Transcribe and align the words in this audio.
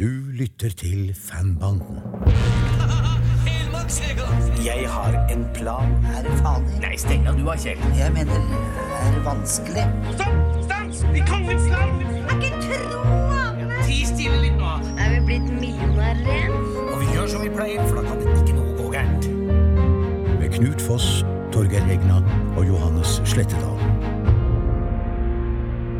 Du 0.00 0.08
lytter 0.32 0.68
til 0.68 1.14
Fanbanden. 1.14 1.98
Jeg 4.64 4.84
har 4.88 5.26
en 5.32 5.46
plan. 5.54 5.92
Er 6.16 6.22
det 6.22 6.38
farlig? 6.38 6.78
Nei, 6.80 6.96
steng 6.96 7.28
av 7.28 7.36
du 7.36 7.42
da, 7.44 7.56
Kjell. 7.60 7.82
Jeg 7.98 8.14
mener, 8.14 8.46
er 8.96 9.10
det 9.12 9.20
vanskelig? 9.26 9.84
Stopp! 10.14 10.38
Stans! 10.64 11.02
I 11.04 11.20
kongens 11.28 11.68
land! 11.68 12.00
Jeg 12.16 12.24
kan 12.30 12.40
ikke 12.48 12.62
tro 12.64 13.76
Ti 13.84 13.98
stille 14.08 14.40
litt 14.46 14.56
nå. 14.56 14.72
Er 14.96 15.12
vi 15.18 15.20
blitt 15.28 15.52
millionærer 15.58 16.24
igjen? 16.38 16.56
Og 16.86 16.96
vi 17.02 17.12
gjør 17.12 17.32
som 17.34 17.44
vi 17.44 17.52
pleier, 17.58 17.84
for 17.84 18.00
da 18.00 18.08
kan 18.08 18.24
det 18.24 18.38
ikke 18.38 18.56
noe 18.56 18.78
gå 18.80 18.88
gærent. 18.96 19.28
Med 20.40 20.48
Knut 20.56 20.88
Foss, 20.88 21.12
Torgeir 21.52 21.92
Egna 21.92 22.22
og 22.56 22.64
Johannes 22.72 23.20
Slettedal. 23.28 23.89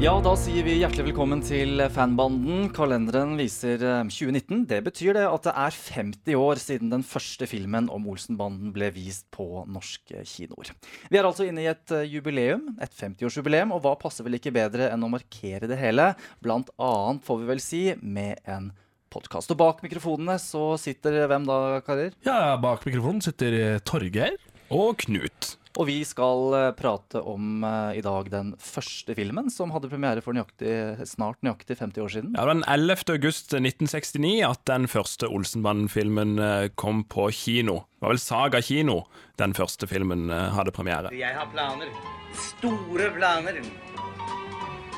Ja, 0.01 0.15
da 0.25 0.31
sier 0.33 0.65
vi 0.65 0.79
hjertelig 0.79 1.11
velkommen 1.11 1.43
til 1.45 1.83
fanbanden. 1.93 2.71
Kalenderen 2.73 3.35
viser 3.37 3.83
eh, 3.85 3.99
2019. 4.09 4.63
Det 4.71 4.79
betyr 4.87 5.19
det 5.19 5.27
at 5.29 5.45
det 5.45 5.53
er 5.53 5.77
50 5.77 6.39
år 6.41 6.63
siden 6.63 6.89
den 6.89 7.05
første 7.05 7.45
filmen 7.45 7.91
om 7.93 8.07
Olsenbanden 8.09 8.73
ble 8.73 8.89
vist 8.95 9.27
på 9.37 9.67
norske 9.69 10.23
kinoer. 10.25 10.73
Vi 11.13 11.21
er 11.21 11.29
altså 11.29 11.45
inne 11.45 11.67
i 11.67 11.69
et 11.69 11.93
eh, 11.93 12.09
jubileum, 12.15 12.79
et 12.81 12.97
50-årsjubileum, 12.97 13.77
og 13.77 13.85
hva 13.85 13.93
passer 14.01 14.25
vel 14.25 14.41
ikke 14.41 14.55
bedre 14.57 14.89
enn 14.89 15.05
å 15.05 15.13
markere 15.13 15.69
det 15.69 15.77
hele? 15.83 16.15
Blant 16.41 16.73
annet, 16.81 17.21
får 17.29 17.43
vi 17.45 17.53
vel 17.53 17.61
si, 17.61 17.85
med 18.01 18.41
en 18.49 18.73
podkast. 19.13 19.53
Og 19.53 19.61
bak 19.61 19.85
mikrofonene 19.85 20.41
så 20.41 20.79
sitter 20.81 21.27
hvem 21.29 21.45
da, 21.45 21.61
karer? 21.85 22.17
Ja, 22.25 22.57
bak 22.57 22.89
mikrofonen 22.89 23.21
sitter 23.29 23.61
eh, 23.61 23.81
Torgeir. 23.85 24.41
Og 24.73 25.05
Knut. 25.05 25.60
Og 25.79 25.87
vi 25.87 26.01
skal 26.07 26.55
eh, 26.57 26.73
prate 26.75 27.21
om 27.23 27.63
uh, 27.63 27.95
i 27.95 28.03
dag 28.03 28.31
den 28.33 28.55
første 28.59 29.15
filmen 29.15 29.51
som 29.55 29.71
hadde 29.75 29.91
premiere 29.93 30.23
for 30.25 30.35
nøyaktig, 30.35 31.07
snart 31.07 31.39
nøyaktig 31.47 31.77
50 31.79 32.03
år 32.03 32.11
siden. 32.17 32.33
Ja, 32.35 32.47
den 32.51 32.65
11. 32.67 33.07
august 33.15 33.55
1969 33.55 34.43
at 34.49 34.65
den 34.71 34.89
første 34.91 35.31
Olsenbanden-filmen 35.31 36.39
eh, 36.43 36.69
kom 36.75 37.05
på 37.07 37.31
kino. 37.35 37.85
Det 38.01 38.03
var 38.07 38.15
vel 38.17 38.23
Saga 38.23 38.61
kino 38.65 39.05
den 39.39 39.55
første 39.57 39.87
filmen 39.89 40.31
hadde 40.31 40.75
premiere. 40.75 41.13
Jeg 41.17 41.37
har 41.37 41.47
planer. 41.53 41.89
Store 42.35 43.11
planer. 43.15 43.63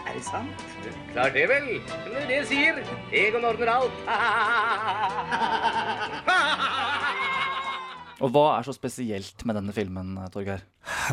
Er 0.02 0.16
det 0.16 0.24
sant? 0.26 0.66
Klart 1.12 1.36
det 1.36 1.46
vel. 1.50 1.68
Det 2.08 2.26
det 2.30 2.42
sier. 2.50 2.82
Egon 3.12 3.44
ordner 3.48 3.68
alt. 3.76 3.96
Og 8.22 8.30
hva 8.30 8.42
er 8.54 8.66
så 8.66 8.72
spesielt 8.76 9.42
med 9.48 9.56
denne 9.58 9.72
filmen, 9.74 10.12
Torgeir? 10.30 10.60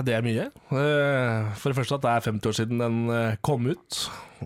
Det 0.06 0.14
er 0.14 0.22
mye. 0.26 0.44
Eh, 0.70 1.48
For 1.58 1.72
det 1.72 1.78
første 1.80 1.98
at 1.98 2.04
det 2.06 2.12
er 2.12 2.26
50 2.28 2.50
år 2.52 2.58
siden 2.60 2.84
den 2.84 3.00
eh, 3.16 3.38
kom 3.46 3.66
ut. 3.66 3.98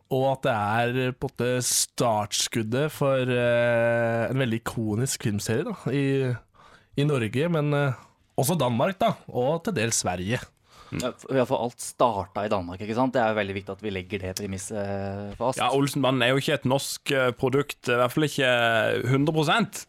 Og 0.07 0.23
at 0.31 0.45
det 0.47 0.53
er 0.55 1.11
på 1.19 1.27
en 1.27 1.33
måte 1.33 1.49
startskuddet 1.67 2.87
for 2.95 3.27
eh, 3.35 4.23
en 4.29 4.39
veldig 4.39 4.61
ikonisk 4.63 5.27
filmserie 5.27 5.67
da, 5.67 5.75
i, 5.91 6.05
i 7.03 7.05
Norge, 7.07 7.49
men 7.51 7.75
eh, 7.77 7.99
også 8.39 8.55
Danmark, 8.59 8.97
da. 9.03 9.11
Og 9.27 9.59
til 9.67 9.75
dels 9.81 9.99
Sverige. 10.05 10.39
Ja, 11.01 11.45
for 11.47 11.57
alt 11.63 11.81
starta 11.81 12.43
i 12.45 12.51
Danmark, 12.51 12.81
ikke 12.83 12.97
sant? 12.97 13.15
Det 13.15 13.21
er 13.23 13.31
jo 13.33 13.39
veldig 13.39 13.55
viktig 13.57 13.73
at 13.73 13.81
vi 13.83 13.93
legger 13.93 14.21
det 14.27 14.35
premisset 14.39 15.33
fast. 15.39 15.61
Ja, 15.61 15.71
Olsenbanden 15.73 16.25
er 16.25 16.33
jo 16.33 16.41
ikke 16.41 16.59
et 16.59 16.69
norsk 16.69 17.13
eh, 17.15 17.31
produkt, 17.37 17.81
i 17.87 17.97
hvert 17.99 18.13
fall 18.13 18.27
ikke 18.27 18.51
100% 19.07 19.83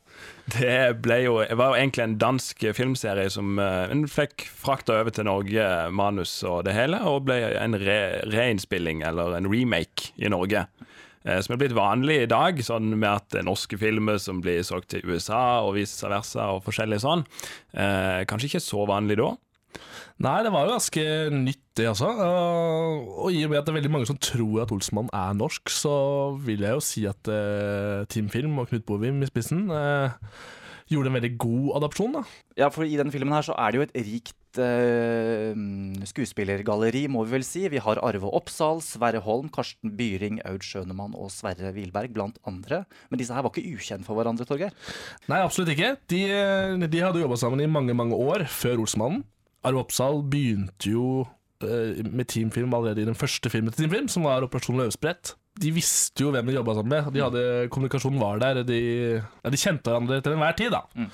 Det 0.55 0.78
ble 1.05 1.19
jo, 1.24 1.38
det 1.42 1.56
var 1.58 1.72
jo 1.72 1.80
egentlig 1.80 2.05
en 2.05 2.16
dansk 2.20 2.66
filmserie 2.77 3.30
som 3.33 3.58
uh, 3.58 3.91
fikk 4.11 4.46
frakta 4.48 5.00
over 5.00 5.14
til 5.14 5.27
Norge, 5.28 5.69
manus 5.91 6.36
og 6.46 6.64
det 6.69 6.77
hele, 6.77 7.00
og 7.08 7.24
ble 7.28 7.39
en 7.58 7.77
re 7.80 8.00
reinnspilling, 8.30 9.02
eller 9.08 9.39
en 9.39 9.48
remake, 9.50 10.12
i 10.20 10.30
Norge. 10.33 10.66
Uh, 11.24 11.41
Som 11.41 11.56
er 11.56 11.62
blitt 11.64 11.77
vanlig 11.77 12.20
i 12.22 12.30
dag, 12.30 12.61
sånn 12.62 12.92
med 12.94 13.08
at 13.11 13.30
det 13.34 13.46
norske 13.48 13.78
filmer 13.80 14.20
som 14.22 14.42
blir 14.44 14.62
solgt 14.66 14.92
til 14.94 15.08
USA 15.08 15.64
og 15.64 15.74
vice 15.78 16.12
versa 16.12 16.52
og 16.55 16.62
forskjellig 16.68 17.00
sånn. 17.02 17.24
Uh, 17.72 18.22
kanskje 18.28 18.52
ikke 18.52 18.66
så 18.68 18.84
vanlig 18.91 19.18
da. 19.22 19.33
Nei, 20.22 20.36
det 20.46 20.52
var 20.54 20.66
jo 20.66 20.74
ganske 20.76 21.04
nytt, 21.34 21.62
det 21.74 21.89
også. 21.90 22.06
Og, 22.14 23.33
i 23.34 23.42
og 23.42 23.50
med 23.50 23.58
at 23.58 23.66
det 23.66 23.72
er 23.72 23.80
veldig 23.80 23.90
mange 23.96 24.06
som 24.06 24.18
tror 24.22 24.62
at 24.62 24.74
Olsenmann 24.74 25.11
er 25.11 25.34
norsk, 25.34 25.72
så 25.74 25.94
vil 26.39 26.62
jeg 26.62 26.77
jo 26.77 26.84
si 26.86 27.02
at 27.11 27.30
uh, 27.30 28.06
Team 28.06 28.30
Film 28.30 28.61
og 28.62 28.70
Knut 28.70 28.86
Bovim 28.86 29.24
i 29.24 29.30
spissen 29.30 29.66
uh, 29.74 30.14
gjorde 30.90 31.11
en 31.11 31.18
veldig 31.18 31.33
god 31.40 31.68
adopsjon. 31.80 32.14
da. 32.14 32.22
Ja, 32.61 32.70
for 32.70 32.86
i 32.86 32.94
denne 32.98 33.11
filmen 33.11 33.34
her 33.34 33.42
så 33.46 33.56
er 33.58 33.72
det 33.72 33.80
jo 33.80 33.84
et 33.89 33.94
rikt 34.06 34.61
eh, 34.62 35.56
skuespillergalleri, 36.06 37.06
må 37.10 37.24
vi 37.24 37.34
vel 37.34 37.46
si. 37.46 37.64
Vi 37.72 37.83
har 37.83 38.00
Arve 38.05 38.30
Oppsal, 38.39 38.83
Sverre 38.84 39.22
Holm, 39.24 39.50
Karsten 39.55 39.96
Byring, 39.98 40.39
Aud 40.46 40.62
Schønemann 40.62 41.16
og 41.18 41.33
Sverre 41.34 41.72
Wilberg, 41.74 42.14
blant 42.14 42.39
andre. 42.46 42.84
Men 43.10 43.18
disse 43.18 43.34
her 43.34 43.42
var 43.42 43.55
ikke 43.55 43.74
ukjent 43.74 44.06
for 44.06 44.20
hverandre, 44.20 44.46
Torgeir. 44.46 44.77
Nei, 45.33 45.42
absolutt 45.42 45.74
ikke. 45.74 45.96
De, 46.12 46.24
de 46.86 47.02
hadde 47.02 47.24
jobba 47.24 47.40
sammen 47.40 47.64
i 47.64 47.70
mange, 47.70 47.96
mange 47.96 48.18
år 48.20 48.46
før 48.52 48.84
Olsmannen. 48.84 49.24
Arve 49.64 49.80
Oppsal 49.85 50.20
begynte 50.30 50.91
jo 50.92 51.23
eh, 51.64 52.02
med 52.05 52.29
teamfilm 52.33 52.75
allerede 52.77 53.05
i 53.05 53.08
den 53.08 53.17
første 53.19 53.51
filmen 53.52 53.73
til 53.73 53.85
Teamfilm, 53.85 54.11
som 54.13 54.27
var 54.29 54.45
Operasjon 54.47 54.80
Løvsprett. 54.83 55.35
De 55.63 55.70
visste 55.70 56.25
jo 56.25 56.33
hvem 56.35 56.48
de 56.51 56.57
jobba 56.57 56.75
sammen 56.75 56.92
med. 56.97 57.13
De 57.14 57.23
hadde, 57.23 57.45
kommunikasjonen 57.70 58.19
var 58.20 58.41
der. 58.42 58.64
De, 58.67 58.79
ja, 59.23 59.51
de 59.55 59.61
kjente 59.61 59.86
hverandre 59.92 60.19
til 60.25 60.35
enhver 60.35 60.57
tid. 60.58 60.75
da. 60.75 61.08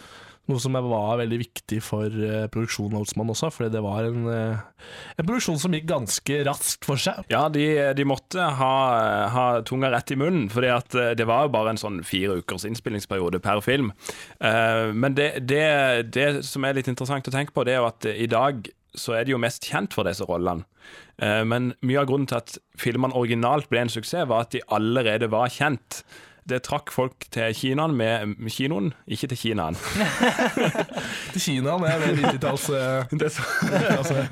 Noe 0.51 0.63
som 0.63 0.75
var 0.75 1.21
veldig 1.21 1.39
viktig 1.45 1.79
for 1.85 2.11
eh, 2.11 2.47
produksjonen 2.51 2.97
av 2.97 3.05
Olsmann 3.05 3.31
også, 3.33 3.51
fordi 3.55 3.71
det 3.77 3.83
var 3.85 4.09
en, 4.09 4.25
eh, 4.33 4.87
en 5.17 5.29
produksjon 5.29 5.61
som 5.63 5.75
gikk 5.77 5.87
ganske 5.91 6.41
raskt 6.49 6.89
for 6.89 7.01
seg. 7.01 7.23
Ja, 7.33 7.45
de, 7.53 7.67
de 7.97 8.07
måtte 8.09 8.49
ha, 8.59 8.73
ha 9.35 9.47
tunga 9.67 9.93
rett 9.95 10.11
i 10.11 10.19
munnen, 10.19 10.49
at 10.71 10.97
eh, 10.99 11.13
det 11.19 11.29
var 11.31 11.47
jo 11.47 11.55
bare 11.55 11.75
en 11.75 11.81
sånn 11.81 12.01
fire 12.07 12.41
ukers 12.41 12.67
innspillingsperiode 12.69 13.41
per 13.45 13.63
film. 13.65 13.93
Men 14.41 15.15
det, 15.17 15.45
det, 15.49 15.65
det 16.15 16.29
som 16.47 16.65
er 16.65 16.77
litt 16.77 16.89
interessant 16.91 17.29
å 17.29 17.35
tenke 17.35 17.55
på, 17.55 17.65
det 17.67 17.77
er 17.77 17.83
jo 17.83 17.89
at 17.91 18.07
i 18.11 18.29
dag 18.31 18.71
så 18.99 19.15
er 19.15 19.27
de 19.27 19.35
jo 19.35 19.41
mest 19.41 19.67
kjent 19.71 19.95
for 19.95 20.09
disse 20.09 20.27
rollene. 20.27 20.67
Men 21.21 21.75
mye 21.85 22.01
av 22.01 22.09
grunnen 22.09 22.27
til 22.31 22.41
at 22.41 22.57
filmene 22.81 23.15
originalt 23.17 23.69
ble 23.71 23.85
en 23.85 23.93
suksess, 23.93 24.27
var 24.31 24.47
at 24.47 24.55
de 24.57 24.65
allerede 24.73 25.29
var 25.31 25.53
kjent. 25.53 26.01
Det 26.49 26.63
trakk 26.67 26.93
folk 26.95 27.27
til 27.33 27.55
kinoen 27.57 27.95
med 27.97 28.37
med 28.37 28.53
kinoen, 28.55 28.93
ikke 29.07 29.29
til 29.33 29.39
Kinaen. 29.45 29.77
Til 31.35 31.41
kinaen 31.41 31.85
er 31.87 32.01
det 32.05 32.13
90-talls 32.19 32.69
eh, 32.75 33.17
Det, 33.21 33.31
altså, 34.01 34.25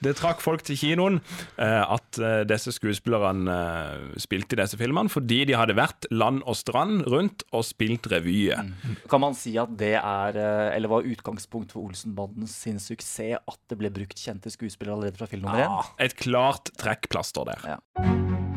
det 0.00 0.14
trakk 0.16 0.40
folk 0.40 0.62
til 0.64 0.78
kinoen 0.80 1.18
eh, 1.60 1.82
at 1.84 2.20
eh, 2.20 2.42
disse 2.48 2.72
skuespillerne 2.72 3.52
eh, 3.52 4.20
spilte 4.22 4.56
i 4.56 4.60
disse 4.62 4.78
filmene 4.80 5.12
fordi 5.12 5.42
de 5.50 5.56
hadde 5.58 5.76
vært 5.76 6.08
land 6.12 6.40
og 6.48 6.56
strand 6.56 7.04
rundt 7.10 7.44
og 7.52 7.66
spilt 7.68 8.08
revyer. 8.12 8.72
Kan 9.12 9.24
man 9.24 9.36
si 9.36 9.56
at 9.60 9.74
det 9.80 9.96
er, 9.98 10.40
eh, 10.40 10.70
eller 10.76 10.92
var 10.92 11.08
utgangspunkt 11.08 11.76
for 11.76 11.90
Olsenbanden 11.90 12.48
sin 12.50 12.80
suksess 12.80 13.40
at 13.40 13.60
det 13.68 13.80
ble 13.80 13.92
brukt 13.92 14.16
kjente 14.20 14.52
skuespillere 14.52 14.96
allerede 14.96 15.20
fra 15.20 15.28
film 15.28 15.44
nummer 15.44 15.60
én? 15.60 15.68
Ja, 15.68 16.06
et 16.06 16.16
klart 16.20 16.72
trekkplaster 16.80 17.52
der. 17.52 17.68
Ja. 17.76 18.48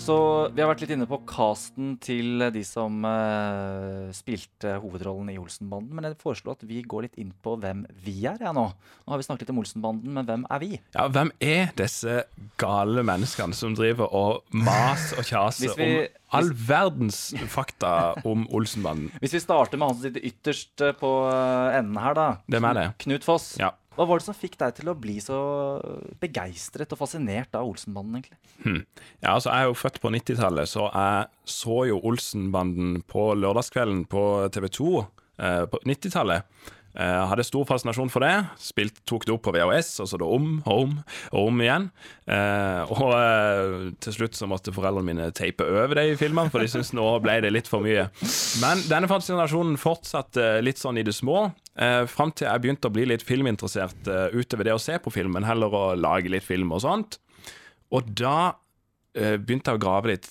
Så 0.00 0.14
vi 0.56 0.62
har 0.62 0.70
vært 0.70 0.80
litt 0.80 0.92
inne 0.94 1.04
på 1.06 1.18
casten 1.28 1.90
til 2.02 2.40
de 2.54 2.62
som 2.64 3.02
uh, 3.04 4.08
spilte 4.16 4.72
hovedrollen 4.80 5.28
i 5.30 5.36
Olsenbanden. 5.38 5.92
Men 5.94 6.08
jeg 6.08 6.16
foreslår 6.22 6.56
at 6.56 6.64
vi 6.66 6.80
går 6.88 7.04
litt 7.04 7.18
inn 7.20 7.34
på 7.44 7.52
hvem 7.60 7.82
vi 8.06 8.14
er 8.30 8.40
ja, 8.40 8.54
nå. 8.56 8.64
Nå 8.72 9.12
har 9.12 9.20
vi 9.20 9.26
snakket 9.28 9.44
litt 9.44 9.52
om 9.52 9.60
Olsenbanden, 9.60 10.14
men 10.16 10.26
hvem 10.26 10.46
er 10.48 10.62
vi? 10.64 10.70
Ja, 10.96 11.04
Hvem 11.12 11.30
er 11.44 11.68
disse 11.78 12.22
gale 12.60 13.04
menneskene 13.06 13.54
som 13.56 13.76
driver 13.76 14.08
og 14.16 14.56
maser 14.56 15.20
og 15.20 15.28
kjaser 15.28 15.76
vi- 15.76 15.90
om 16.08 16.16
all 16.40 16.50
verdens 16.54 17.20
fakta 17.52 17.92
om 18.24 18.48
Olsenbanden? 18.56 19.12
Hvis 19.20 19.36
vi 19.36 19.44
starter 19.44 19.76
med 19.78 19.90
han 19.92 19.98
som 20.00 20.08
sitter 20.08 20.26
ytterst 20.32 20.86
på 21.02 21.12
eh, 21.28 21.76
enden 21.78 22.00
her, 22.00 22.16
da. 22.16 22.28
Det 22.48 22.64
er 22.64 22.80
det? 22.80 22.88
Knut 23.04 23.28
Foss. 23.28 23.52
Ja. 23.60 23.74
Hva 23.96 24.06
var 24.06 24.20
det 24.20 24.26
som 24.28 24.36
fikk 24.36 24.54
deg 24.60 24.76
til 24.78 24.90
å 24.90 24.96
bli 24.98 25.16
så 25.22 25.38
begeistret 26.22 26.92
og 26.94 27.00
fascinert 27.00 27.56
av 27.58 27.66
Olsenbanden, 27.68 28.20
egentlig? 28.20 28.38
Hm. 28.62 28.82
Ja, 29.18 29.34
altså 29.34 29.50
Jeg 29.50 29.64
er 29.64 29.70
jo 29.70 29.78
født 29.80 30.00
på 30.02 30.12
90-tallet, 30.14 30.70
så 30.70 30.86
jeg 30.88 31.54
så 31.56 31.78
jo 31.90 32.02
Olsenbanden 32.10 33.00
på 33.10 33.32
lørdagskvelden 33.34 34.04
på 34.10 34.24
TV 34.54 34.68
2 34.78 34.92
eh, 35.00 35.64
på 35.72 35.82
90-tallet. 35.90 36.46
Eh, 36.90 37.24
hadde 37.30 37.44
stor 37.46 37.66
fascinasjon 37.68 38.10
for 38.10 38.24
det. 38.24 38.32
Spilt, 38.58 38.98
tok 39.06 39.26
det 39.26 39.34
opp 39.34 39.44
på 39.46 39.52
VHS, 39.54 39.92
og 40.02 40.08
så 40.10 40.18
det 40.18 40.26
om 40.26 40.48
og 40.64 40.80
om 40.82 40.96
og 41.30 41.46
om 41.46 41.62
igjen. 41.62 41.86
Uh, 42.26 42.90
og 42.90 43.04
uh, 43.14 43.86
til 44.02 44.16
slutt 44.16 44.38
så 44.38 44.48
måtte 44.50 44.74
foreldrene 44.74 45.06
mine 45.06 45.28
teipe 45.36 45.66
over 45.66 45.94
de 46.00 46.16
filmene, 46.18 46.50
for 46.50 46.62
de 46.62 46.70
syntes 46.70 46.92
nå 46.96 47.06
ble 47.22 47.38
det 47.44 47.52
litt 47.54 47.70
for 47.70 47.84
mye. 47.84 48.08
Men 48.62 48.82
denne 48.90 49.10
fascinasjonen 49.10 49.78
fortsatte 49.80 50.56
litt 50.66 50.82
sånn 50.82 50.98
i 50.98 51.06
det 51.06 51.14
små. 51.14 51.48
Uh, 51.78 52.02
Fram 52.10 52.34
til 52.34 52.48
jeg 52.48 52.64
begynte 52.64 52.90
å 52.90 52.94
bli 52.94 53.06
litt 53.06 53.26
filminteressert 53.26 54.10
utover 54.34 54.66
det 54.66 54.74
å 54.74 54.82
se 54.82 54.98
på 55.02 55.14
filmen, 55.14 55.46
heller 55.46 55.74
å 55.74 55.84
lage 55.94 56.32
litt 56.32 56.46
film 56.46 56.74
og 56.74 56.82
sånt. 56.86 57.20
Og 57.94 58.10
da 58.18 58.56
begynte 59.10 59.72
jeg 59.72 59.80
å 59.80 59.82
grave 59.82 60.12
litt 60.12 60.28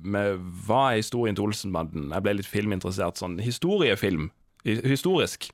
med 0.00 0.38
hva 0.64 0.78
er 0.94 1.02
historien 1.02 1.36
til 1.36 1.44
Olsenbanden. 1.44 2.06
Jeg 2.08 2.24
ble 2.24 2.38
litt 2.38 2.48
filminteressert, 2.48 3.20
sånn 3.20 3.36
historiefilm. 3.44 4.30
Historisk. 4.64 5.50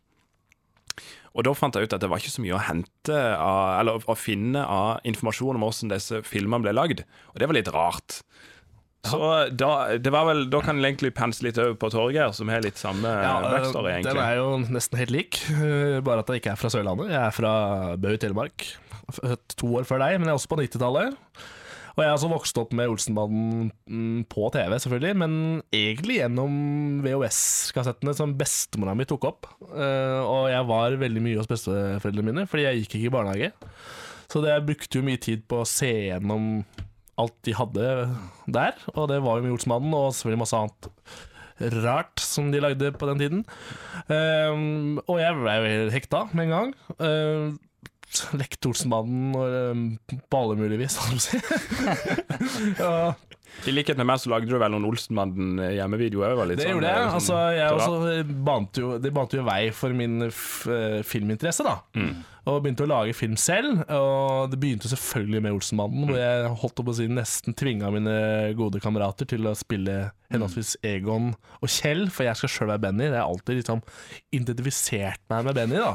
Og 1.35 1.46
da 1.46 1.55
fant 1.58 1.75
jeg 1.75 1.88
ut 1.88 1.94
at 1.96 2.02
det 2.02 2.11
var 2.11 2.23
ikke 2.23 2.35
så 2.37 2.44
mye 2.44 2.55
å 2.55 2.62
hente 2.62 3.20
av, 3.35 3.81
eller 3.81 4.05
å 4.06 4.19
finne 4.19 4.62
av 4.62 5.00
informasjon 5.08 5.58
om 5.58 5.64
hvordan 5.67 5.94
disse 5.94 6.20
filmene 6.26 6.62
ble 6.62 6.75
lagd. 6.76 7.02
Og 7.35 7.41
det 7.43 7.49
var 7.50 7.58
litt 7.58 7.73
rart. 7.75 8.20
Så 9.05 9.19
da, 9.52 9.70
det 10.00 10.12
var 10.14 10.29
vel, 10.31 10.46
da 10.49 10.62
kan 10.64 10.79
jeg 10.81 10.94
egentlig 10.94 11.11
pense 11.17 11.44
litt 11.44 11.58
over 11.61 11.75
på 11.76 11.91
Torgeir, 11.93 12.31
som 12.37 12.49
har 12.49 12.62
litt 12.64 12.81
samme 12.81 13.11
Ja, 13.11 13.35
øh, 13.43 13.50
backstory, 13.52 13.99
den 14.06 14.20
er 14.23 14.38
jo 14.38 14.46
nesten 14.64 14.96
helt 14.96 15.12
lik, 15.12 15.43
øh, 15.52 15.99
bare 16.06 16.25
at 16.25 16.32
jeg 16.32 16.41
ikke 16.41 16.55
er 16.55 16.61
fra 16.62 16.70
Sørlandet. 16.73 17.12
Jeg 17.12 17.20
er 17.20 17.35
fra 17.37 17.52
Bø 18.00 18.14
i 18.14 18.23
Telemark. 18.23 18.64
Født 19.12 19.58
to 19.61 19.75
år 19.76 19.85
før 19.88 20.00
deg, 20.06 20.17
men 20.17 20.31
jeg 20.31 20.32
er 20.32 20.41
også 20.41 20.52
på 20.55 20.61
90-tallet. 20.62 21.19
Og 21.94 22.02
jeg 22.02 22.11
har 22.11 22.17
også 22.17 22.31
vokst 22.32 22.58
opp 22.58 22.73
med 22.75 22.91
Olsenbanden 22.91 23.69
mm, 23.87 24.23
på 24.31 24.49
TV, 24.55 24.73
selvfølgelig, 24.82 25.19
men 25.23 25.35
egentlig 25.75 26.19
gjennom 26.19 26.56
VHS-kassettene 27.05 28.14
som 28.19 28.35
bestemora 28.38 28.96
mi 28.99 29.06
tok 29.06 29.29
opp. 29.31 29.50
Eh, 29.70 30.23
og 30.23 30.49
jeg 30.50 30.67
var 30.70 30.99
veldig 31.05 31.23
mye 31.23 31.38
hos 31.38 31.50
besteforeldrene 31.50 32.32
mine, 32.32 32.49
fordi 32.50 32.67
jeg 32.67 32.82
gikk 32.82 32.96
ikke 32.99 33.11
i 33.11 33.14
barnehage. 33.14 33.52
Så 34.32 34.43
jeg 34.43 34.67
brukte 34.67 34.99
jo 34.99 35.06
mye 35.06 35.23
tid 35.23 35.44
på 35.46 35.62
å 35.62 35.69
se 35.69 35.93
gjennom 36.08 36.64
alt 37.20 37.37
de 37.46 37.55
hadde 37.55 37.93
der, 38.50 38.82
og 38.96 39.06
det 39.12 39.20
var 39.23 39.38
jo 39.38 39.46
mye 39.46 39.55
Olsenbanden, 39.55 39.94
og 39.94 40.11
selvfølgelig 40.17 40.43
masse 40.43 40.62
annet 40.64 40.91
rart 41.85 42.19
som 42.19 42.50
de 42.50 42.58
lagde 42.58 42.91
på 42.99 43.06
den 43.06 43.20
tiden. 43.23 43.44
Um, 44.08 44.99
og 45.06 45.20
jeg 45.20 45.38
ble 45.38 45.55
jo 45.61 45.93
hekta 45.94 46.25
med 46.32 46.49
en 46.49 46.55
gang. 46.56 46.75
Uh, 46.99 47.55
lekte 48.38 48.68
Olsenbanden 48.70 49.36
og 49.38 49.54
um, 49.74 49.86
på 50.30 50.42
alle 50.44 50.58
mulige 50.60 50.82
vis, 50.84 50.98
holdt 51.02 51.30
jeg 51.32 51.44
på 51.44 51.54
å 51.54 52.48
si. 52.48 52.74
ja, 52.82 53.14
I 53.68 53.72
likhet 53.74 53.98
med 54.00 54.08
meg 54.10 54.18
så 54.22 54.30
lagde 54.32 54.50
du 54.50 54.56
vel 54.58 54.72
noen 54.74 54.86
Olsenbanden 54.88 55.58
hjemmevideoer? 55.76 56.34
var 56.38 56.50
det 56.50 56.58
sånn, 56.60 56.72
gjorde 56.76 56.92
jeg. 56.92 57.00
sånn- 57.06 57.18
Altså, 57.18 57.40
jeg 57.54 57.74
også 57.78 58.38
bante 58.50 58.82
jo, 58.84 58.94
det 59.02 59.12
bante 59.14 59.38
jo 59.40 59.44
vei 59.46 59.60
for 59.74 59.94
min 59.96 60.28
f 60.30 60.44
eh, 60.70 61.00
filminteresse, 61.06 61.66
da. 61.66 61.76
Og 62.44 62.58
begynte 62.60 62.84
å 62.84 62.88
lage 62.90 63.14
film 63.16 63.38
selv. 63.40 63.78
Og 63.96 64.50
det 64.52 64.58
begynte 64.60 64.90
selvfølgelig 64.90 65.40
med 65.46 65.54
Olsenbanden, 65.56 66.10
hvor 66.10 66.18
jeg 66.20 66.50
holdt 66.60 66.82
opp 66.82 66.90
å 66.92 66.96
si 66.98 67.06
nesten 67.08 67.54
tvinga 67.56 67.88
mine 67.94 68.16
gode 68.58 68.82
kamerater 68.84 69.24
til 69.30 69.46
å 69.48 69.54
spille 69.56 70.10
henholdsvis 70.34 70.74
Egon 70.84 71.30
og 71.62 71.70
Kjell, 71.72 72.08
for 72.12 72.26
jeg 72.28 72.36
skal 72.42 72.52
sjøl 72.52 72.72
være 72.74 72.82
Benny. 72.84 73.06
Jeg 73.08 73.16
har 73.16 73.30
alltid 73.30 73.62
liksom 73.62 73.80
identifisert 74.36 75.22
meg 75.32 75.46
med 75.48 75.56
Benny, 75.56 75.80
da. 75.80 75.94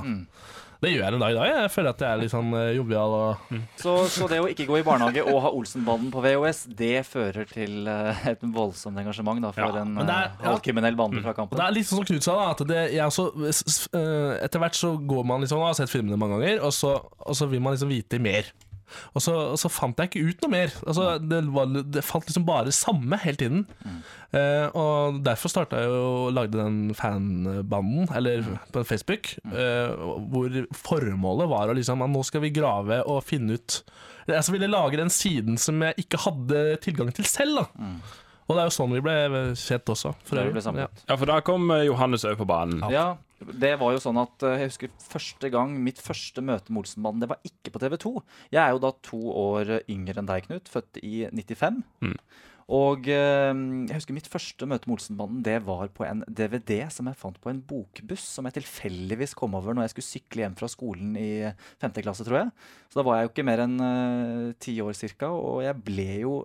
Det 0.80 0.94
gjør 0.94 1.02
jeg 1.04 1.12
en 1.14 1.20
dag 1.20 1.34
i 1.34 1.36
dag. 1.36 1.50
Jeg 1.52 1.72
føler 1.74 1.90
at 1.92 2.00
jeg 2.06 2.08
er 2.16 2.20
litt 2.22 2.32
sånn 2.32 2.54
eh, 2.56 2.70
jovial 2.78 3.16
og 3.18 3.50
Så, 3.82 3.96
så 4.08 4.30
det 4.32 4.38
å 4.40 4.46
ikke 4.48 4.64
gå 4.70 4.78
i 4.80 4.84
barnehage 4.88 5.26
og 5.28 5.42
ha 5.44 5.50
Olsenbanden 5.52 6.08
på 6.14 6.22
VHS, 6.24 6.62
det 6.80 7.02
fører 7.04 7.50
til 7.52 7.90
eh, 7.92 8.22
et 8.32 8.46
voldsomt 8.56 8.96
engasjement 9.02 9.44
da, 9.44 9.52
for 9.52 9.66
Ja, 9.76 9.82
en 9.84 9.92
men 9.98 10.08
det 10.08 10.16
er- 10.16 10.30
eh, 10.40 10.46
halvkriminell 10.48 10.96
bande 10.96 11.20
fra 11.26 11.34
Og 11.36 11.36
kampen. 11.42 11.60
det 11.60 11.66
er 11.68 11.76
litt 11.76 11.90
sånn 11.90 12.00
som 12.00 12.08
Knut 12.08 12.24
sa, 12.24 12.38
da, 12.40 12.48
at 12.56 12.64
det, 12.72 12.80
jeg 12.96 13.04
også, 13.12 13.28
s- 13.52 13.64
s- 13.68 13.90
eh, 13.92 14.40
etter 14.48 14.64
hvert 14.64 14.80
så 14.80 14.94
går 15.04 15.28
man 15.28 15.44
liksom, 15.44 15.60
og 15.60 15.68
har 15.68 15.74
sett 15.82 15.92
filmene 15.92 16.16
mange 16.18 16.40
ganger, 16.40 16.64
og 16.64 16.72
så, 16.72 16.96
og 17.28 17.36
så 17.36 17.50
vil 17.52 17.60
man 17.60 17.76
liksom 17.76 17.92
vite 17.92 18.20
mer. 18.24 18.48
Og 19.14 19.24
så, 19.24 19.34
og 19.54 19.60
så 19.62 19.72
fant 19.72 20.00
jeg 20.00 20.12
ikke 20.12 20.24
ut 20.30 20.46
noe 20.46 20.54
mer. 20.54 20.74
Altså, 20.86 21.10
det, 21.22 21.42
var, 21.56 21.74
det 21.96 22.04
falt 22.06 22.30
liksom 22.30 22.46
bare 22.48 22.74
samme 22.76 23.20
hele 23.24 23.40
tiden. 23.42 23.66
Eh, 24.36 24.68
og 24.78 25.20
derfor 25.26 25.52
starta 25.52 25.82
jeg 25.82 25.92
og 25.94 26.32
lagde 26.36 26.60
den 26.60 26.94
fanbanden, 26.98 28.10
eller 28.16 28.46
på 28.74 28.84
Facebook, 28.88 29.34
eh, 29.50 29.94
hvor 30.32 30.62
formålet 30.86 31.52
var 31.52 31.72
å 31.72 31.78
liksom 31.78 32.06
at 32.06 32.14
nå 32.14 32.24
skal 32.28 32.46
vi 32.46 32.54
grave 32.56 33.02
og 33.10 33.24
finne 33.26 33.58
ut 33.58 33.82
Jeg 34.30 34.38
altså, 34.38 34.54
ville 34.54 34.70
lage 34.70 35.00
den 35.00 35.10
siden 35.10 35.58
som 35.58 35.80
jeg 35.82 36.06
ikke 36.06 36.20
hadde 36.26 36.64
tilgang 36.84 37.14
til 37.16 37.26
selv. 37.26 37.64
da 37.64 37.96
Og 38.50 38.56
det 38.56 38.62
er 38.62 38.70
jo 38.70 38.76
sånn 38.76 38.94
vi 38.98 39.02
ble 39.06 39.16
kjent 39.58 39.90
også. 39.94 40.14
For 40.26 40.52
ble 40.54 40.62
samlet. 40.66 41.04
Ja, 41.06 41.18
for 41.18 41.30
da 41.30 41.40
kom 41.46 41.70
eh, 41.74 41.86
Johannes 41.90 42.26
òg 42.26 42.38
på 42.40 42.48
banen. 42.50 42.82
Ja, 42.94 43.12
det 43.40 43.72
var 43.80 43.96
jo 43.96 44.02
sånn 44.04 44.20
at 44.20 44.46
eh, 44.46 44.60
jeg 44.64 44.74
husker 44.74 44.94
første 45.04 45.50
gang 45.54 45.78
mitt 45.84 46.02
første 46.04 46.44
møte 46.44 46.74
med 46.74 46.84
Olsenbanden, 46.84 47.24
det 47.24 47.32
var 47.32 47.42
ikke 47.48 47.74
på 47.74 47.82
TV 47.82 47.96
2. 48.02 48.14
Jeg 48.56 48.62
er 48.64 48.76
jo 48.76 48.84
da 48.84 48.94
to 49.06 49.20
år 49.32 49.74
yngre 49.88 50.20
enn 50.20 50.30
deg, 50.30 50.48
Knut, 50.48 50.72
født 50.72 51.02
i 51.02 51.26
95. 51.32 51.82
Mm. 52.04 52.18
Og 52.70 53.08
eh, 53.10 53.50
jeg 53.90 53.98
husker 53.98 54.14
mitt 54.14 54.30
første 54.30 54.68
møte 54.70 54.86
med 54.90 55.00
Olsenbanden, 55.00 55.42
det 55.46 55.58
var 55.66 55.90
på 55.96 56.06
en 56.06 56.22
DVD 56.28 56.84
som 56.94 57.10
jeg 57.10 57.18
fant 57.18 57.40
på 57.42 57.50
en 57.50 57.64
bokbuss, 57.66 58.28
som 58.36 58.46
jeg 58.46 58.60
tilfeldigvis 58.60 59.34
kom 59.40 59.58
over 59.58 59.74
når 59.74 59.88
jeg 59.88 59.96
skulle 59.96 60.10
sykle 60.10 60.46
hjem 60.46 60.60
fra 60.60 60.70
skolen 60.70 61.16
i 61.18 61.32
5. 61.82 61.98
klasse, 62.04 62.28
tror 62.28 62.44
jeg. 62.44 62.54
Så 62.92 63.00
da 63.00 63.08
var 63.08 63.18
jeg 63.18 63.30
jo 63.30 63.34
ikke 63.34 63.48
mer 63.50 63.66
enn 63.66 63.76
eh, 63.88 64.46
ti 64.62 64.78
år 64.86 65.00
cirka, 65.00 65.32
og 65.34 65.64
jeg 65.66 65.82
ble 65.88 66.10
jo 66.26 66.38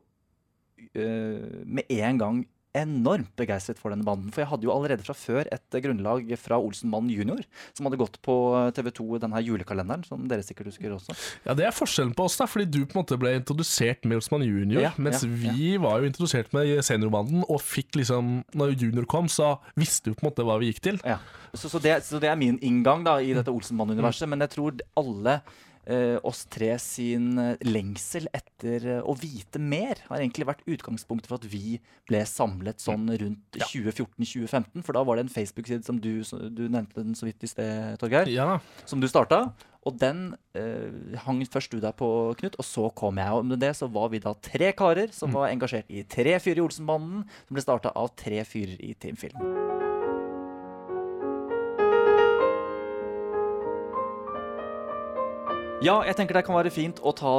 uh, 0.95 1.61
med 1.65 1.91
en 1.93 2.21
gang 2.21 2.43
enormt 2.75 3.31
begeistret 3.39 3.79
for 3.79 3.95
denne 3.95 4.07
banden. 4.07 4.33
For 4.35 4.43
jeg 4.43 4.51
hadde 4.51 4.67
jo 4.67 4.73
allerede 4.75 5.05
fra 5.07 5.15
før 5.17 5.47
et 5.55 5.77
grunnlag 5.85 6.33
fra 6.41 6.59
Olsenmannen 6.59 7.13
junior, 7.15 7.45
som 7.77 7.87
hadde 7.87 8.01
gått 8.01 8.19
på 8.25 8.35
TV 8.75 8.91
2, 8.99 9.07
denne 9.23 9.43
julekalenderen, 9.47 10.05
som 10.09 10.27
dere 10.31 10.45
sikkert 10.47 10.73
husker 10.73 10.97
også. 10.97 11.17
Ja, 11.47 11.55
Det 11.55 11.69
er 11.69 11.77
forskjellen 11.77 12.15
på 12.19 12.27
oss, 12.27 12.39
da, 12.41 12.49
fordi 12.51 12.67
du 12.67 12.81
på 12.83 12.97
en 12.99 13.03
måte 13.05 13.19
ble 13.21 13.37
introdusert 13.39 14.05
med 14.05 14.19
Olsenmannen 14.19 14.51
junior, 14.51 14.83
Ja, 14.89 14.93
mens 14.99 15.23
ja, 15.23 15.31
vi 15.31 15.77
var 15.81 16.03
jo 16.03 16.11
introdusert 16.11 16.51
med 16.57 16.75
seniorbanden, 16.85 17.45
og 17.49 17.63
fikk 17.63 18.01
liksom 18.01 18.43
Når 18.55 18.75
junior 18.81 19.07
kom, 19.09 19.29
så 19.31 19.55
visste 19.79 20.11
vi 20.11 20.19
på 20.19 20.25
en 20.25 20.31
måte 20.33 20.47
hva 20.47 20.59
vi 20.61 20.73
gikk 20.73 20.83
til. 20.85 20.99
Ja. 21.07 21.21
Så, 21.55 21.71
så, 21.71 21.79
det, 21.79 22.01
så 22.07 22.19
det 22.19 22.29
er 22.31 22.39
min 22.39 22.59
inngang 22.65 23.05
da, 23.07 23.21
i 23.23 23.35
dette 23.37 23.53
Olsenmann-universet. 23.53 24.27
Men 24.31 24.43
jeg 24.43 24.55
tror 24.57 24.83
alle 24.99 25.39
oss 26.25 26.45
tre 26.49 26.71
sin 26.83 27.35
eh, 27.41 27.61
lengsel 27.67 28.29
etter 28.33 28.87
eh, 28.97 29.03
å 29.05 29.15
vite 29.19 29.61
mer 29.61 30.01
har 30.09 30.23
egentlig 30.23 30.49
vært 30.49 30.65
utgangspunktet 30.71 31.29
for 31.29 31.41
at 31.41 31.49
vi 31.51 31.79
ble 32.09 32.23
samlet 32.29 32.81
sånn 32.81 33.07
rundt 33.21 33.61
2014-2015. 33.61 34.85
For 34.85 34.97
da 34.97 35.05
var 35.05 35.19
det 35.19 35.27
en 35.27 35.35
Facebook-side 35.35 35.85
som 35.87 36.01
du, 36.01 36.25
du 36.25 36.65
nevnte 36.69 37.03
den 37.03 37.17
så 37.19 37.29
vidt 37.29 37.45
i 37.45 37.51
sted, 37.51 37.95
Torgeir. 38.01 38.31
Ja, 38.33 38.59
som 38.89 39.03
du 39.03 39.09
starta. 39.11 39.47
Og 39.85 39.99
den 40.01 40.31
eh, 40.57 41.19
hang 41.27 41.43
først 41.45 41.75
du 41.75 41.81
der 41.83 41.93
på, 41.97 42.09
Knut, 42.41 42.57
og 42.57 42.65
så 42.65 42.89
kom 42.97 43.21
jeg. 43.21 43.37
Og 43.37 43.45
med 43.53 43.61
det 43.61 43.75
så 43.77 43.91
var 43.93 44.09
vi 44.15 44.23
da 44.25 44.33
tre 44.41 44.73
karer 44.77 45.13
som 45.13 45.35
var 45.37 45.51
engasjert 45.53 45.93
i 45.93 46.07
tre 46.09 46.39
fyrer 46.41 46.63
i 46.63 46.65
Olsenbanden, 46.65 47.29
som 47.45 47.59
ble 47.59 47.67
starta 47.67 47.93
av 47.93 48.15
tre 48.17 48.41
fyrer 48.49 48.81
i 48.81 48.97
Team 48.97 49.21
Ja, 55.83 55.97
jeg 56.07 56.15
tenker 56.17 56.37
det 56.39 56.45
kan 56.47 56.55
være 56.55 56.71
fint 56.73 57.01
å 57.03 57.11
ta, 57.17 57.31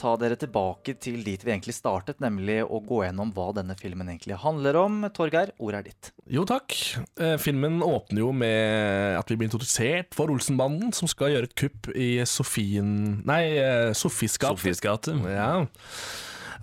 ta 0.00 0.14
dere 0.18 0.38
tilbake 0.40 0.94
til 0.98 1.20
dit 1.26 1.42
vi 1.44 1.52
egentlig 1.52 1.74
startet, 1.76 2.16
nemlig 2.22 2.62
å 2.64 2.80
gå 2.82 3.02
gjennom 3.04 3.28
hva 3.36 3.50
denne 3.54 3.76
filmen 3.78 4.08
egentlig 4.08 4.38
handler 4.40 4.78
om. 4.80 4.96
Torgeir, 5.14 5.52
ordet 5.60 5.82
er 5.82 5.88
ditt. 5.90 6.10
Jo 6.32 6.46
takk. 6.48 6.74
Eh, 7.20 7.36
filmen 7.38 7.82
åpner 7.84 8.24
jo 8.24 8.30
med 8.32 9.18
at 9.18 9.28
vi 9.30 9.36
blir 9.36 9.50
introdusert 9.50 10.16
for 10.16 10.32
Olsenbanden, 10.32 10.94
som 10.96 11.10
skal 11.10 11.34
gjøre 11.34 11.50
et 11.50 11.58
kupp 11.60 11.90
i 11.92 12.16
Sofien 12.26 13.20
Nei, 13.28 13.42
eh, 13.60 13.92
Sofies 13.92 14.38
gate. 14.40 14.56
Sofies 14.56 14.82
gate. 14.82 15.14
Ja. 15.28 15.52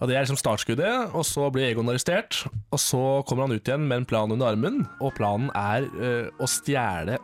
Og 0.01 0.09
Det 0.09 0.17
er 0.17 0.25
liksom 0.25 0.41
startskuddet, 0.41 1.13
og 1.15 1.23
så 1.23 1.47
blir 1.53 1.69
Egon 1.69 1.87
arrestert. 1.87 2.41
Og 2.73 2.81
så 2.81 3.21
kommer 3.29 3.45
han 3.45 3.55
ut 3.55 3.63
igjen 3.63 3.87
med 3.87 4.01
en 4.01 4.09
plan 4.09 4.31
under 4.31 4.51
armen, 4.51 4.83
og 4.99 5.15
planen 5.15 5.53
er 5.55 5.87
eh, 6.01 6.33
å 6.41 6.49
stjele 6.49 7.21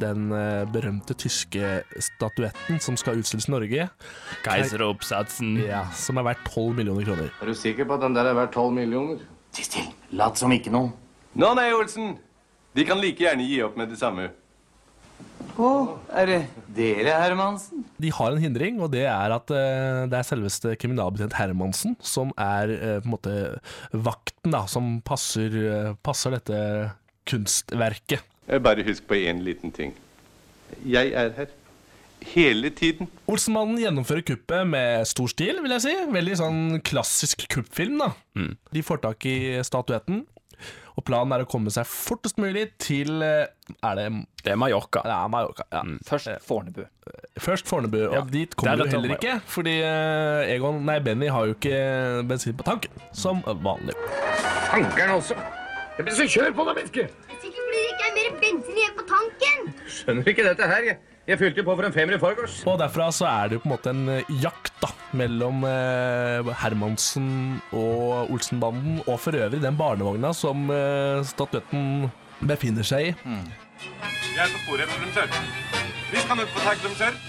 den 0.00 0.30
eh, 0.36 0.64
berømte 0.70 1.16
tyske 1.18 1.80
statuetten 1.98 2.80
som 2.82 2.96
skal 3.00 3.20
utstilles 3.20 3.48
i 3.48 3.54
Norge, 3.54 3.86
Keiseroppsatsen. 4.46 5.56
ja, 5.66 5.84
som 5.96 6.20
er 6.20 6.28
verdt 6.30 6.44
12 6.52 6.76
millioner 6.78 7.06
kroner. 7.08 7.30
Er 7.40 7.50
du 7.50 7.56
sikker 7.58 7.88
på 7.88 7.96
at 7.98 8.04
den 8.06 8.18
der 8.18 8.30
er 8.30 8.36
verdt 8.38 8.54
12 8.54 8.74
millioner? 8.76 9.24
Ti 9.54 9.64
stille. 9.66 9.94
Lat 10.14 10.38
som 10.38 10.52
ikke 10.54 10.72
noe. 10.74 10.92
Nå 11.38 11.54
nei, 11.58 11.70
Olsen. 11.74 12.14
De 12.76 12.84
kan 12.86 13.00
like 13.02 13.22
gjerne 13.22 13.46
gi 13.46 13.58
opp 13.66 13.76
med 13.78 13.90
det 13.90 13.98
samme. 13.98 14.28
Å, 15.60 15.70
er 16.16 16.30
det 16.30 16.38
dere, 16.72 17.16
Hermansen? 17.20 17.82
De 18.00 18.12
har 18.14 18.30
en 18.32 18.40
hindring, 18.40 18.78
og 18.80 18.92
det 18.94 19.04
er 19.10 19.34
at 19.34 19.50
eh, 19.52 20.06
det 20.08 20.20
er 20.20 20.28
selveste 20.28 20.76
kriminalbetjent 20.80 21.34
Hermansen 21.36 21.98
som 21.98 22.30
er 22.38 22.72
eh, 22.76 22.96
på 23.02 23.10
en 23.10 23.14
måte 23.16 23.34
vakten 23.92 24.54
da, 24.54 24.64
som 24.70 25.00
passer, 25.04 25.58
passer 26.06 26.38
dette 26.38 26.60
kunstverket. 27.28 28.29
Eh, 28.50 28.58
Bare 28.58 28.82
husk 28.86 29.06
på 29.08 29.14
én 29.18 29.42
liten 29.46 29.72
ting. 29.74 29.94
Jeg 30.86 31.12
er 31.14 31.30
her. 31.36 31.46
Hele 32.34 32.68
tiden. 32.76 33.08
Olsenmannen 33.32 33.78
gjennomfører 33.80 34.20
kuppet 34.28 34.66
med 34.68 35.06
stor 35.08 35.30
stil, 35.32 35.62
vil 35.64 35.72
jeg 35.78 35.84
si. 35.86 35.94
Veldig 36.12 36.34
sånn 36.36 36.60
klassisk 36.84 37.46
kuppfilm, 37.48 37.96
da. 38.02 38.10
De 38.76 38.82
får 38.84 39.00
tak 39.06 39.24
i 39.30 39.36
statuetten, 39.64 40.26
og 40.98 41.04
planen 41.08 41.32
er 41.32 41.46
å 41.46 41.48
komme 41.48 41.72
seg 41.72 41.88
fortest 41.88 42.36
mulig 42.42 42.66
til 42.82 43.22
eh, 43.24 43.46
Er 43.86 43.96
det 43.96 44.04
Det 44.44 44.52
er 44.52 44.58
Mallorca. 44.60 45.00
Ja, 45.08 45.22
Mallorca. 45.32 45.64
Ja. 45.72 45.80
Først 46.04 46.28
Fornebu. 46.44 46.82
Først 47.40 47.66
Fornebu, 47.70 48.02
og 48.10 48.18
Ja, 48.18 48.20
dit 48.34 48.52
kommer 48.58 48.76
du 48.76 48.84
er 48.84 48.92
heller 48.98 49.16
ikke. 49.16 49.38
Fordi 49.48 49.78
eh, 49.80 50.52
Egon, 50.58 50.82
nei, 50.84 50.98
Benny 51.00 51.30
har 51.32 51.48
jo 51.48 51.56
ikke 51.56 51.80
bensin 52.28 52.58
på 52.58 52.66
tanken, 52.68 52.92
som 53.16 53.40
vanlig. 53.64 53.96
Tankeren 54.68 55.16
også. 55.16 55.38
Det 55.96 56.04
blir 56.04 56.20
så 56.20 56.28
kjør 56.36 56.52
på 56.58 56.68
da, 56.68 56.76
menneske. 56.76 57.08
Fordi 57.70 57.82
det 57.86 57.90
ikke 57.94 58.06
er 58.08 58.14
mer 58.16 58.38
bensin 58.42 58.78
igjen 58.80 58.94
på 58.98 59.04
tanken. 59.06 59.66
Skjønner 59.94 60.28
ikke 60.32 60.44
dette 60.46 60.66
her. 60.66 60.86
Jeg, 60.88 60.96
jeg 61.30 61.38
fylte 61.38 61.62
jo 61.62 61.66
på 61.68 61.76
for 61.78 61.86
en 61.86 61.94
femmer 61.94 62.16
i 62.16 62.18
forgårs. 62.18 62.56
Og 62.66 62.78
derfra 62.80 63.06
så 63.14 63.28
er 63.30 63.50
det 63.50 63.58
jo 63.58 63.62
på 63.62 63.68
en 63.68 63.74
måte 63.76 63.92
en 63.92 64.00
eh, 64.16 64.32
jakt 64.42 64.72
da, 64.82 64.90
mellom 65.20 65.62
eh, 65.68 66.50
Hermansen 66.64 67.28
og 67.70 68.32
Olsenbanden, 68.34 69.04
og 69.06 69.20
for 69.22 69.38
øvrig 69.38 69.62
den 69.62 69.78
barnevogna 69.78 70.32
som 70.34 70.66
eh, 70.74 71.22
statuetten 71.30 72.08
befinner 72.42 72.86
seg 72.90 73.12
i. 73.12 73.14
Jeg 74.34 74.48
er 74.48 74.50
på 74.50 74.64
sporet, 74.64 74.90
professor. 74.90 75.30
Vi 76.10 76.24
skal 76.24 76.42
nok 76.42 76.50
få 76.56 76.64
tak 76.66 76.82
dem, 76.82 76.98
sir. 76.98 77.22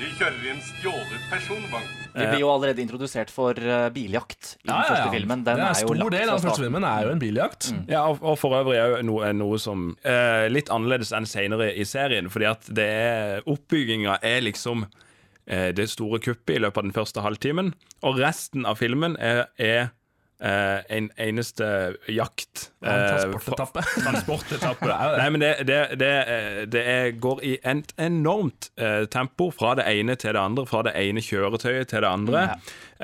De 0.00 0.10
kjører 0.18 0.42
i 0.42 0.54
en 0.56 0.64
stjålet 0.72 1.30
personvogn. 1.30 2.03
Vi 2.14 2.26
blir 2.30 2.42
jo 2.44 2.50
allerede 2.52 2.82
introdusert 2.82 3.30
for 3.34 3.58
eh, 3.58 3.88
biljakt 3.94 4.52
i 4.62 4.68
den 4.68 4.74
første 4.76 5.00
ja. 5.00 5.10
filmen. 5.10 5.42
Det 5.42 5.56
Den 5.56 5.64
er 5.64 5.64
er 5.64 5.74
en 5.74 5.80
jo 5.82 5.88
stor 5.88 5.98
lagt 5.98 6.14
del 6.14 6.28
av 6.28 6.36
den 6.36 6.46
første 6.46 6.62
filmen 6.62 6.86
er 6.86 7.06
jo 7.06 7.14
en 7.14 7.22
biljakt. 7.22 7.70
Ja, 7.90 8.02
og, 8.10 8.22
og 8.22 8.38
for 8.38 8.54
øvrig 8.60 8.78
er 8.78 8.92
jo 8.92 9.00
noe, 9.08 9.32
noe 9.34 9.58
som 9.62 9.88
uh, 10.06 10.44
litt 10.52 10.70
annerledes 10.70 11.10
enn 11.16 11.26
senere 11.26 11.72
i 11.74 11.86
serien, 11.88 12.30
fordi 12.30 12.48
at 12.52 12.70
det 12.78 12.86
er 12.86 13.50
oppbygginga 13.50 14.20
er 14.22 14.46
liksom 14.46 14.86
uh, 14.86 15.70
det 15.74 15.88
store 15.90 16.22
kuppet 16.22 16.54
i 16.54 16.62
løpet 16.62 16.84
av 16.84 16.88
den 16.88 16.96
første 16.96 17.26
halvtimen, 17.26 17.74
og 18.06 18.22
resten 18.22 18.68
av 18.68 18.78
filmen 18.78 19.18
er, 19.18 19.48
er 19.58 19.90
eh, 20.40 20.96
en 20.96 21.10
eneste 21.16 21.66
jakt. 22.08 22.70
Ja, 22.80 22.88
eh, 22.88 23.08
transportetappe. 23.10 23.82
Transportetappe. 24.04 24.88
Nei, 25.20 25.28
men 25.30 25.44
det, 25.44 25.52
det, 25.68 25.78
det, 26.00 26.12
eh, 26.22 26.62
det 26.70 26.84
er, 26.90 27.10
går 27.22 27.42
i 27.44 27.54
et 27.62 27.94
enormt 28.00 28.70
uh, 28.80 29.04
tempo 29.10 29.50
fra 29.54 29.74
det 29.78 29.86
ene 29.90 30.16
til 30.20 30.34
det 30.36 30.42
andre, 30.42 30.66
fra 30.68 30.84
det 30.86 30.94
ene 31.00 31.22
kjøretøyet 31.24 31.92
til 31.92 32.04
det 32.04 32.10
andre. 32.10 32.48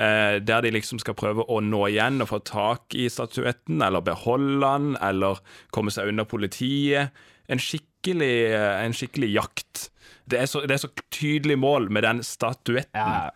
Der 0.01 0.63
de 0.63 0.69
liksom 0.71 0.97
skal 1.01 1.13
prøve 1.13 1.43
å 1.51 1.59
nå 1.61 1.81
igjen 1.91 2.23
og 2.23 2.29
få 2.31 2.39
tak 2.47 2.95
i 2.97 3.09
statuetten, 3.11 3.83
eller 3.85 4.01
beholde 4.01 4.63
den, 4.63 4.95
eller 5.03 5.43
komme 5.75 5.93
seg 5.93 6.09
unna 6.09 6.25
politiet. 6.25 7.11
En 7.51 7.61
skikkelig, 7.61 8.33
en 8.55 8.95
skikkelig 8.97 9.29
jakt. 9.35 9.83
Det 10.31 10.39
er, 10.39 10.49
så, 10.49 10.63
det 10.65 10.77
er 10.77 10.81
så 10.85 10.89
tydelig 11.13 11.59
mål 11.59 11.91
med 11.93 12.07
den 12.07 12.23
statuetten. 12.25 12.97
Ja. 12.97 13.29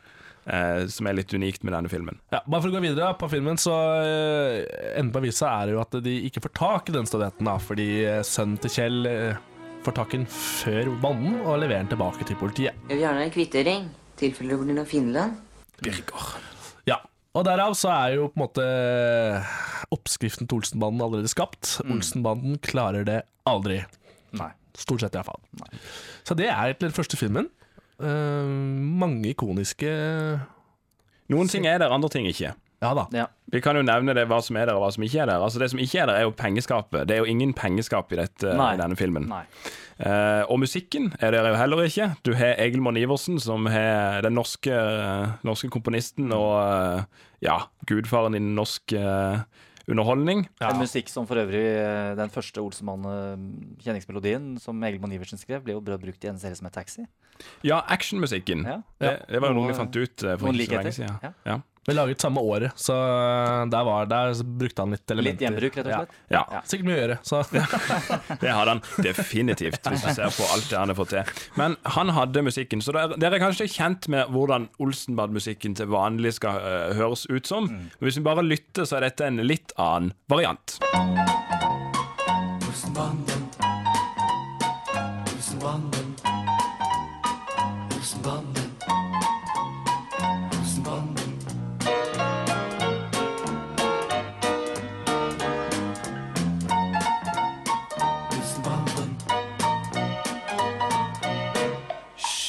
Eh, 0.46 0.84
som 0.94 1.08
er 1.10 1.16
litt 1.18 1.34
unikt 1.34 1.64
med 1.66 1.74
denne 1.74 1.90
filmen. 1.90 2.20
Ja, 2.30 2.44
bare 2.46 2.62
for 2.62 2.70
å 2.70 2.76
gå 2.76 2.82
videre 2.84 3.16
på 3.18 3.30
filmen, 3.32 3.58
så 3.58 3.74
eh, 4.06 4.60
enden 4.94 5.10
på 5.16 5.24
avisa 5.24 5.50
er 5.64 5.72
jo 5.74 5.80
at 5.82 5.98
de 6.06 6.14
ikke 6.28 6.44
får 6.44 6.54
tak 6.60 6.92
i 6.92 6.94
den 6.94 7.10
statuetten, 7.10 7.50
da, 7.50 7.56
fordi 7.58 7.88
eh, 8.04 8.22
sønnen 8.22 8.60
til 8.62 8.74
Kjell 8.76 9.10
eh, 9.10 9.40
får 9.86 9.96
tak 9.98 10.14
i 10.14 10.20
den 10.20 10.28
før 10.30 10.92
banden 11.02 11.40
og 11.42 11.58
leverer 11.64 11.82
den 11.82 11.90
tilbake 11.96 12.30
til 12.30 12.38
politiet. 12.38 12.78
Jeg 12.86 12.94
vil 12.94 13.02
gjerne 13.08 13.24
ha 13.24 13.26
en 13.26 13.34
kvittering. 13.34 13.90
tilfelle 14.22 14.54
det 14.54 14.62
blir 14.62 14.78
noe 14.78 14.90
Finland. 14.90 15.42
Birger. 15.82 16.30
Ja, 16.88 17.02
og 17.34 17.50
derav 17.50 17.74
så 17.76 17.90
er 17.96 18.20
jo 18.20 18.30
på 18.30 18.38
en 18.38 18.46
måte 18.46 18.70
oppskriften 19.98 20.46
til 20.46 20.62
Olsenbanden 20.62 21.02
allerede 21.04 21.32
skapt. 21.32 21.80
Olsenbanden 21.90 22.62
klarer 22.64 23.06
det 23.08 23.24
aldri. 23.50 23.82
Nei. 24.38 24.52
Stort 24.78 25.02
sett, 25.02 25.16
iallfall. 25.16 25.42
Så 26.28 26.36
det 26.38 26.52
er 26.52 26.70
egentlig 26.70 26.92
den 26.92 26.98
første 26.98 27.18
filmen. 27.18 27.50
Eh, 28.04 28.50
mange 29.02 29.32
ikoniske 29.32 29.90
Noen 31.32 31.50
ting 31.50 31.66
er 31.66 31.80
der, 31.82 31.94
andre 31.94 32.10
ting 32.14 32.28
ikke. 32.30 32.52
Ja 32.84 32.92
da. 32.94 33.06
Ja. 33.16 33.26
Vi 33.50 33.62
kan 33.64 33.78
jo 33.78 33.82
nevne 33.86 34.14
det, 34.18 34.28
hva 34.30 34.38
som 34.46 34.58
er 34.60 34.68
der 34.68 34.78
og 34.78 34.84
hva 34.84 34.92
som 34.94 35.06
ikke 35.06 35.24
er 35.24 35.30
der. 35.32 35.42
Altså 35.42 35.62
Det 35.62 35.72
som 35.72 35.82
ikke 35.82 36.04
er 36.04 36.10
der, 36.10 36.20
er 36.20 36.28
jo 36.28 36.36
pengeskapet. 36.38 37.08
Det 37.10 37.16
er 37.16 37.24
jo 37.24 37.32
ingen 37.32 37.54
pengeskap 37.58 38.14
i, 38.14 38.20
dette, 38.20 38.54
Nei. 38.58 38.76
i 38.76 38.82
denne 38.82 38.98
filmen. 39.00 39.26
Nei. 39.32 39.42
Eh, 39.96 40.44
og 40.52 40.60
musikken 40.60 41.14
er 41.24 41.32
der 41.34 41.48
jo 41.50 41.58
heller 41.58 41.86
ikke. 41.88 42.10
Du 42.28 42.34
har 42.38 42.60
Egil 42.62 42.84
Monn 42.84 43.00
Iversen, 43.00 43.40
som 43.42 43.66
er 43.72 44.22
den 44.26 44.36
norske, 44.38 44.76
norske 45.48 45.72
komponisten 45.74 46.34
og 46.36 46.52
uh, 46.60 47.26
ja, 47.44 47.62
gudfaren 47.88 48.36
innen 48.38 48.58
norsk 48.58 48.94
eh, 48.98 49.46
underholdning. 49.92 50.46
En 50.64 50.80
musikk 50.82 51.12
som 51.12 51.28
for 51.30 51.40
øvrig 51.42 51.62
eh, 51.62 52.16
Den 52.18 52.32
første 52.34 52.62
Olsemann-kjenningsmelodien 52.64 54.56
som 54.62 54.82
Egil 54.88 55.04
Iversen 55.14 55.42
skrev, 55.42 55.64
ble 55.66 55.78
jo 55.78 55.84
bra 55.86 55.98
brukt 56.02 56.26
i 56.26 56.32
en 56.32 56.40
serie 56.42 56.58
som 56.58 56.70
het 56.70 56.78
Taxi. 56.78 57.06
Ja, 57.68 57.82
actionmusikken. 57.92 58.66
Ja. 58.66 58.80
Det, 59.02 59.14
det 59.30 59.42
var 59.44 59.52
jo 59.52 59.60
noe 59.60 59.72
vi 59.72 59.78
fant 59.78 59.96
ut 59.96 60.24
eh, 60.24 60.38
for 60.40 60.56
ikke 60.56 60.72
så 60.72 60.82
lenge 60.82 60.96
siden. 60.98 61.36
Ja. 61.46 61.60
Vi 61.88 61.94
laget 61.94 62.22
samme 62.22 62.42
året, 62.42 62.72
så 62.76 62.94
eh, 62.98 63.66
der, 63.70 63.84
var, 63.86 64.08
der 64.10 64.34
brukte 64.44 64.82
han 64.82 64.96
litt 64.96 65.12
elementer. 65.14 65.36
Litt 65.36 65.44
gjenbruk, 65.46 65.76
rett 65.78 65.86
og 65.86 65.94
slett. 66.00 66.16
Ja. 66.34 66.42
Ja. 66.56 66.62
Sikkert 66.66 66.88
mye 66.90 66.96
å 66.96 67.02
gjøre, 67.04 67.18
så 67.22 67.42
Det 68.42 68.56
hadde 68.58 68.74
han 68.74 68.82
definitivt, 69.06 69.92
hvis 69.92 70.06
du 70.08 70.10
ser 70.18 70.34
på 70.34 70.48
alt 70.50 70.66
det 70.72 70.80
han 70.80 70.90
har 70.90 70.98
fått 70.98 71.14
til. 71.14 71.36
Men 71.62 71.78
han 71.98 72.14
hadde 72.18 72.46
musikken, 72.48 72.82
så 72.82 72.96
dere, 72.96 73.32
er 73.36 73.44
kanskje 73.44 73.70
kjent 73.70 74.10
med 74.10 74.34
hvordan 74.34 74.68
Olsenbad-musikken 74.82 75.78
til 75.78 75.92
vanlig 75.94 76.34
skal 76.40 76.58
øh, 76.58 76.90
høres 76.98 77.28
ut 77.30 77.46
som. 77.50 77.70
Men 77.70 78.10
hvis 78.10 78.18
vi 78.18 78.26
bare 78.26 78.46
lytter, 78.46 78.90
så 78.90 78.98
er 78.98 79.10
dette 79.12 79.30
en 79.30 79.44
litt 79.46 79.76
annen 79.78 80.16
variant. 80.32 80.80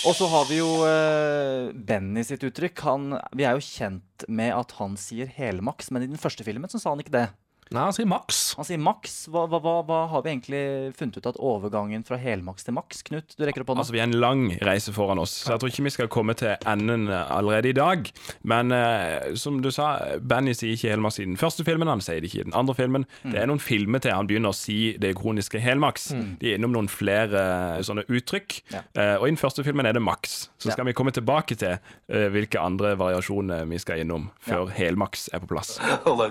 Og 0.06 0.14
så 0.14 0.28
har 0.30 0.44
vi 0.46 0.60
jo 0.60 0.68
uh, 0.86 1.72
Benny 1.75 2.22
sitt 2.22 2.44
uttrykk. 2.46 2.78
Han, 2.86 3.16
vi 3.34 3.42
er 3.42 3.56
jo 3.58 3.64
kjent 3.64 4.26
med 4.30 4.52
at 4.54 4.76
han 4.78 4.94
sier 5.00 5.26
helmaks, 5.26 5.90
men 5.90 6.04
i 6.04 6.10
den 6.12 6.20
første 6.20 6.46
filmen 6.46 6.70
så 6.70 6.78
sa 6.78 6.92
han 6.92 7.02
ikke 7.02 7.16
det. 7.16 7.26
Nei, 7.75 7.82
han 7.82 7.94
sier 7.96 8.06
maks. 8.06 8.40
Han 8.61 8.66
sier 8.68 8.78
maks. 8.78 9.14
Hva, 9.32 9.46
hva, 9.50 9.58
hva, 9.62 9.73
hva 9.88 10.00
har 10.12 10.23
vi 10.23 10.30
egentlig 10.30 10.61
funnet 10.94 11.16
ut 11.18 11.26
at 11.32 11.38
overgangen 11.42 12.04
fra 12.06 12.18
helmaks 12.20 12.66
til 12.66 12.76
maks? 12.76 13.00
Knut, 13.08 13.35
du 13.35 13.42
rekker 13.46 13.64
opp 13.64 13.73
hånda. 13.73 13.82
Altså, 13.82 13.94
Vi 13.96 14.02
har 14.02 14.06
en 14.06 14.20
lang 14.23 14.44
reise 14.66 14.94
foran 14.94 15.18
oss, 15.18 15.35
så 15.42 15.54
jeg 15.56 15.62
tror 15.62 15.73
ikke 15.73 15.87
vi 15.88 15.94
skal 15.96 16.11
komme 16.12 16.37
til 16.38 16.54
enden 16.62 17.08
eh, 17.11 17.32
allerede 17.35 17.73
i 17.73 17.76
dag. 17.76 18.06
Men 18.46 18.70
eh, 18.76 19.35
som 19.40 19.58
du 19.64 19.73
sa, 19.75 19.88
Benny 20.23 20.54
sier 20.54 20.76
ikke 20.76 20.92
helmaks 20.94 21.18
i 21.18 21.26
den 21.26 21.35
første 21.40 21.66
filmen, 21.66 21.90
han 21.90 22.04
sier 22.04 22.23
det 22.23 22.30
ikke 22.30 22.44
i 22.44 22.46
den 22.49 22.54
andre 22.56 22.76
filmen. 22.78 23.08
Det 23.26 23.40
er 23.42 23.50
noen 23.50 23.62
filmer 23.62 24.02
til 24.04 24.14
han 24.14 24.30
begynner 24.30 24.54
å 24.54 24.56
si 24.56 24.94
det 25.02 25.16
kroniske 25.18 25.58
helmaks. 25.62 26.12
De 26.38 26.52
er 26.52 26.61
innom 26.61 26.75
noen 26.76 26.90
flere 26.92 27.42
eh, 27.75 27.82
sånne 27.87 28.06
uttrykk. 28.06 28.61
Ja. 28.76 28.85
Eh, 28.94 29.14
og 29.18 29.26
i 29.26 29.32
den 29.35 29.40
første 29.42 29.66
filmen 29.66 29.90
er 29.90 29.99
det 29.99 30.04
maks. 30.06 30.38
Så 30.62 30.70
skal 30.70 30.87
vi 30.87 30.94
komme 30.96 31.11
tilbake 31.14 31.58
til 31.58 31.75
eh, 31.75 32.28
hvilke 32.30 32.62
andre 32.62 32.94
variasjoner 32.99 33.66
vi 33.70 33.82
skal 33.82 34.04
innom 34.04 34.30
før 34.46 34.70
helmaks 34.76 35.26
er 35.35 35.42
på 35.42 35.50
plass. 35.50 35.76
Alle 36.06 36.30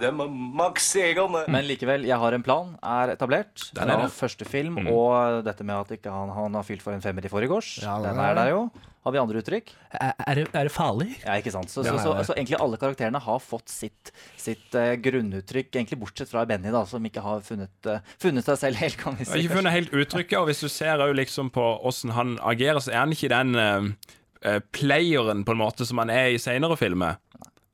Egon. 1.34 1.54
Men 1.56 1.66
likevel, 1.66 2.06
jeg 2.06 2.22
har 2.22 2.38
en 2.38 2.46
plan, 2.46 2.74
er 2.86 3.16
etablert. 3.16 3.70
Den 3.74 3.90
er 3.90 4.06
det. 4.06 4.12
første 4.14 4.46
film, 4.46 4.78
og 4.92 5.42
dette 5.48 5.66
med 5.66 5.80
at 5.82 5.96
ikke 5.98 6.14
han, 6.14 6.34
han 6.36 6.60
har 6.60 6.68
fylt 6.68 6.86
for 6.86 6.94
en 6.94 7.02
femmer 7.04 7.26
i 7.26 7.32
forgårs. 7.32 7.78
Ja, 7.82 7.98
den 8.04 8.22
er 8.22 8.36
er 8.36 8.44
der 8.44 8.52
jo. 8.54 8.68
Har 9.06 9.14
vi 9.14 9.20
andre 9.22 9.38
uttrykk? 9.38 9.68
Er, 9.94 10.14
er, 10.18 10.40
det, 10.40 10.44
er 10.50 10.66
det 10.66 10.74
farlig? 10.74 11.12
Ja, 11.22 11.36
ikke 11.38 11.52
sant. 11.54 11.70
Så, 11.70 11.84
så, 11.86 11.94
så, 12.02 12.14
så 12.26 12.34
egentlig 12.34 12.58
alle 12.58 12.80
karakterene 12.82 13.22
har 13.22 13.44
fått 13.44 13.70
sitt, 13.70 14.10
sitt 14.42 14.74
uh, 14.74 14.96
grunnuttrykk, 14.98 15.70
egentlig 15.76 16.00
bortsett 16.02 16.32
fra 16.32 16.42
Benny, 16.50 16.72
da, 16.74 16.82
som 16.90 17.06
ikke 17.06 17.22
har 17.22 17.44
funnet, 17.46 17.76
uh, 17.86 18.02
funnet 18.22 18.48
seg 18.48 18.58
selv 18.64 18.82
helt, 18.82 18.98
kan 18.98 19.20
vi 19.20 19.28
si. 19.30 19.44
ikke 19.44 19.60
funnet 19.60 19.76
helt 19.76 19.94
uttrykket, 19.94 20.40
og 20.40 20.50
hvis 20.50 20.66
du 20.66 20.72
ser 20.74 20.98
også 20.98 21.20
liksom 21.22 21.54
på 21.54 21.68
hvordan 21.84 22.16
han 22.18 22.34
agerer, 22.50 22.82
så 22.82 22.96
er 22.96 23.04
han 23.04 23.14
ikke 23.14 23.30
den 23.36 23.54
uh, 23.62 24.58
playeren 24.74 25.46
på 25.46 25.54
en 25.54 25.62
måte 25.62 25.86
som 25.86 26.02
han 26.02 26.10
er 26.14 26.34
i 26.34 26.42
senere 26.42 26.78
filmer. 26.80 27.22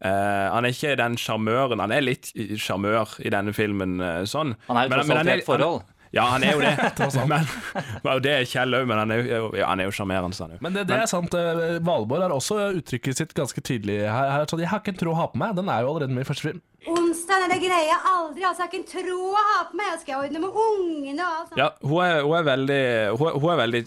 Eh, 0.01 0.47
han 0.49 0.65
er 0.65 0.73
ikke 0.73 0.97
den 0.97 1.17
sjarmøren. 1.21 1.81
Han 1.83 1.93
er 1.93 2.05
litt 2.05 2.31
sjarmør 2.33 3.19
i 3.21 3.31
denne 3.33 3.53
filmen, 3.53 3.99
uh, 4.01 4.21
sånn. 4.29 4.55
Han 4.67 4.79
er 4.81 4.87
jo 4.87 4.95
tross 4.95 5.11
alt 5.13 5.29
i 5.29 5.35
et 5.39 5.45
forhold. 5.47 5.83
Ja, 6.11 6.25
han 6.27 6.43
er 6.43 6.57
jo 6.57 6.59
det. 6.59 6.73
men, 7.31 7.45
det 8.23 8.31
er 8.33 8.47
Kjell 8.49 8.75
òg, 8.75 8.87
men 8.89 8.99
han 8.99 9.13
er 9.15 9.21
jo, 9.23 9.45
ja, 9.55 9.69
han 9.69 9.79
er 9.79 9.87
jo 9.87 9.93
sjarmerende. 9.95 10.35
så 10.35 10.43
han 10.47 10.57
er. 10.57 10.63
Men 10.65 10.75
det, 10.75 10.83
det 10.89 10.97
er 10.99 11.07
sant. 11.07 11.37
eh, 11.37 11.77
Valborg 11.87 12.25
har 12.25 12.35
også 12.35 12.57
uttrykket 12.81 13.21
sitt 13.21 13.31
ganske 13.37 13.63
tydelig 13.63 14.01
her. 14.03 14.33
her 14.33 14.49
sånn, 14.51 14.59
'Jeg 14.59 14.73
har 14.73 14.83
ikke 14.83 14.91
en 14.95 14.99
tro 15.05 15.13
å 15.13 15.19
ha 15.21 15.29
på 15.31 15.39
meg'. 15.39 15.55
Den 15.55 15.71
er 15.71 15.85
jo 15.85 15.93
allerede 15.93 16.17
med 16.17 16.25
i 16.25 16.29
første 16.29 16.49
film. 16.49 16.61
Onsdag 16.91 17.45
er 17.45 17.53
det 17.53 17.59
greier 17.63 17.87
jeg 17.93 18.01
aldri. 18.11 18.43
Altså, 18.43 18.59
jeg 18.59 18.67
har 18.67 18.71
ikke 18.73 18.81
en 18.81 18.91
tro 18.91 19.19
å 19.31 19.45
ha 19.47 19.57
på 19.69 19.79
meg. 19.79 19.91
Jeg 19.93 20.01
skal 20.03 20.25
ordne 20.25 20.43
med 20.43 20.61
ungene 20.67 21.23
og 21.23 21.31
alt 21.37 21.53
sånt. 21.53 21.61
Ja, 21.61 21.69
hun 21.87 21.99
er, 22.03 22.21
hun 22.25 22.35
er 22.41 22.47
veldig 22.49 22.83
Hun 23.15 23.27
er, 23.29 23.39
hun 23.39 23.51
er 23.53 23.61
veldig 23.63 23.83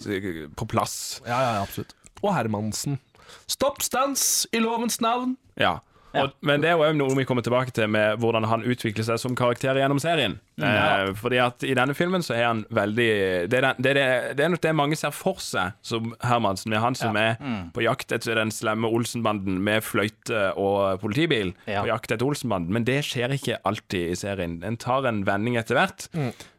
på 0.55 0.65
plass. 0.71 0.95
Ja, 1.27 1.37
ja, 1.37 1.51
absolutt. 1.61 1.93
Og 2.23 2.31
Hermansen. 2.33 2.97
Stopp 3.45 3.83
stans 3.85 4.47
i 4.49 4.63
lovens 4.63 4.97
navn. 5.03 5.37
Ja. 5.61 5.77
Og, 6.23 6.33
men 6.45 6.63
det 6.63 6.71
er 6.71 6.79
jo 6.79 6.91
noe 6.97 7.17
vi 7.17 7.25
kommer 7.27 7.45
tilbake 7.45 7.73
til 7.75 7.89
med 7.91 8.19
hvordan 8.21 8.47
han 8.49 8.65
utvikler 8.65 9.05
seg 9.07 9.19
som 9.21 9.35
karakter 9.37 9.77
gjennom 9.79 9.99
serien. 10.01 10.37
Eh, 10.55 11.11
fordi 11.19 11.39
at 11.43 11.65
i 11.67 11.73
denne 11.75 11.95
filmen 11.97 12.23
så 12.23 12.35
er 12.37 12.45
han 12.47 12.61
veldig 12.71 13.07
Det 13.51 13.57
er, 13.57 13.65
den, 13.65 13.81
det, 13.83 13.91
er 13.91 13.97
det, 13.97 14.37
det 14.39 14.45
er 14.45 14.51
nok 14.53 14.61
det 14.63 14.71
mange 14.77 14.95
ser 14.99 15.11
for 15.11 15.41
seg 15.43 15.75
som 15.83 16.13
Hermansen, 16.23 16.71
med 16.71 16.79
han 16.83 16.95
som 16.95 17.17
er 17.19 17.35
på 17.75 17.83
jakt 17.83 18.15
etter 18.15 18.39
den 18.39 18.53
slemme 18.55 18.87
Olsenbanden 18.87 19.59
med 19.65 19.83
fløyte 19.83 20.47
og 20.59 21.01
politibil. 21.03 21.53
Ja. 21.67 21.83
På 21.83 21.91
jakt 21.91 22.11
etter 22.15 22.27
Olsenbanden. 22.27 22.71
Men 22.75 22.87
det 22.87 23.01
skjer 23.07 23.35
ikke 23.35 23.59
alltid 23.67 24.13
i 24.13 24.19
serien. 24.19 24.59
En 24.65 24.79
tar 24.79 25.07
en 25.09 25.23
vending 25.27 25.59
etter 25.59 25.77
hvert. 25.79 26.07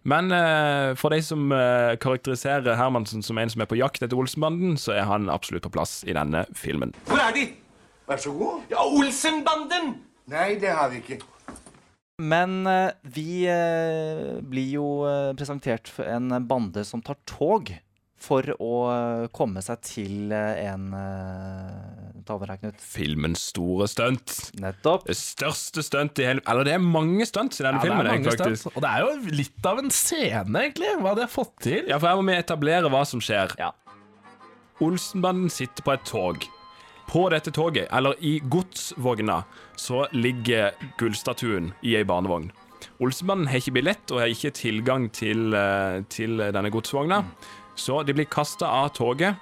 Men 0.06 0.30
eh, 0.30 0.94
for 0.98 1.10
de 1.14 1.22
som 1.24 1.50
eh, 1.54 1.96
karakteriserer 2.02 2.78
Hermansen 2.78 3.24
som 3.26 3.38
en 3.42 3.50
som 3.50 3.64
er 3.64 3.70
på 3.70 3.78
jakt 3.80 4.04
etter 4.06 4.18
Olsenbanden, 4.18 4.76
så 4.78 4.94
er 4.94 5.08
han 5.08 5.30
absolutt 5.32 5.66
på 5.66 5.72
plass 5.74 6.02
i 6.06 6.14
denne 6.16 6.44
filmen. 6.54 6.94
Hvor 7.10 7.22
er 7.22 7.34
de? 7.34 7.48
Vær 8.06 8.20
så 8.22 8.32
god. 8.34 8.66
Ja, 8.70 8.84
Olsenbanden! 8.86 9.96
Nei, 10.30 10.54
det 10.62 10.70
har 10.74 10.90
vi 10.92 11.02
ikke. 11.02 11.18
Men 12.22 12.62
eh, 12.70 12.94
vi 13.02 13.44
eh, 13.50 14.38
blir 14.40 14.70
jo 14.78 14.86
eh, 15.04 15.32
presentert 15.36 15.90
for 15.92 16.08
en 16.08 16.30
bande 16.48 16.84
som 16.86 17.02
tar 17.04 17.18
tog 17.28 17.74
for 18.26 18.48
å 18.56 18.76
komme 19.36 19.60
seg 19.60 19.82
til 19.84 20.32
en 20.32 20.86
uh, 20.96 22.06
Ta 22.24 22.34
over 22.34 22.48
her, 22.48 22.56
Knut. 22.62 22.80
Filmens 22.80 23.42
store 23.52 23.84
stunt. 23.92 24.32
Nettopp. 24.58 25.04
Det 25.06 25.14
største 25.20 25.84
stunt 25.84 26.18
i 26.24 26.24
hele 26.24 26.42
Eller 26.48 26.66
det 26.66 26.72
er 26.78 26.80
mange 26.82 27.28
stunts 27.28 27.60
i 27.60 27.66
denne 27.66 27.76
Ja, 27.76 27.84
det 27.84 27.92
er 27.92 27.92
filmen. 27.92 28.08
mange 28.08 28.32
faktisk. 28.32 28.62
stunts. 28.64 28.72
Og 28.72 28.82
det 28.82 28.94
er 28.94 29.04
jo 29.04 29.36
litt 29.36 29.68
av 29.68 29.84
en 29.84 29.92
scene, 29.94 30.64
egentlig, 30.64 30.96
hva 31.04 31.12
de 31.12 31.26
har 31.26 31.30
fått 31.30 31.54
til. 31.68 31.84
Ja, 31.92 32.00
for 32.00 32.08
her 32.08 32.18
må 32.18 32.24
vi 32.32 32.40
etablere 32.40 32.90
hva 32.96 33.04
som 33.06 33.22
skjer. 33.22 33.52
Ja. 33.60 33.74
Olsenbanden 34.82 35.52
sitter 35.52 35.84
på 35.84 35.94
et 35.94 36.08
tog. 36.08 36.48
På 37.06 37.28
dette 37.30 37.52
toget, 37.54 37.88
eller 37.94 38.16
i 38.24 38.38
godsvogna, 38.50 39.42
så 39.76 40.06
ligger 40.12 40.74
gullstatuen 40.98 41.70
i 41.86 41.94
ei 41.96 42.04
barnevogn. 42.04 42.50
Olsemannen 43.02 43.46
har 43.50 43.60
ikke 43.60 43.76
billett 43.78 44.12
og 44.12 44.22
har 44.24 44.32
ikke 44.32 44.54
tilgang 44.56 45.10
til, 45.12 45.54
eh, 45.54 46.02
til 46.10 46.38
denne 46.38 46.72
godsvogna, 46.72 47.22
så 47.76 48.02
de 48.06 48.14
blir 48.16 48.26
kasta 48.30 48.66
av 48.66 48.90
toget. 48.96 49.36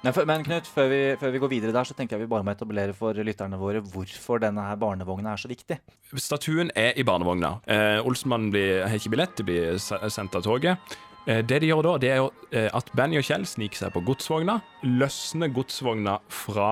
Men, 0.00 0.14
for, 0.16 0.24
men 0.24 0.44
Knut, 0.46 0.64
før 0.64 0.88
vi, 0.88 1.00
før 1.20 1.32
vi 1.34 1.40
går 1.42 1.50
videre 1.52 1.74
der, 1.76 1.84
så 1.84 1.94
tenker 1.96 2.16
jeg 2.16 2.24
vi 2.24 2.30
bare 2.32 2.44
må 2.46 2.54
etablere 2.54 2.94
for 2.96 3.12
lytterne 3.12 3.58
våre 3.60 3.82
hvorfor 3.84 4.40
denne 4.40 4.64
her 4.64 4.78
barnevogna 4.80 5.34
er 5.34 5.42
så 5.42 5.50
viktig. 5.50 5.76
Statuen 6.16 6.72
er 6.78 6.96
i 6.96 7.04
barnevogna. 7.04 7.58
Eh, 7.68 8.00
Olsenmannen 8.00 8.48
blir, 8.54 8.86
har 8.88 8.96
ikke 8.96 9.12
billett, 9.12 9.36
de 9.36 9.44
blir 9.50 9.76
sendt 9.80 10.38
av 10.38 10.46
toget. 10.46 10.96
Eh, 11.26 11.42
det 11.44 11.60
de 11.60 11.68
gjør 11.68 11.84
da, 11.84 11.96
det 12.00 12.14
er 12.14 12.22
eh, 12.56 12.70
at 12.72 12.88
Benny 12.96 13.20
og 13.20 13.26
Kjell 13.28 13.44
sniker 13.48 13.84
seg 13.84 13.92
på 13.92 14.04
godsvogna, 14.08 14.56
løsner 14.88 15.52
godsvogna 15.52 16.16
fra 16.32 16.70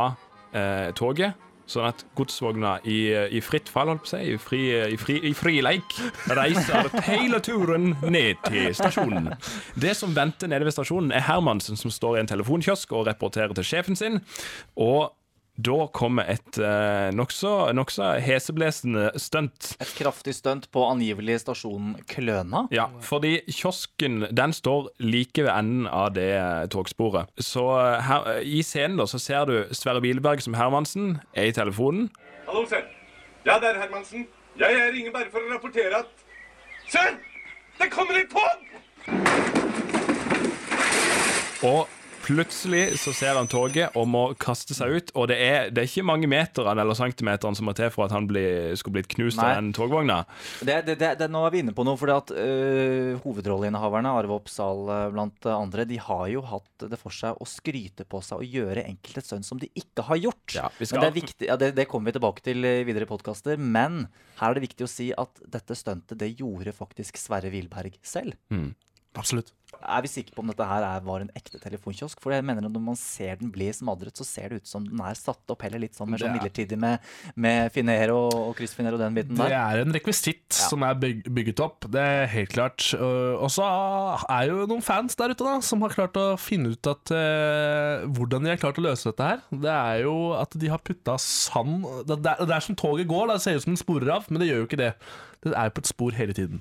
eh, 0.58 0.88
toget, 0.98 1.38
sånn 1.68 1.88
at 1.90 2.04
godsvogna 2.16 2.78
i, 2.88 2.98
i 3.36 3.42
fritt 3.44 3.68
fall, 3.68 3.90
holdt 3.92 4.06
på 4.06 4.08
å 4.08 4.12
si, 4.14 4.20
i 4.32 4.38
fri, 4.40 4.62
i 4.94 4.96
fri, 5.00 5.18
i 5.28 5.34
fri 5.36 5.58
leik, 5.64 5.98
reiser 6.32 6.88
hele 7.10 7.42
turen 7.44 7.92
ned 8.08 8.40
til 8.46 8.72
stasjonen. 8.76 9.34
Det 9.76 9.92
som 9.98 10.16
venter 10.16 10.50
nede 10.50 10.68
ved 10.68 10.76
stasjonen, 10.76 11.12
er 11.12 11.26
Hermansen, 11.28 11.78
som 11.80 11.92
står 11.92 12.16
i 12.16 12.22
en 12.24 12.32
telefonkiosk 12.32 12.96
og 12.96 13.06
rapporterer 13.10 13.52
til 13.58 13.68
sjefen 13.68 14.00
sin. 14.00 14.22
Og 14.80 15.12
da 15.58 15.88
kommer 15.90 16.28
et 16.30 16.58
eh, 16.62 17.08
nokså 17.18 17.72
nok 17.74 17.90
heseblesende 18.22 19.08
stunt. 19.18 19.72
Et 19.82 19.90
kraftig 19.98 20.36
stunt 20.38 20.68
på 20.70 20.84
angivelig 20.86 21.40
stasjonen 21.42 21.96
Kløna. 22.06 22.68
Ja, 22.70 22.86
fordi 23.02 23.40
kiosken 23.50 24.28
den 24.30 24.54
står 24.54 24.92
like 25.02 25.42
ved 25.42 25.50
enden 25.50 25.88
av 25.90 26.12
det 26.14 26.30
eh, 26.38 26.68
togsporet. 26.70 27.26
Så 27.42 27.66
eh, 27.74 27.98
her, 28.06 28.30
i 28.46 28.62
scenen 28.62 29.02
da, 29.02 29.08
så 29.10 29.18
ser 29.18 29.50
du 29.50 29.74
Sverre 29.74 30.02
Bileberg 30.04 30.44
som 30.46 30.54
Hermansen 30.54 31.18
er 31.34 31.50
i 31.50 31.56
telefonen. 31.56 32.06
Hallo, 32.46 32.62
Sven. 32.70 32.86
Ja, 33.42 33.58
det 33.58 33.72
er 33.72 33.82
Hermansen. 33.82 34.28
Jeg 34.58 34.92
ringer 34.94 35.10
bare 35.14 35.30
for 35.34 35.42
å 35.42 35.50
rapportere 35.56 36.04
at 36.04 36.26
Sven! 36.88 37.18
Det 37.78 37.90
kommer 37.90 38.14
et 38.18 38.30
tog! 38.30 38.58
Og 41.66 41.90
plutselig 42.28 42.99
så 43.00 43.12
ser 43.16 43.38
han 43.38 43.49
toget 43.50 43.94
og 43.99 44.06
må 44.11 44.23
kaste 44.40 44.76
seg 44.76 44.92
ut. 44.99 45.12
Og 45.18 45.28
det 45.30 45.38
er, 45.40 45.70
det 45.73 45.82
er 45.82 45.88
ikke 45.88 46.04
mange 46.06 46.28
meterne 46.30 46.82
eller 46.85 46.97
centimeterne 46.99 47.56
som 47.58 47.68
må 47.68 47.75
til 47.76 47.90
for 47.94 48.04
at 48.06 48.14
han 48.14 48.28
blir, 48.28 48.75
skulle 48.78 48.99
blitt 48.99 49.11
knust 49.14 49.40
Nei. 49.40 49.49
av 49.49 49.61
den 49.62 49.70
togvogna. 49.76 50.20
Det, 50.61 50.78
det, 50.87 50.99
det, 51.00 51.12
det, 51.23 51.28
nå 51.32 51.42
er 51.49 51.54
vi 51.54 51.62
inne 51.64 51.75
på 51.76 51.87
noe, 51.88 51.99
fordi 52.00 52.16
at 52.16 52.32
øh, 52.37 53.18
hovedrolleinnehaverne, 53.25 54.12
Arve 54.20 54.37
Oppsal 54.37 54.85
øh, 54.92 55.04
blant 55.16 55.49
andre, 55.52 55.87
de 55.88 56.00
har 56.04 56.26
jo 56.35 56.44
hatt 56.52 56.87
det 56.92 57.00
for 57.00 57.14
seg 57.14 57.38
å 57.40 57.49
skryte 57.49 58.06
på 58.08 58.20
seg 58.25 58.42
og 58.44 58.58
gjøre 58.58 58.85
enkelte 58.87 59.25
stunt 59.25 59.49
som 59.49 59.61
de 59.62 59.70
ikke 59.78 60.04
har 60.11 60.20
gjort. 60.28 60.58
Ja, 60.58 60.68
skal- 60.78 61.02
det, 61.06 61.11
er 61.12 61.16
viktig, 61.16 61.49
ja, 61.49 61.56
det, 61.61 61.73
det 61.78 61.88
kommer 61.90 62.12
vi 62.12 62.18
tilbake 62.18 62.44
til 62.44 62.68
i 62.68 62.76
videre 62.88 63.08
podkaster. 63.08 63.56
Men 63.58 64.04
her 64.42 64.52
er 64.52 64.58
det 64.61 64.66
viktig 64.68 64.87
å 64.87 64.90
si 64.90 65.08
at 65.16 65.40
dette 65.49 65.76
stuntet, 65.78 66.18
det 66.20 66.35
gjorde 66.38 66.76
faktisk 66.76 67.18
Sverre 67.20 67.50
Wilberg 67.54 67.97
selv. 68.06 68.37
Absolutt. 69.18 69.54
Er 69.78 70.02
vi 70.02 70.08
sikre 70.10 70.34
på 70.34 70.42
om 70.42 70.48
dette 70.50 70.64
her 70.66 70.82
er, 70.82 71.02
var 71.06 71.20
en 71.22 71.28
ekte 71.38 71.58
telefonkiosk? 71.62 72.18
For 72.25 72.32
jeg 72.34 72.42
mener 72.44 72.64
at 72.66 72.72
når 72.75 72.82
man 72.82 72.96
ser 72.98 73.37
den 73.40 73.50
bli 73.54 73.68
smadret, 73.76 74.16
så 74.18 74.25
ser 74.26 74.48
det 74.50 74.62
ut 74.62 74.66
som 74.70 74.84
den 74.88 74.98
er 75.04 75.14
satt 75.18 75.52
opp 75.52 75.62
heller 75.62 75.78
litt 75.82 75.94
sånn 75.94 76.08
mer 76.10 76.18
sånn 76.22 76.32
er- 76.32 76.38
midlertidig 76.38 76.78
med, 76.80 77.04
med 77.37 77.70
finere 77.75 78.14
og, 78.16 78.32
og 78.48 78.56
kryssfinere 78.58 78.96
og 78.98 79.02
den 79.04 79.14
biten 79.18 79.37
der. 79.38 79.52
Det 79.52 79.58
er 79.60 79.82
en 79.84 79.94
rekvisitt 79.94 80.56
som 80.56 80.82
er 80.88 80.98
byg 80.98 81.22
bygget 81.38 81.62
opp, 81.64 81.87
det 81.94 82.00
er 82.02 82.26
helt 82.32 82.52
klart. 82.56 82.88
Og 82.98 83.46
så 83.54 83.68
er 84.28 84.48
jo 84.50 84.64
noen 84.72 84.82
fans 84.84 85.14
der 85.20 85.37
ute 85.37 85.46
da, 85.46 85.58
som 85.64 85.84
har 85.87 85.94
klart 85.94 86.16
å 86.18 86.26
finne 86.40 86.72
ut 86.75 86.90
at 86.90 87.14
uh, 87.14 88.08
hvordan 88.18 88.44
de 88.48 88.54
har 88.54 88.60
klart 88.64 88.80
å 88.82 88.87
løse 88.88 89.12
dette 89.12 89.30
her. 89.30 89.44
Det 89.52 89.72
er 89.76 90.02
jo 90.08 90.16
at 90.38 90.58
de 90.58 90.72
har 90.72 90.82
putta 90.82 91.14
sand 91.22 91.84
Det, 92.08 92.18
det, 92.25 92.32
er, 92.34 92.44
det 92.48 92.56
er 92.58 92.64
som 92.66 92.76
toget 92.78 93.08
går, 93.10 93.28
det 93.34 93.42
ser 93.44 93.58
ut 93.60 93.66
som 93.68 93.75
den 93.76 93.80
sporer 93.84 94.16
av, 94.18 94.26
men 94.32 94.42
det 94.42 94.50
gjør 94.50 94.64
jo 94.64 94.68
ikke 94.72 94.80
det. 94.82 94.92
Det 95.46 95.52
er 95.54 95.70
på 95.70 95.84
et 95.84 95.87
spor 95.87 96.16
hele 96.18 96.34
tiden. 96.34 96.58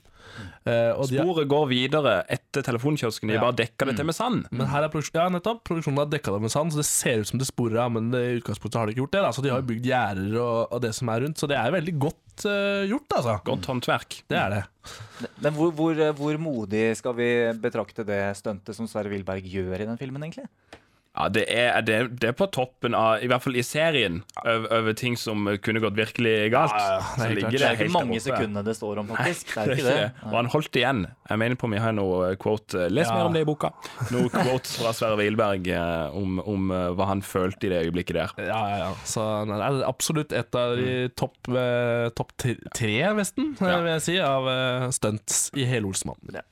Uh, 0.68 0.94
og 1.00 1.08
de 1.10 1.18
har- 1.18 1.26
Sporet 1.26 1.48
går 1.50 1.64
videre 1.72 2.14
etter 2.30 2.62
telefonkiosken. 2.98 3.28
De 3.30 3.34
Ja. 3.38 3.42
bare 3.42 3.56
dekker 3.56 3.86
det 3.86 3.96
til 3.98 4.06
med 4.06 4.16
sand. 4.16 4.48
Men 4.52 4.68
her 4.68 4.84
er 4.84 4.90
produksjon, 4.90 5.22
ja, 5.22 5.30
nettopp. 5.30 5.64
Produksjonen 5.64 5.98
har 5.98 6.06
dekka 6.12 6.34
det 6.34 6.42
med 6.42 6.52
sand, 6.52 6.72
så 6.74 6.78
det 6.82 6.86
ser 6.86 7.20
ut 7.22 7.28
som 7.28 7.40
det 7.40 7.48
sporer 7.48 7.78
av, 7.86 7.92
men 7.92 8.10
i 8.14 8.40
utgangspunktet 8.42 8.76
har 8.80 8.86
de 8.88 8.94
ikke 8.94 9.04
gjort 9.06 9.12
det. 9.12 9.22
Da. 9.22 9.32
Så 9.32 9.42
de 9.44 9.50
har 9.50 9.62
jo 9.62 9.68
bygd 9.68 9.86
gjerder 9.86 10.40
og, 10.42 10.72
og 10.74 10.82
det 10.82 10.94
som 10.96 11.10
er 11.10 11.22
rundt, 11.22 11.38
så 11.38 11.48
det 11.48 11.58
er 11.58 11.72
veldig 11.72 11.96
godt 12.00 12.46
uh, 12.46 12.84
gjort, 12.90 13.10
altså. 13.18 13.38
Godt 13.46 13.66
håndverk. 13.66 14.24
Det 14.28 14.38
er 14.38 14.50
det. 14.50 14.64
Men 15.42 15.54
hvor, 15.54 15.72
hvor, 15.72 15.94
hvor 16.14 16.38
modig 16.38 16.96
skal 16.98 17.14
vi 17.18 17.30
betrakte 17.62 18.06
det 18.08 18.22
stuntet 18.38 18.76
som 18.76 18.88
Sverre 18.88 19.10
Wilberg 19.10 19.44
gjør 19.46 19.82
i 19.82 19.86
den 19.90 19.98
filmen, 19.98 20.24
egentlig? 20.24 20.48
Ja, 21.18 21.28
det 21.34 21.44
er, 21.50 21.82
det, 21.82 21.96
det 22.22 22.28
er 22.30 22.36
på 22.38 22.46
toppen 22.54 22.94
av, 22.94 23.24
i 23.26 23.28
hvert 23.32 23.42
fall 23.42 23.56
i 23.58 23.64
serien, 23.66 24.20
over, 24.44 24.68
over 24.78 24.94
ting 24.98 25.16
som 25.18 25.48
kunne 25.66 25.82
gått 25.82 25.96
virkelig 25.98 26.34
galt. 26.54 26.76
Ja, 26.78 26.98
ja, 27.00 27.00
så 27.16 27.30
det 27.32 27.44
er. 27.48 27.56
Det 27.56 27.62
er 27.66 27.80
ikke 27.80 27.94
mange 27.96 28.20
sekundene 28.22 28.62
det 28.68 28.76
står 28.78 29.02
om, 29.02 29.10
faktisk. 29.10 29.56
Det 29.56 29.64
er 29.64 29.72
ikke 29.74 29.88
det. 29.88 30.04
Og 30.30 30.36
han 30.38 30.50
holdt 30.54 30.78
igjen. 30.78 31.00
Jeg 31.32 31.42
mener 31.42 31.58
på 31.58 31.70
vi 31.72 31.80
har 31.82 31.96
noe 31.98 32.30
quote 32.40 32.86
Les 32.94 33.08
Ja. 33.10 33.16
mer 33.18 33.30
om 33.32 33.34
det 33.34 33.42
i 33.42 33.48
boka. 33.50 33.72
Noe 34.14 34.30
quotes 34.30 34.76
fra 34.78 34.94
Sverre 34.96 35.18
Wilberg 35.20 35.68
eh, 35.74 36.16
om, 36.22 36.38
om 36.46 36.70
eh, 36.76 36.86
hva 37.00 37.10
han 37.10 37.24
følte 37.26 37.66
i 37.68 37.72
det 37.74 37.82
øyeblikket 37.88 38.20
der. 38.20 38.36
Ja, 38.52 38.60
ja, 38.70 38.78
ja. 38.86 38.92
Så 39.08 39.26
det 39.50 39.58
er 39.58 39.82
absolutt 39.90 40.36
et 40.38 40.56
av 40.60 40.76
de 40.78 40.92
topp 41.18 41.50
top 42.18 42.36
tre, 42.38 42.94
nesten, 43.18 43.56
eh, 43.58 43.74
vil 43.82 43.90
jeg 43.96 44.06
si, 44.06 44.20
av 44.22 44.48
eh, 44.52 44.88
stunts 44.94 45.48
i 45.58 45.66
hele 45.70 45.90
Olsmannen. 45.90 46.38
Ja. 46.38 46.46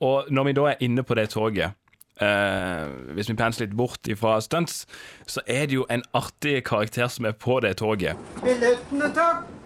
og 0.00 0.30
når 0.32 0.46
vi 0.48 0.52
da 0.56 0.62
er 0.70 0.78
inne 0.86 1.02
på 1.04 1.14
det 1.18 1.26
toget 1.34 1.74
eh, 2.20 3.14
Hvis 3.16 3.30
vi 3.30 3.36
penser 3.38 3.66
litt 3.66 3.76
bort 3.76 4.08
ifra 4.10 4.38
stunts, 4.44 4.84
så 5.26 5.44
er 5.46 5.66
det 5.66 5.80
jo 5.80 5.86
en 5.90 6.04
artig 6.14 6.60
karakter 6.64 7.08
som 7.08 7.28
er 7.28 7.32
på 7.32 7.60
det 7.64 7.76
toget. 7.80 8.18
Billettene, 8.44 9.12
takk. 9.16 9.59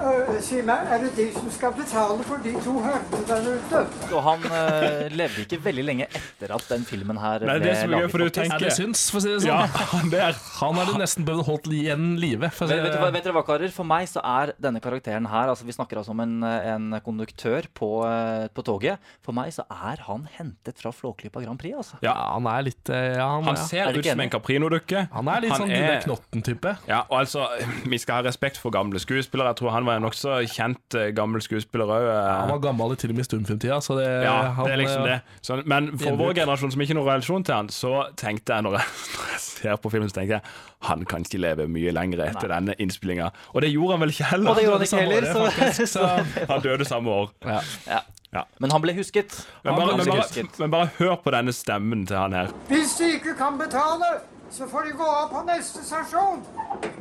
Øh, 0.00 0.38
si 0.40 0.60
meg, 0.64 0.86
er 0.88 1.02
det 1.04 1.10
de 1.18 1.26
som 1.34 1.48
skal 1.52 1.74
betale 1.76 2.22
for 2.24 2.40
de 2.40 2.54
to 2.64 2.72
herrene 2.80 3.18
der 3.28 3.48
ute? 3.52 3.80
Og 4.16 4.22
han 4.24 4.44
uh, 4.48 5.02
levde 5.12 5.42
ikke 5.44 5.58
veldig 5.64 5.84
lenge 5.84 6.06
etter 6.08 6.54
at 6.56 6.64
den 6.70 6.86
filmen 6.88 7.18
her 7.20 7.44
Nei, 7.44 7.58
ble 7.60 7.74
er 7.74 7.90
laget. 7.90 8.10
for 8.14 8.24
tenker- 8.32 8.54
Ja, 8.54 8.58
det 8.64 8.72
syns, 8.78 9.02
for 9.12 9.20
å 9.20 9.24
si 9.26 9.28
det 9.34 9.42
sånn. 9.44 9.50
Ja, 9.52 9.66
han 9.92 10.08
der. 10.12 10.38
Han 10.60 10.80
hadde 10.80 10.94
nesten 11.02 11.26
behøvd 11.28 11.44
holdt 11.50 11.68
igjen 11.76 12.06
live. 12.22 12.48
Si 12.56 12.64
Vet, 12.70 12.80
vet, 12.86 12.96
vet 13.18 13.26
dere 13.28 13.34
hva, 13.36 13.44
karer? 13.44 13.74
For 13.74 13.84
meg 13.84 14.08
så 14.08 14.22
er 14.24 14.54
denne 14.60 14.80
karakteren 14.80 15.28
her 15.28 15.52
altså 15.52 15.66
Vi 15.68 15.76
snakker 15.76 16.00
altså 16.00 16.14
om 16.14 16.20
en, 16.24 16.38
en 16.48 17.00
konduktør 17.04 17.68
på, 17.76 17.90
eh, 18.08 18.48
på 18.56 18.64
toget. 18.64 18.98
For 19.20 19.36
meg 19.36 19.52
så 19.52 19.66
er 19.68 20.00
han 20.08 20.24
hentet 20.38 20.80
fra 20.80 20.94
Flåklypa 20.96 21.44
Grand 21.44 21.60
Prix. 21.60 21.76
altså 21.76 22.00
ja, 22.00 22.14
han 22.14 22.48
er 22.48 22.62
litt 22.70 22.88
eh, 22.88 23.18
ja, 23.20 23.28
han, 23.36 23.44
Han 23.50 23.56
ser 23.60 23.84
Er 23.90 23.98
ut 24.00 24.06
som 24.08 24.20
en 24.24 24.30
Caprino-dukke. 24.32 25.04
han 25.12 25.28
er 25.28 25.40
litt 25.44 25.52
han 25.52 25.60
sånn 25.66 25.76
er- 25.76 26.00
Knotten-type. 26.06 26.76
Ja, 26.88 27.02
og 27.10 27.20
altså, 27.20 27.44
Vi 27.84 27.98
skal 28.00 28.20
ha 28.22 28.28
respekt 28.30 28.56
for 28.56 28.72
gamle 28.72 28.98
skuespillere. 29.02 29.52
Jeg 29.52 29.60
tror 29.60 29.70
han 29.76 29.84
var 29.84 29.89
en 29.96 30.04
nokså 30.06 30.38
kjent 30.50 30.96
eh, 30.98 31.10
gammel 31.16 31.42
skuespiller 31.44 31.90
òg. 31.90 32.08
Han 32.08 32.52
var 32.54 32.62
gammel 32.64 32.96
til 33.00 33.12
og 33.12 33.18
med 33.18 33.26
i 33.26 33.28
stumfilmtida, 33.28 33.80
så 33.84 33.96
det, 33.98 34.08
Ja, 34.26 34.36
han, 34.56 34.66
det 34.66 34.74
er 34.74 34.82
liksom 34.82 35.04
eh, 35.04 35.12
det. 35.12 35.38
Så, 35.46 35.58
men 35.64 35.90
for 36.00 36.20
vår 36.20 36.36
generasjon 36.42 36.74
som 36.74 36.84
ikke 36.84 36.94
har 36.94 37.00
noen 37.00 37.10
relasjon 37.10 37.46
til 37.46 37.56
han, 37.56 37.72
så 37.74 37.94
tenkte 38.20 38.56
jeg 38.56 38.66
når 38.66 38.78
jeg, 38.78 38.94
når 39.16 39.32
jeg 39.34 39.42
ser 39.46 39.80
på 39.82 39.94
filmen, 39.94 40.12
så 40.12 40.20
tenkte 40.20 40.38
jeg 40.38 40.56
han 40.90 41.04
kan 41.04 41.26
ikke 41.26 41.42
leve 41.42 41.66
mye 41.68 41.92
lenger 41.92 42.22
etter 42.24 42.54
denne 42.54 42.76
innspillinga. 42.80 43.28
Og 43.52 43.60
det 43.64 43.68
gjorde 43.74 43.98
han 43.98 44.06
vel 44.06 44.14
ikke 44.14 44.30
heller. 44.30 44.52
Og 44.52 44.56
det 44.56 44.64
gjorde 44.64 44.78
han 44.78 44.86
ikke 44.88 45.02
heller, 45.04 45.28
så, 45.28 45.44
faktisk, 45.58 45.92
så 45.96 46.46
Han 46.54 46.64
døde 46.64 46.88
samme 46.88 47.20
år. 47.20 47.34
Ja. 47.44 47.60
ja. 47.90 48.00
Ja. 48.30 48.44
Men 48.62 48.70
han 48.70 48.82
ble 48.82 48.94
husket. 48.94 49.34
Men 49.64 49.74
bare, 49.74 49.88
ble 49.88 49.96
men, 49.98 50.06
bare, 50.06 50.22
husket. 50.22 50.58
men 50.62 50.70
bare 50.70 50.90
hør 51.00 51.16
på 51.24 51.32
denne 51.34 51.54
stemmen 51.54 52.04
til 52.06 52.14
han 52.14 52.36
her. 52.36 52.52
Hvis 52.70 52.94
du 53.00 53.08
ikke 53.08 53.34
kan 53.38 53.58
betale, 53.58 54.20
så 54.50 54.66
får 54.70 54.88
de 54.88 54.96
gå 54.98 55.06
av 55.06 55.28
på 55.30 55.42
neste 55.46 55.82
stasjon. 55.86 56.42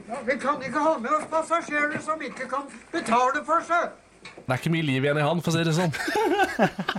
Ja, 0.09 0.19
vi 0.25 0.37
kan 0.41 0.61
ikke 0.63 0.83
ha 0.85 0.93
med 1.01 1.11
oss 1.17 1.25
passasjerer 1.31 1.99
som 2.05 2.21
ikke 2.21 2.47
kan 2.51 2.67
betale 2.93 3.43
for 3.47 3.65
seg. 3.65 3.89
Det 4.19 4.51
er 4.51 4.59
ikke 4.59 4.71
mye 4.73 4.85
liv 4.85 5.05
igjen 5.05 5.17
i 5.21 5.23
han, 5.25 5.41
for 5.41 5.51
å 5.51 5.55
si 5.55 5.63
det 5.67 5.75
sånn. 5.77 5.93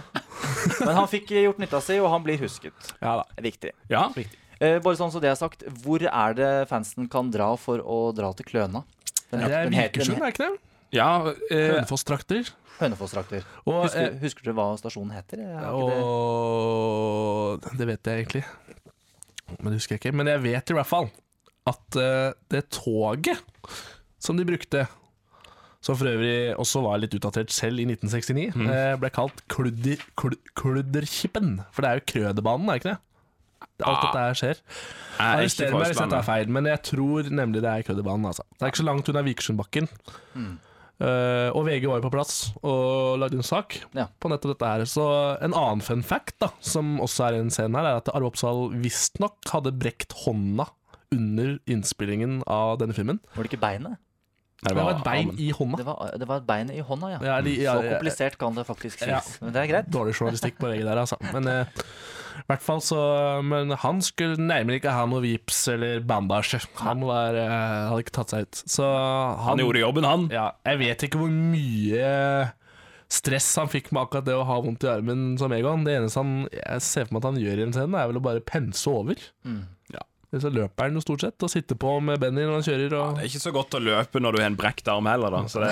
Men 0.86 0.94
han 0.96 1.08
fikk 1.10 1.32
gjort 1.36 1.60
nytta 1.60 1.80
si, 1.84 1.98
og 2.00 2.08
han 2.12 2.24
blir 2.24 2.40
husket. 2.40 2.92
Ja 3.02 3.18
da. 3.20 3.26
Viktig. 3.44 3.72
Ja. 3.92 4.06
Viktig. 4.14 4.38
Eh, 4.60 4.76
bare 4.84 4.98
sånn 4.98 5.12
som 5.12 5.22
det 5.22 5.30
er 5.32 5.38
sagt, 5.40 5.62
hvor 5.84 6.02
er 6.04 6.34
det 6.36 6.50
fansen 6.68 7.06
kan 7.12 7.30
dra 7.32 7.52
for 7.60 7.80
å 7.80 8.00
dra 8.16 8.32
til 8.36 8.48
Kløna? 8.48 8.82
Den 9.30 9.44
Det 9.46 9.54
er 9.56 9.70
Vikersund, 9.72 10.20
er 10.20 10.34
ikke 10.34 10.48
det? 10.50 10.58
ja 10.96 11.10
eh, 11.30 11.76
Hønefoss-trakter. 11.76 12.50
Hønefoss-trakter. 12.80 13.44
Og, 13.64 13.84
Husker, 13.86 14.08
eh, 14.08 14.18
husker 14.24 14.48
du 14.48 14.52
hva 14.56 14.66
stasjonen 14.80 15.14
heter? 15.16 15.44
Og, 15.70 17.60
det. 17.62 17.76
Det 17.78 17.88
vet 17.92 18.10
jeg 18.10 18.24
egentlig. 18.24 18.44
Men 19.60 19.72
det 19.72 19.80
husker 19.80 19.96
jeg 19.96 20.02
ikke. 20.02 20.16
Men 20.16 20.30
jeg 20.30 20.42
vet 20.44 20.72
i 20.72 20.78
hvert 20.78 20.88
fall 20.88 21.10
at 21.70 22.00
uh, 22.00 22.32
det 22.50 22.64
toget 22.72 23.42
som 24.20 24.36
de 24.36 24.46
brukte, 24.48 24.86
som 25.80 25.96
for 25.96 26.10
øvrig 26.10 26.56
også 26.60 26.82
var 26.84 27.00
litt 27.00 27.14
utdatert 27.16 27.52
selv 27.54 27.80
i 27.80 27.86
1969, 27.88 28.56
mm. 28.56 28.66
eh, 28.68 28.96
ble 29.00 29.10
kalt 29.14 29.40
kludder, 29.48 30.02
klud, 30.20 30.36
Kludderkippen. 30.58 31.54
For 31.72 31.84
det 31.84 31.90
er 31.90 32.00
jo 32.00 32.08
Krøderbanen, 32.12 32.68
er 32.68 32.76
det 32.76 32.82
ikke 32.82 32.92
det? 32.92 32.98
Alt 33.80 34.02
dette 34.04 34.24
her 34.24 34.36
skjer. 34.36 34.58
er 35.16 35.38
Arrester 35.38 35.72
meg 35.72 35.86
hvis 35.88 36.00
jeg 36.02 36.12
tar 36.12 36.26
feil, 36.26 36.50
men 36.52 36.68
jeg 36.68 36.82
tror 36.84 37.30
nemlig 37.32 37.62
det 37.64 37.70
er 37.70 37.86
Krøderbanen. 37.86 38.28
Altså. 38.28 38.44
Det 38.52 38.66
er 38.66 38.74
ikke 38.74 38.82
så 38.82 38.88
langt 38.90 39.08
unna 39.08 39.24
Vikersundbakken. 39.24 39.88
Eh, 41.00 41.48
og 41.56 41.64
VG 41.64 41.86
var 41.88 41.96
jo 42.00 42.04
på 42.08 42.12
plass 42.12 42.34
og 42.60 43.18
lagde 43.22 43.38
en 43.40 43.46
sak 43.46 43.78
Ja. 43.96 44.06
på 44.20 44.28
nettopp 44.28 44.52
dette 44.58 44.68
her. 44.68 44.84
Så 44.84 45.04
en 45.40 45.54
annen 45.56 45.80
fun 45.80 46.02
fact, 46.04 46.34
da, 46.38 46.50
som 46.60 46.98
også 47.00 47.28
er 47.30 47.38
i 47.38 47.40
en 47.40 47.50
scene 47.50 47.74
her, 47.78 47.86
er 47.88 47.96
at 48.02 48.10
Arve 48.12 48.28
Oppsal 48.28 48.68
visstnok 48.82 49.38
hadde 49.48 49.72
brekt 49.80 50.12
hånda 50.26 50.66
under 51.12 51.56
innspillingen 51.66 52.42
av 52.46 52.78
denne 52.78 52.92
filmen. 52.94 53.18
Var 53.34 53.42
det 53.44 53.52
ikke 53.52 53.62
beinet? 53.64 53.96
Det 54.60 54.74
var 54.76 54.90
et 54.92 55.02
bein 55.02 55.30
i 55.40 55.48
hånda. 55.56 55.78
Det 55.80 55.86
var, 55.86 56.10
det 56.20 56.26
var 56.28 56.36
et 56.42 56.46
bein 56.46 56.68
i 56.70 56.82
hånda, 56.84 57.08
ja. 57.14 57.18
Ja, 57.24 57.40
de- 57.40 57.56
ja, 57.62 57.74
Så 57.80 57.94
komplisert 57.96 58.36
kan 58.36 58.54
det 58.54 58.66
faktisk 58.68 59.00
Ja. 59.08 59.20
sies. 59.20 59.40
Men 59.40 59.54
det 59.54 59.62
er 59.62 59.72
greit. 59.72 59.90
Dårlig 59.90 60.12
journalistikk 60.20 60.58
på 60.60 60.68
VG 60.68 60.84
der, 60.84 60.98
altså. 61.00 61.16
Men 61.32 61.48
i 61.48 61.64
hvert 62.48 62.62
fall 62.64 62.80
så 62.84 63.00
Men 63.46 63.74
han 63.82 64.00
skulle 64.04 64.40
nærmere 64.40 64.80
ikke 64.80 64.94
ha 64.94 65.04
noe 65.10 65.24
vips 65.24 65.64
eller 65.72 66.00
bandasje. 66.06 66.62
Han 66.84 67.04
var, 67.08 67.36
uh, 67.36 67.90
hadde 67.90 68.04
ikke 68.04 68.16
tatt 68.20 68.34
seg 68.34 68.46
ut. 68.46 68.62
Så 68.64 68.86
han, 68.86 69.52
Han 69.52 69.64
gjorde 69.64 69.84
jobben, 69.84 70.08
han. 70.08 70.26
Ja, 70.32 70.50
jeg 70.68 70.82
vet 70.84 71.06
ikke 71.06 71.20
hvor 71.22 71.34
mye 71.34 72.14
stress 73.10 73.48
han 73.58 73.70
fikk 73.70 73.90
med 73.90 74.04
akkurat 74.04 74.26
det 74.28 74.36
å 74.38 74.46
ha 74.46 74.60
vondt 74.62 74.86
i 74.86 74.90
armen 74.92 75.34
som 75.40 75.52
Egon. 75.54 75.82
Det 75.86 75.96
eneste 75.98 76.22
han 76.22 76.34
jeg 76.54 76.84
ser 76.86 77.08
for 77.08 77.16
meg 77.16 77.24
at 77.24 77.30
han 77.32 77.40
gjør 77.42 77.58
i 77.58 77.66
en 77.66 77.74
scene, 77.74 77.98
er 77.98 78.10
vel 78.12 78.20
å 78.20 78.24
bare 78.24 78.44
pense 78.46 78.86
over. 78.90 79.18
Mm. 79.42 79.64
Ja. 79.96 80.04
Så 80.30 80.46
løper 80.46 80.86
han 80.86 80.94
jo 80.94 81.00
stort 81.02 81.24
sett 81.24 81.42
og 81.42 81.50
sitter 81.50 81.74
på 81.80 81.96
med 82.06 82.20
Benny 82.22 82.44
når 82.44 82.60
han 82.60 82.66
kjører. 82.66 82.92
Og... 82.94 83.16
Det 83.18 83.24
er 83.24 83.30
ikke 83.32 83.42
så 83.42 83.52
godt 83.54 83.74
å 83.74 83.80
løpe 83.82 84.20
når 84.22 84.36
du 84.36 84.38
har 84.38 84.46
en 84.46 84.58
brekt 84.58 84.90
arm 84.92 85.08
heller, 85.10 85.34
da. 85.34 85.40
Så 85.50 85.64
det 85.64 85.70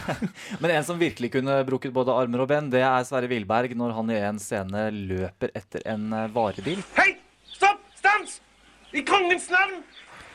Men 0.62 0.74
en 0.76 0.86
som 0.86 1.00
virkelig 1.00 1.32
kunne 1.34 1.56
brukket 1.66 1.94
både 1.96 2.14
armer 2.14 2.44
og 2.44 2.50
ben, 2.52 2.70
det 2.70 2.84
er 2.86 3.06
Sverre 3.08 3.30
Wilberg 3.32 3.74
når 3.78 3.96
han 3.96 4.12
i 4.14 4.20
en 4.28 4.38
scene 4.42 4.86
løper 4.94 5.50
etter 5.58 5.82
en 5.90 6.12
eh, 6.14 6.28
varebil. 6.34 6.84
Hei! 6.94 7.10
Stopp! 7.50 7.82
Stans! 7.98 8.38
I 8.94 9.02
kongens 9.06 9.50
navn! 9.50 9.82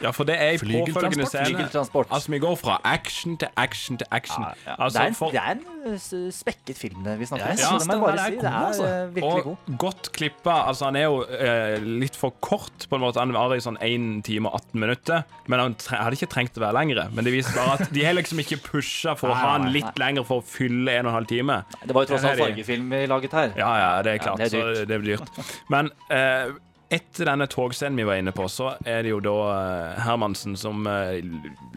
Ja, 0.01 0.11
for 0.11 0.23
det 0.27 0.35
er 0.41 0.55
i 0.55 0.57
påfølgende 0.57 1.27
scene. 1.29 1.67
Altså, 2.09 2.31
vi 2.31 2.39
går 2.43 2.55
fra 2.59 2.79
action 2.83 3.37
til 3.37 3.47
action 3.57 3.97
til 3.97 4.07
action. 4.11 4.45
Altså, 4.65 4.99
det, 4.99 5.03
er 5.03 5.07
en, 5.11 5.15
for- 5.15 5.31
det 5.31 5.39
er 5.39 5.51
en 5.51 5.93
eh, 5.93 6.31
spekket 6.33 6.77
film 6.77 7.05
vi 7.19 7.25
snakker 7.25 7.45
om. 7.45 7.51
Ja, 7.51 7.55
det 7.55 7.63
er 7.63 7.79
si. 7.79 7.99
god, 7.99 8.11
Det 8.41 8.49
er 8.49 8.57
altså. 8.67 8.89
virkelig 9.13 9.43
god. 9.43 9.55
og 9.67 9.77
godt 9.77 10.11
klippa. 10.11 10.55
Altså, 10.67 10.85
han 10.85 10.95
er 10.95 11.03
jo 11.03 11.21
eh, 11.23 11.77
litt 12.03 12.15
for 12.19 12.33
kort, 12.39 12.87
på 12.89 12.95
en 12.95 13.01
måte. 13.05 13.19
Han 13.23 13.33
varer 13.35 13.61
i 13.61 13.63
sånn 13.63 13.77
1 13.83 14.23
time 14.27 14.49
og 14.51 14.59
18 14.73 14.79
minutter. 14.83 15.23
Men 15.47 15.59
han 15.59 15.75
tre 15.79 16.01
hadde 16.01 16.19
ikke 16.19 16.31
trengt 16.33 16.57
å 16.59 16.65
være 16.65 16.77
lengre. 16.79 17.07
Men 17.13 17.27
det 17.27 17.33
viser 17.35 17.55
bare 17.57 17.77
at 17.79 17.93
de 17.93 18.03
har 18.05 18.17
liksom 18.17 18.39
ikke 18.43 18.59
pusha 18.65 19.15
for 19.19 19.31
å 19.31 19.37
ha 19.37 19.53
han 19.55 19.67
nei. 19.69 19.77
litt 19.79 19.99
lenger 20.01 20.27
for 20.27 20.41
å 20.41 20.45
fylle 20.47 20.97
en 20.99 21.05
og 21.07 21.13
en 21.13 21.19
halv 21.21 21.31
time. 21.31 21.61
Det 21.83 21.95
var 21.95 22.05
jo 22.07 22.13
tross 22.13 22.27
alt 22.29 22.39
fargefilm 22.43 22.89
vi 22.93 23.05
laget 23.11 23.33
her. 23.39 23.55
Ja, 23.59 23.71
ja, 23.79 23.89
det 24.05 24.17
er 24.17 24.23
klart. 24.23 24.37
det 24.43 24.51
er 24.51 24.55
dyrt. 24.57 24.77
Så 24.83 24.85
det 24.91 25.01
blir 25.03 25.17
dyrt. 25.17 25.55
Men 25.73 25.91
eh, 26.09 26.53
etter 26.93 27.27
denne 27.27 27.47
togscenen 27.49 27.97
vi 27.97 28.05
var 28.07 28.19
inne 28.21 28.33
på, 28.35 28.45
så 28.51 28.75
er 28.85 29.03
det 29.05 29.13
jo 29.13 29.19
da 29.23 29.35
eh, 29.55 30.03
Hermansen 30.05 30.55
som 30.59 30.85
eh, 30.89 31.23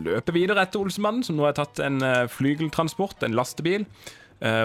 løper 0.03 0.37
videre 0.37 0.67
etter 0.67 0.83
Olsenmannen, 0.83 1.25
som 1.27 1.39
nå 1.39 1.47
har 1.49 1.57
tatt 1.57 1.81
en 1.85 1.99
eh, 2.05 2.27
flygeltransport, 2.33 3.25
en 3.25 3.37
lastebil, 3.37 3.89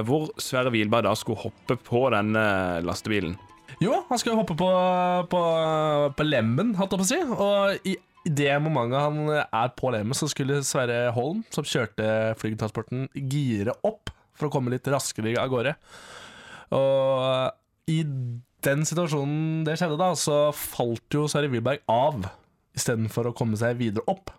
hvor 0.03 0.25
Sverre 0.35 0.67
Wilberg 0.73 1.05
da 1.05 1.13
skulle 1.15 1.39
hoppe 1.45 1.77
på 1.79 2.01
den 2.11 2.35
eh, 2.35 2.81
lastebilen. 2.83 3.37
Jo, 3.79 4.01
han 4.09 4.19
skulle 4.19 4.35
hoppe 4.35 4.57
på, 4.59 4.67
på, 5.31 5.43
på 6.17 6.25
lemmen, 6.27 6.73
holdt 6.75 6.97
jeg 6.97 6.99
på 6.99 7.05
å 7.05 7.07
si. 7.07 7.19
Og 7.31 7.87
i 7.87 7.95
det 8.27 8.51
momentet 8.59 8.99
han 8.99 9.31
er 9.31 9.71
på 9.79 9.93
lemmen, 9.95 10.17
så 10.17 10.27
skulle 10.27 10.59
Sverre 10.67 11.13
Holm, 11.15 11.45
som 11.55 11.63
kjørte 11.63 12.35
flygeltransporten, 12.41 13.07
gire 13.15 13.77
opp 13.87 14.11
for 14.35 14.49
å 14.49 14.53
komme 14.53 14.75
litt 14.75 14.91
raskere 14.91 15.37
av 15.39 15.49
gårde. 15.55 15.77
Og 16.75 17.91
i 17.95 18.01
den 18.65 18.85
situasjonen 18.87 19.63
det 19.67 19.77
skjedde, 19.79 19.97
da, 20.01 20.11
så 20.17 20.41
falt 20.55 21.17
jo 21.17 21.27
Sverre 21.31 21.51
Wilberg 21.51 21.81
av 21.91 22.27
istedenfor 22.77 23.31
å 23.31 23.35
komme 23.35 23.57
seg 23.59 23.79
videre 23.81 24.05
opp. 24.11 24.31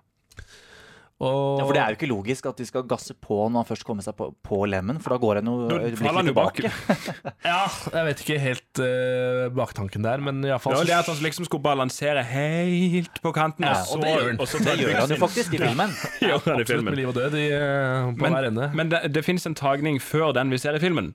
Og 1.22 1.60
Ja, 1.60 1.66
for 1.68 1.76
det 1.76 1.80
er 1.84 1.92
jo 1.92 1.96
ikke 2.00 2.08
logisk 2.10 2.46
at 2.50 2.58
de 2.58 2.64
skal 2.66 2.82
gasse 2.90 3.14
på 3.14 3.36
når 3.44 3.62
han 3.62 3.66
først 3.68 3.84
kommer 3.86 4.02
seg 4.02 4.16
på, 4.18 4.26
på 4.42 4.56
lemmen, 4.66 4.96
for 4.98 5.14
da 5.14 5.18
går 5.22 5.38
han 5.38 5.50
jo 5.52 5.68
øyeblikkelig 5.70 6.24
tilbake. 6.32 6.70
Ja, 7.52 7.60
jeg 7.94 8.06
vet 8.08 8.22
ikke 8.24 8.38
helt 8.42 8.80
uh, 8.82 9.44
baktanken 9.54 10.02
der, 10.02 10.18
men 10.24 10.40
iallfall 10.48 10.82
det 10.88 10.96
at 10.96 11.06
han 11.12 11.22
liksom 11.22 11.46
skulle 11.46 11.62
balansere 11.62 12.24
helt 12.26 13.20
på 13.22 13.30
kanten, 13.36 13.68
Ja, 13.68 13.76
og 13.78 13.86
så 13.86 14.00
og 14.00 14.02
det 14.02 14.16
gjør 14.16 14.26
han. 14.32 14.40
og 14.42 14.50
så 14.50 14.62
Det 14.66 14.76
gjør 14.80 14.98
han 14.98 15.14
jo 15.14 15.20
faktisk 15.22 15.54
i 15.54 15.62
filmen. 15.62 15.94
Gjør 16.26 16.42
han 16.48 16.58
i 16.58 16.64
Absolutt 16.64 16.88
med 16.88 16.98
liv 16.98 17.12
og 17.12 17.18
død 17.20 17.38
i, 17.38 17.46
eh, 17.54 18.10
på 18.10 18.24
Men, 18.24 18.34
hver 18.38 18.48
ende. 18.50 18.70
men 18.82 18.90
det, 18.90 19.02
det 19.14 19.22
fins 19.26 19.46
en 19.46 19.54
tagning 19.58 20.02
før 20.02 20.34
den 20.34 20.50
vi 20.50 20.58
ser 20.58 20.74
i 20.74 20.82
filmen. 20.82 21.12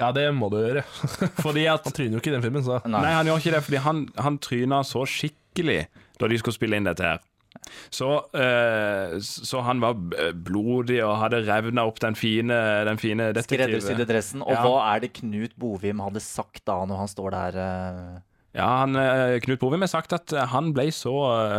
Ja, 0.00 0.08
det 0.16 0.24
må 0.34 0.48
du 0.50 0.56
gjøre. 0.62 0.82
Fordi 1.44 1.66
at 1.68 1.84
Han 1.84 1.92
tryner 1.96 2.16
jo 2.16 2.22
ikke 2.22 2.32
i 2.32 2.36
den 2.38 2.44
filmen, 2.46 2.64
så 2.64 2.78
Nei, 2.88 3.10
han 3.12 3.26
gjør 3.28 3.42
ikke 3.42 3.52
det, 3.56 3.64
fordi 3.66 3.80
han, 3.84 3.98
han 4.24 4.38
tryna 4.42 4.80
så 4.88 5.02
skikkelig 5.08 5.82
da 6.18 6.28
de 6.32 6.38
skulle 6.40 6.56
spille 6.56 6.78
inn 6.80 6.88
dette 6.88 7.04
her. 7.04 7.20
Så, 7.92 8.06
eh, 8.32 9.18
så 9.20 9.60
han 9.66 9.82
var 9.82 9.98
blodig 10.32 11.02
og 11.04 11.18
hadde 11.20 11.42
revna 11.44 11.84
opp 11.86 12.00
den 12.00 12.16
fine, 12.16 12.56
den 12.88 12.98
fine 13.00 13.28
detektiven. 13.36 13.68
Skreddersydde 13.68 14.06
dressen. 14.08 14.42
Og 14.42 14.54
Ja. 14.56 14.62
hva 14.64 14.94
er 14.94 15.00
det 15.04 15.12
Knut 15.20 15.52
Bovim 15.60 16.00
hadde 16.00 16.22
sagt 16.24 16.64
da 16.64 16.78
når 16.88 17.02
han 17.04 17.10
står 17.12 17.30
der? 17.36 17.58
eh, 17.60 18.20
Ja, 18.56 18.66
han, 18.82 18.96
eh, 18.96 19.38
Knut 19.44 19.60
Bovim 19.60 19.80
har 19.84 19.88
sagt 19.92 20.12
at 20.16 20.32
eh, 20.32 20.46
han 20.46 20.72
ble, 20.72 20.88
så, 20.92 21.12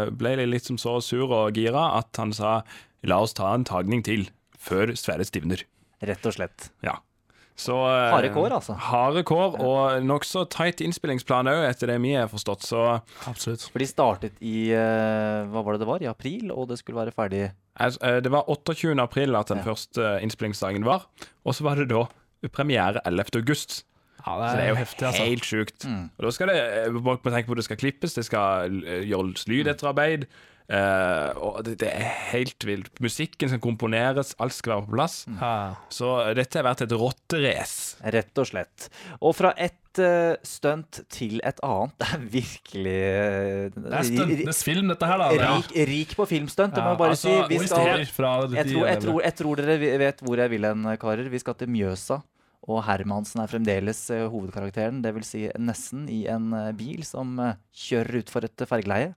eh, 0.07 0.09
ble 0.09 0.35
litt 0.49 0.65
som 0.65 0.77
så 0.81 0.97
sur 1.01 1.29
og 1.31 1.53
gira 1.53 1.97
at 1.99 2.09
han 2.17 2.33
sa 2.33 2.63
la 3.03 3.21
oss 3.21 3.33
ta 3.37 3.53
en 3.53 3.63
tagning 3.63 4.03
til 4.03 4.27
før 4.57 4.93
sverdet 4.97 5.29
stivner. 5.29 5.63
Rett 6.01 6.25
og 6.25 6.33
slett. 6.33 6.71
Ja. 6.83 6.97
Så, 7.55 7.75
eh, 7.85 8.09
Harde 8.09 8.31
kår, 8.33 8.53
altså. 8.57 8.73
Harde 8.81 9.21
kår, 9.29 9.59
og 9.61 10.03
nokså 10.07 10.45
tight 10.49 10.81
innspillingsplan 10.81 11.45
òg, 11.51 11.67
etter 11.69 11.91
det 11.91 11.99
vi 12.01 12.15
har 12.17 12.27
forstått. 12.31 12.65
Så 12.65 12.79
absolutt. 13.29 13.67
For 13.69 13.83
de 13.83 13.87
startet 13.89 14.39
i 14.41 14.71
eh, 14.73 15.45
Hva 15.53 15.61
var 15.61 15.75
det 15.77 15.83
det 15.83 15.89
var? 15.91 16.01
I 16.01 16.09
april, 16.09 16.49
og 16.51 16.71
det 16.71 16.79
skulle 16.81 17.03
være 17.03 17.13
ferdig 17.13 17.43
eh, 17.51 18.19
Det 18.25 18.31
var 18.33 18.49
28. 18.49 18.97
april 19.03 19.37
at 19.37 19.53
den 19.53 19.61
første 19.65 20.01
eh, 20.15 20.23
innspillingsdagen 20.25 20.85
var, 20.87 21.05
og 21.45 21.53
så 21.53 21.67
var 21.69 21.77
det 21.77 21.91
da 21.93 22.07
premiere 22.51 22.99
11. 23.05 23.37
august. 23.43 23.83
Ja, 24.23 24.33
Så 24.49 24.55
det 24.57 24.63
er 24.63 24.69
jo 24.71 24.79
heftig, 24.79 25.05
altså. 25.07 25.23
helt 25.27 25.45
sjukt. 25.45 25.85
Og 26.17 26.25
da 26.25 26.31
skal 26.31 26.47
det 26.47 26.59
Folk 27.03 27.25
må 27.25 27.31
tenke 27.33 27.47
på 27.49 27.55
at 27.57 27.59
det 27.59 27.65
skal 27.67 27.79
klippes, 27.79 28.13
det 28.15 28.23
skal 28.25 28.77
gjøres 29.03 29.45
lydetterarbeid. 29.51 30.25
Eh, 30.73 31.39
og 31.43 31.61
det, 31.65 31.77
det 31.83 31.91
er 31.93 32.09
helt 32.33 32.65
vilt. 32.67 32.91
Musikken 33.03 33.51
skal 33.51 33.61
komponeres, 33.63 34.33
alt 34.41 34.55
skal 34.55 34.75
være 34.75 34.85
på 34.87 34.95
plass. 34.95 35.15
Ja. 35.37 35.53
Så 35.93 36.15
dette 36.37 36.59
har 36.59 36.67
vært 36.67 36.83
et 36.87 36.95
rotterace. 36.97 38.01
Rett 38.13 38.41
og 38.41 38.49
slett. 38.49 38.89
Og 39.21 39.35
fra 39.37 39.53
ett 39.55 40.01
uh, 40.01 40.33
stunt 40.45 41.03
til 41.13 41.39
et 41.45 41.61
annet. 41.65 41.95
Det 42.03 42.09
er 42.17 42.27
virkelig 42.35 42.97
uh, 42.97 43.77
Det 43.77 43.95
er 43.99 44.09
stuntenes 44.09 44.61
film, 44.65 44.91
dette 44.91 45.09
her, 45.09 45.23
da. 45.23 45.53
Rik, 45.55 45.73
rik 45.93 46.13
på 46.19 46.27
filmstunt, 46.29 46.75
det 46.75 46.83
må 46.83 46.93
Ja, 46.93 46.97
jeg 46.97 47.01
bare 47.05 47.15
altså, 47.17 47.31
si. 47.31 47.47
Vi 47.53 47.63
skal, 47.63 47.89
jeg, 47.93 48.11
tror, 48.11 48.53
jeg, 48.57 49.01
tror, 49.05 49.23
jeg 49.23 49.39
tror 49.39 49.63
dere 49.63 49.97
vet 50.03 50.23
hvor 50.25 50.43
jeg 50.43 50.53
vil 50.53 50.69
hen, 50.69 50.93
karer. 51.01 51.33
Vi 51.33 51.41
skal 51.43 51.59
til 51.59 51.73
Mjøsa. 51.73 52.21
Og 52.63 52.79
Hermansen 52.87 53.41
er 53.43 53.49
fremdeles 53.51 54.05
hovedkarakteren, 54.31 55.01
dvs. 55.03 55.33
Si 55.33 55.41
nesten 55.59 56.05
i 56.07 56.21
en 56.31 56.53
bil 56.79 57.01
som 57.03 57.35
kjører 57.75 58.21
utfor 58.21 58.47
et 58.47 58.63
fergeleie. 58.69 59.11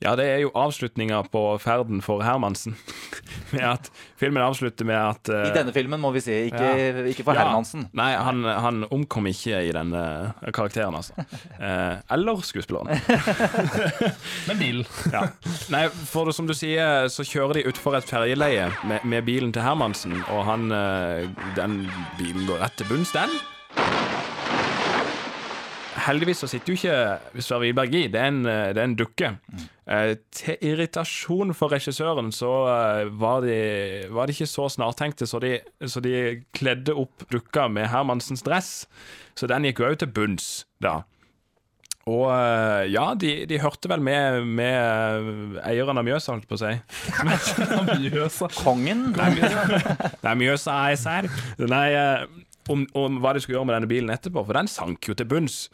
Ja, 0.00 0.14
det 0.16 0.24
er 0.30 0.38
jo 0.44 0.50
avslutninga 0.56 1.22
på 1.32 1.42
ferden 1.60 2.00
for 2.04 2.22
Hermansen. 2.24 2.76
med 3.54 3.64
at 3.66 3.90
Filmen 4.20 4.42
avslutter 4.44 4.84
med 4.88 4.96
at 4.96 5.28
uh, 5.32 5.42
I 5.48 5.52
denne 5.54 5.72
filmen, 5.72 6.00
må 6.00 6.10
vi 6.14 6.20
si. 6.24 6.34
Ikke, 6.50 6.64
Ja. 6.64 7.04
ikke 7.08 7.24
for 7.24 7.36
Ja. 7.36 7.46
Hermansen. 7.46 7.86
Nei, 7.96 8.10
han, 8.16 8.42
han 8.44 8.82
omkom 8.92 9.26
ikke 9.30 9.60
i 9.64 9.70
den 9.72 9.92
eh, 9.96 10.50
karakteren, 10.52 10.96
altså. 10.98 11.14
Uh, 11.60 12.00
eller 12.14 12.42
skuespilleren. 12.44 13.00
Men 14.48 14.58
bilen. 14.60 14.84
Ja. 15.12 15.26
Nei, 15.72 15.86
for 15.88 16.28
det, 16.28 16.34
som 16.36 16.48
du 16.50 16.54
sier, 16.56 17.08
så 17.12 17.24
kjører 17.26 17.60
de 17.60 17.66
utfor 17.70 17.96
et 17.98 18.08
ferjeleie 18.08 18.68
med, 18.88 19.04
med 19.08 19.24
bilen 19.28 19.52
til 19.56 19.64
Hermansen, 19.64 20.16
og 20.32 20.44
han 20.48 20.68
uh, 20.72 21.24
Den 21.56 21.82
bilen 22.18 22.44
går 22.48 22.60
rett 22.64 22.76
til 22.80 22.88
bunns, 22.92 23.12
den. 23.16 23.32
Heldigvis 26.06 26.40
så 26.42 26.48
sitter 26.50 26.72
jo 26.72 26.78
ikke 26.78 27.42
Sverre 27.44 27.66
Wiberg 27.66 27.94
i, 27.98 28.06
det 28.12 28.20
er 28.20 28.30
en, 28.32 28.40
eh, 28.48 28.70
det 28.76 28.80
er 28.82 28.88
en 28.88 28.96
dukke. 28.98 29.30
Eh, 29.90 30.14
til 30.36 30.56
irritasjon 30.70 31.54
for 31.56 31.72
regissøren 31.74 32.30
så 32.34 32.50
eh, 32.72 33.12
var, 33.20 33.44
de, 33.46 33.60
var 34.14 34.28
de 34.30 34.36
ikke 34.36 34.48
så 34.50 34.68
snartenkte, 34.72 35.28
så 35.28 35.40
de, 35.42 35.56
så 35.86 36.02
de 36.04 36.14
kledde 36.56 36.94
opp 36.96 37.26
dukka 37.32 37.68
med 37.72 37.90
Hermansens 37.92 38.44
dress. 38.46 38.74
Så 39.38 39.48
den 39.50 39.68
gikk 39.68 39.82
jo 39.82 39.90
òg 39.90 40.00
til 40.02 40.12
bunns, 40.14 40.50
da. 40.82 41.00
Og 42.08 42.26
eh, 42.32 42.86
ja, 42.94 43.10
de, 43.18 43.32
de 43.46 43.58
hørte 43.60 43.90
vel 43.90 44.00
med, 44.02 44.46
med 44.58 45.58
eieren 45.68 46.00
av 46.00 46.06
Mjøsa, 46.06 46.32
holdt 46.32 46.48
på 46.48 46.56
å 46.56 46.62
si. 46.62 46.72
Mjøsa. 48.06 48.48
Kongen? 48.56 49.10
Nei, 50.24 50.34
Mjøsa 50.40 50.78
AS 50.88 51.04
her. 51.10 51.28
Nei, 51.60 51.88
eh, 51.92 52.24
om, 52.68 52.86
om 52.94 53.20
hva 53.22 53.32
de 53.34 53.40
skulle 53.40 53.56
gjøre 53.58 53.66
med 53.66 53.74
denne 53.80 53.88
bilen 53.90 54.10
etterpå, 54.10 54.44
for 54.46 54.52
den 54.58 54.68
sank 54.68 55.08
jo 55.08 55.14
til 55.14 55.26
bunns 55.26 55.68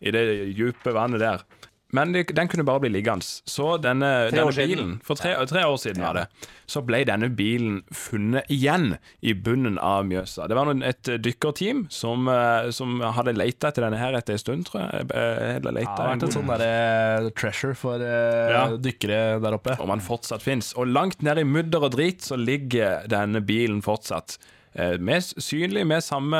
i 0.00 0.10
det 0.10 0.24
dype 0.58 0.92
vannet 0.92 1.20
der. 1.20 1.44
men 1.92 2.12
de, 2.12 2.22
den 2.24 2.48
kunne 2.48 2.64
bare 2.64 2.80
bli 2.80 2.88
liggende. 2.88 3.20
Så 3.44 3.76
denne, 3.84 4.30
denne 4.32 4.52
bilen 4.56 4.94
For 5.04 5.14
tre, 5.14 5.34
tre 5.46 5.60
år 5.68 5.76
siden 5.76 6.00
var 6.02 6.14
det. 6.16 6.22
Så 6.66 6.80
ble 6.88 7.02
denne 7.04 7.28
bilen 7.36 7.82
funnet 7.92 8.48
igjen 8.48 8.94
i 9.20 9.34
bunnen 9.34 9.76
av 9.76 10.06
Mjøsa. 10.08 10.46
Det 10.48 10.56
var 10.56 10.64
noen, 10.70 10.80
et 10.88 11.04
dykkerteam 11.20 11.82
som, 11.92 12.24
eh, 12.32 12.70
som 12.72 12.96
hadde 13.04 13.34
leita 13.36 13.68
etter 13.68 13.84
denne 13.84 13.98
her 14.00 14.16
etter 14.16 14.32
en 14.38 14.40
stund, 14.40 14.64
tror 14.70 14.86
jeg. 14.86 15.10
Eh, 15.12 15.52
ja, 15.52 15.58
Det 15.60 15.84
har 15.84 16.08
vært 16.14 16.24
en 16.24 16.32
sånn 16.32 16.48
derre 16.48 17.30
treasure 17.36 17.74
for 17.76 18.00
eh, 18.00 18.54
Ja. 18.56 18.64
dykkere 18.76 19.20
der 19.44 19.52
oppe. 19.58 19.76
Om 19.78 19.92
den 19.92 20.00
fortsatt 20.00 20.40
fins. 20.40 20.72
Og 20.80 20.88
langt 20.88 21.20
nede 21.22 21.44
i 21.44 21.44
mudder 21.44 21.84
og 21.84 21.92
drit 21.92 22.24
så 22.24 22.40
ligger 22.40 23.04
denne 23.06 23.44
bilen 23.44 23.82
fortsatt. 23.84 24.38
Eh, 24.74 24.96
Med, 24.98 25.20
synlig 25.42 25.84
med 25.86 26.00
samme 26.04 26.38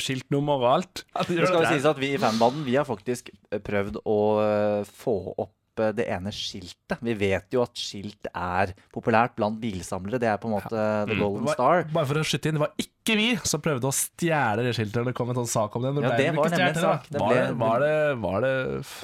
skiltnummer 0.00 0.62
og 0.62 0.70
alt. 0.72 1.04
Det 1.28 1.48
skal 1.48 1.60
jo 1.60 1.68
sies 1.68 1.84
at 1.88 2.00
vi 2.00 2.14
i 2.14 2.20
fanbanden 2.20 2.64
vi 2.64 2.78
har 2.78 2.86
faktisk 2.88 3.28
eh, 3.50 3.60
prøvd 3.60 4.00
å 4.08 4.18
eh, 4.44 4.88
få 4.88 5.18
opp 5.36 5.52
eh, 5.80 5.92
det 5.92 6.06
ene 6.08 6.30
skiltet. 6.34 6.98
Vi 7.02 7.14
vet 7.14 7.50
jo 7.54 7.62
at 7.62 7.74
skilt 7.74 8.28
er 8.34 8.74
populært 8.94 9.34
blant 9.36 9.60
bilsamlere. 9.62 10.20
Det 10.20 10.28
er 10.28 10.38
på 10.38 10.48
en 10.50 10.56
måte 10.58 10.70
the 11.08 11.14
Mm. 11.14 11.20
golden 11.20 11.44
Bare- 11.44 11.54
star. 11.54 11.84
Bare 11.92 12.06
for 12.06 12.14
å 12.14 12.24
skyte 12.24 12.46
inn, 12.48 12.54
det 12.58 12.64
var 12.66 12.72
ikke 12.78 13.16
vi 13.16 13.36
som 13.44 13.60
prøvde 13.60 13.84
å 13.90 13.92
stjele 13.94 14.62
det 14.64 14.74
skiltet. 14.76 15.04
Det 15.04 15.14
kom 15.14 15.30
en 15.30 15.36
sånn 15.42 15.48
sak 15.48 15.76
om 15.76 15.82
det. 15.82 15.94
det 15.94 16.02
Ja, 16.02 16.16
det 16.16 16.36
var 16.36 16.48
nemlig 16.48 16.68
en 16.68 16.82
sak. 16.82 17.06
Det 17.10 17.20
Var, 17.20 17.28
ble- 17.30 17.46
det, 17.46 17.56
var, 17.58 17.80
det, 17.80 18.18
var 18.20 18.40
det 18.40 18.94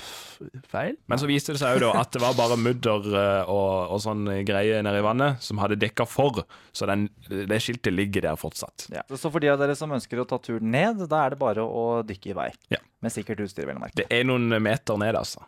feil? 0.71 0.97
Men 1.07 1.19
så 1.21 1.27
viste 1.29 1.53
det 1.53 1.61
seg 1.61 1.77
jo 1.77 1.91
da 1.93 2.01
at 2.01 2.13
det 2.15 2.21
var 2.23 2.33
bare 2.39 2.57
mudder 2.57 3.05
eh, 3.13 3.51
og, 3.51 3.91
og 3.93 4.01
sånn 4.01 4.25
greier 4.49 4.81
nede 4.87 5.03
i 5.03 5.05
vannet 5.05 5.43
som 5.45 5.61
hadde 5.61 5.77
dekka 5.77 6.07
for, 6.09 6.45
så 6.73 6.89
den, 6.89 7.09
det 7.29 7.61
skiltet 7.61 7.93
ligger 7.93 8.23
der 8.25 8.37
fortsatt. 8.41 8.87
Ja. 8.95 9.03
Så 9.13 9.31
for 9.31 9.39
de 9.45 9.51
av 9.53 9.59
dere 9.61 9.77
som 9.77 9.93
ønsker 9.93 10.23
å 10.23 10.27
ta 10.31 10.39
turen 10.39 10.71
ned, 10.73 11.05
da 11.11 11.27
er 11.27 11.35
det 11.35 11.39
bare 11.43 11.61
å 11.61 12.01
dykke 12.09 12.33
i 12.33 12.39
vei. 12.41 12.49
Ja. 12.73 12.79
Med 13.05 13.13
sikkert 13.13 13.41
utstyr, 13.45 13.67
vel 13.69 13.77
å 13.77 13.85
merke. 13.85 14.01
Det 14.01 14.09
er 14.13 14.25
noen 14.25 14.49
meter 14.63 14.97
ned, 15.01 15.15
altså. 15.21 15.45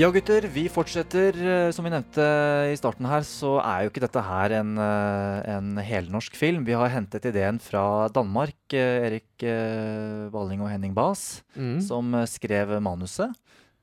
Ja, 0.00 0.08
gutter, 0.08 0.46
vi 0.48 0.64
fortsetter. 0.72 1.36
Eh, 1.36 1.70
Som 1.76 1.84
vi 1.84 1.90
nevnte 1.92 2.24
i 2.72 2.76
starten 2.80 3.04
her, 3.06 3.24
så 3.28 3.58
er 3.60 3.84
jo 3.84 3.90
ikke 3.92 4.02
dette 4.06 4.22
her 4.24 4.54
en, 4.62 4.70
eh, 4.80 5.50
en 5.52 5.76
helnorsk 5.84 6.34
film. 6.38 6.64
Vi 6.64 6.72
har 6.72 6.88
hentet 6.88 7.26
ideen 7.28 7.58
fra 7.60 8.08
Danmark. 8.08 8.54
eh, 8.72 9.04
Erik 9.06 10.32
Walling 10.32 10.62
og 10.62 10.70
Henning 10.70 10.94
Baas, 10.94 11.42
Mm. 11.56 11.80
som 11.82 12.12
skrev 12.26 12.80
manuset. 12.80 13.30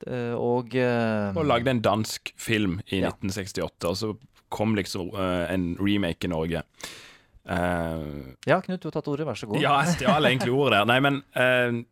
Og, 0.08 0.74
Og 0.74 1.44
lagde 1.46 1.68
en 1.68 1.80
dansk 1.80 2.32
film 2.36 2.80
i 2.90 3.00
Ja. 3.00 3.10
1968, 3.10 3.84
og 3.84 3.94
så 3.96 4.16
kom 4.50 4.74
liksom 4.74 5.14
en 5.14 5.76
remake 5.78 6.24
i 6.24 6.28
Norge. 6.28 6.62
Uh, 7.48 8.34
Ja, 8.46 8.60
Knut, 8.60 8.80
du 8.80 8.88
har 8.88 8.92
tatt 8.92 9.08
ordet. 9.08 9.26
Vær 9.26 9.34
så 9.34 9.46
god. 9.48 9.60
Ja, 9.60 9.80
jeg 9.82 9.94
stjal 9.96 10.24
egentlig 10.24 10.52
ordet 10.52 10.72
der. 10.72 10.84
Nei, 10.86 11.00
men 11.00 11.22
eh, 11.34 11.84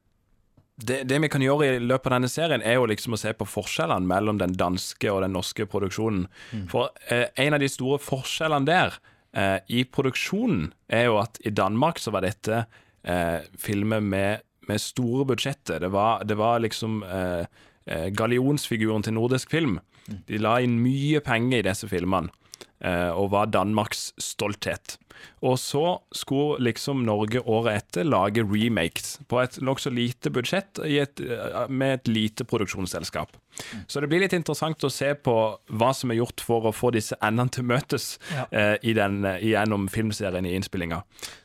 det, 0.79 1.03
det 1.11 1.19
vi 1.25 1.31
kan 1.31 1.43
gjøre 1.43 1.73
i 1.75 1.79
løpet 1.83 2.07
av 2.07 2.17
denne 2.19 2.31
serien, 2.31 2.63
er 2.63 2.79
jo 2.79 2.87
liksom 2.87 3.17
å 3.17 3.21
se 3.21 3.33
på 3.35 3.47
forskjellene 3.49 4.07
mellom 4.07 4.39
den 4.39 4.55
danske 4.59 5.11
og 5.11 5.25
den 5.25 5.35
norske 5.35 5.67
produksjonen. 5.71 6.29
For 6.71 6.93
eh, 7.11 7.27
en 7.43 7.57
av 7.57 7.63
de 7.63 7.71
store 7.73 7.99
forskjellene 8.03 8.69
der 8.69 8.99
eh, 9.35 9.59
i 9.75 9.83
produksjonen 9.85 10.69
er 10.87 11.09
jo 11.09 11.19
at 11.23 11.41
i 11.43 11.51
Danmark 11.51 11.99
så 11.99 12.15
var 12.15 12.27
dette 12.27 12.63
eh, 13.03 13.41
filmer 13.59 14.05
med, 14.05 14.47
med 14.71 14.83
store 14.83 15.27
budsjetter. 15.33 15.83
Det 15.83 15.91
var, 15.95 16.23
det 16.29 16.39
var 16.39 16.63
liksom 16.63 17.03
eh, 17.03 17.45
eh, 17.91 18.09
gallionsfiguren 18.15 19.03
til 19.03 19.19
nordisk 19.19 19.51
film. 19.51 19.81
De 20.07 20.39
la 20.41 20.61
inn 20.65 20.79
mye 20.81 21.21
penger 21.27 21.59
i 21.59 21.67
disse 21.67 21.91
filmene 21.91 22.31
og 22.81 23.31
var 23.33 23.51
Danmarks 23.51 24.13
stolthet. 24.23 24.99
Og 25.43 25.59
så 25.59 25.99
skulle 26.15 26.63
liksom 26.69 27.05
Norge 27.07 27.41
året 27.47 27.83
etter 27.83 28.07
lage 28.07 28.43
remakes 28.47 29.17
på 29.31 29.41
et 29.43 29.59
nokså 29.65 29.91
lite 29.95 30.31
budsjett 30.35 30.81
i 30.87 30.99
et, 31.03 31.21
eh, 31.21 31.69
med 31.69 31.95
et 32.01 32.09
lite 32.09 32.47
produksjonsselskap. 32.49 33.37
Så 33.91 34.01
det 34.01 34.09
blir 34.11 34.23
litt 34.23 34.35
interessant 34.37 34.85
å 34.87 34.91
se 34.93 35.13
på 35.15 35.35
hva 35.75 35.93
som 35.95 36.11
er 36.15 36.21
gjort 36.21 36.43
for 36.47 36.69
å 36.71 36.75
få 36.75 36.93
disse 36.95 37.19
endene 37.23 37.51
til 37.51 37.65
møtes 37.65 38.19
Ja. 38.35 38.47
eh, 38.53 38.77
i 38.83 38.93
den, 38.95 39.25
eh, 39.25 39.41
gjennom 39.41 39.89
filmserien 39.89 40.47
i 40.47 40.55
innspillinga. 40.55 41.03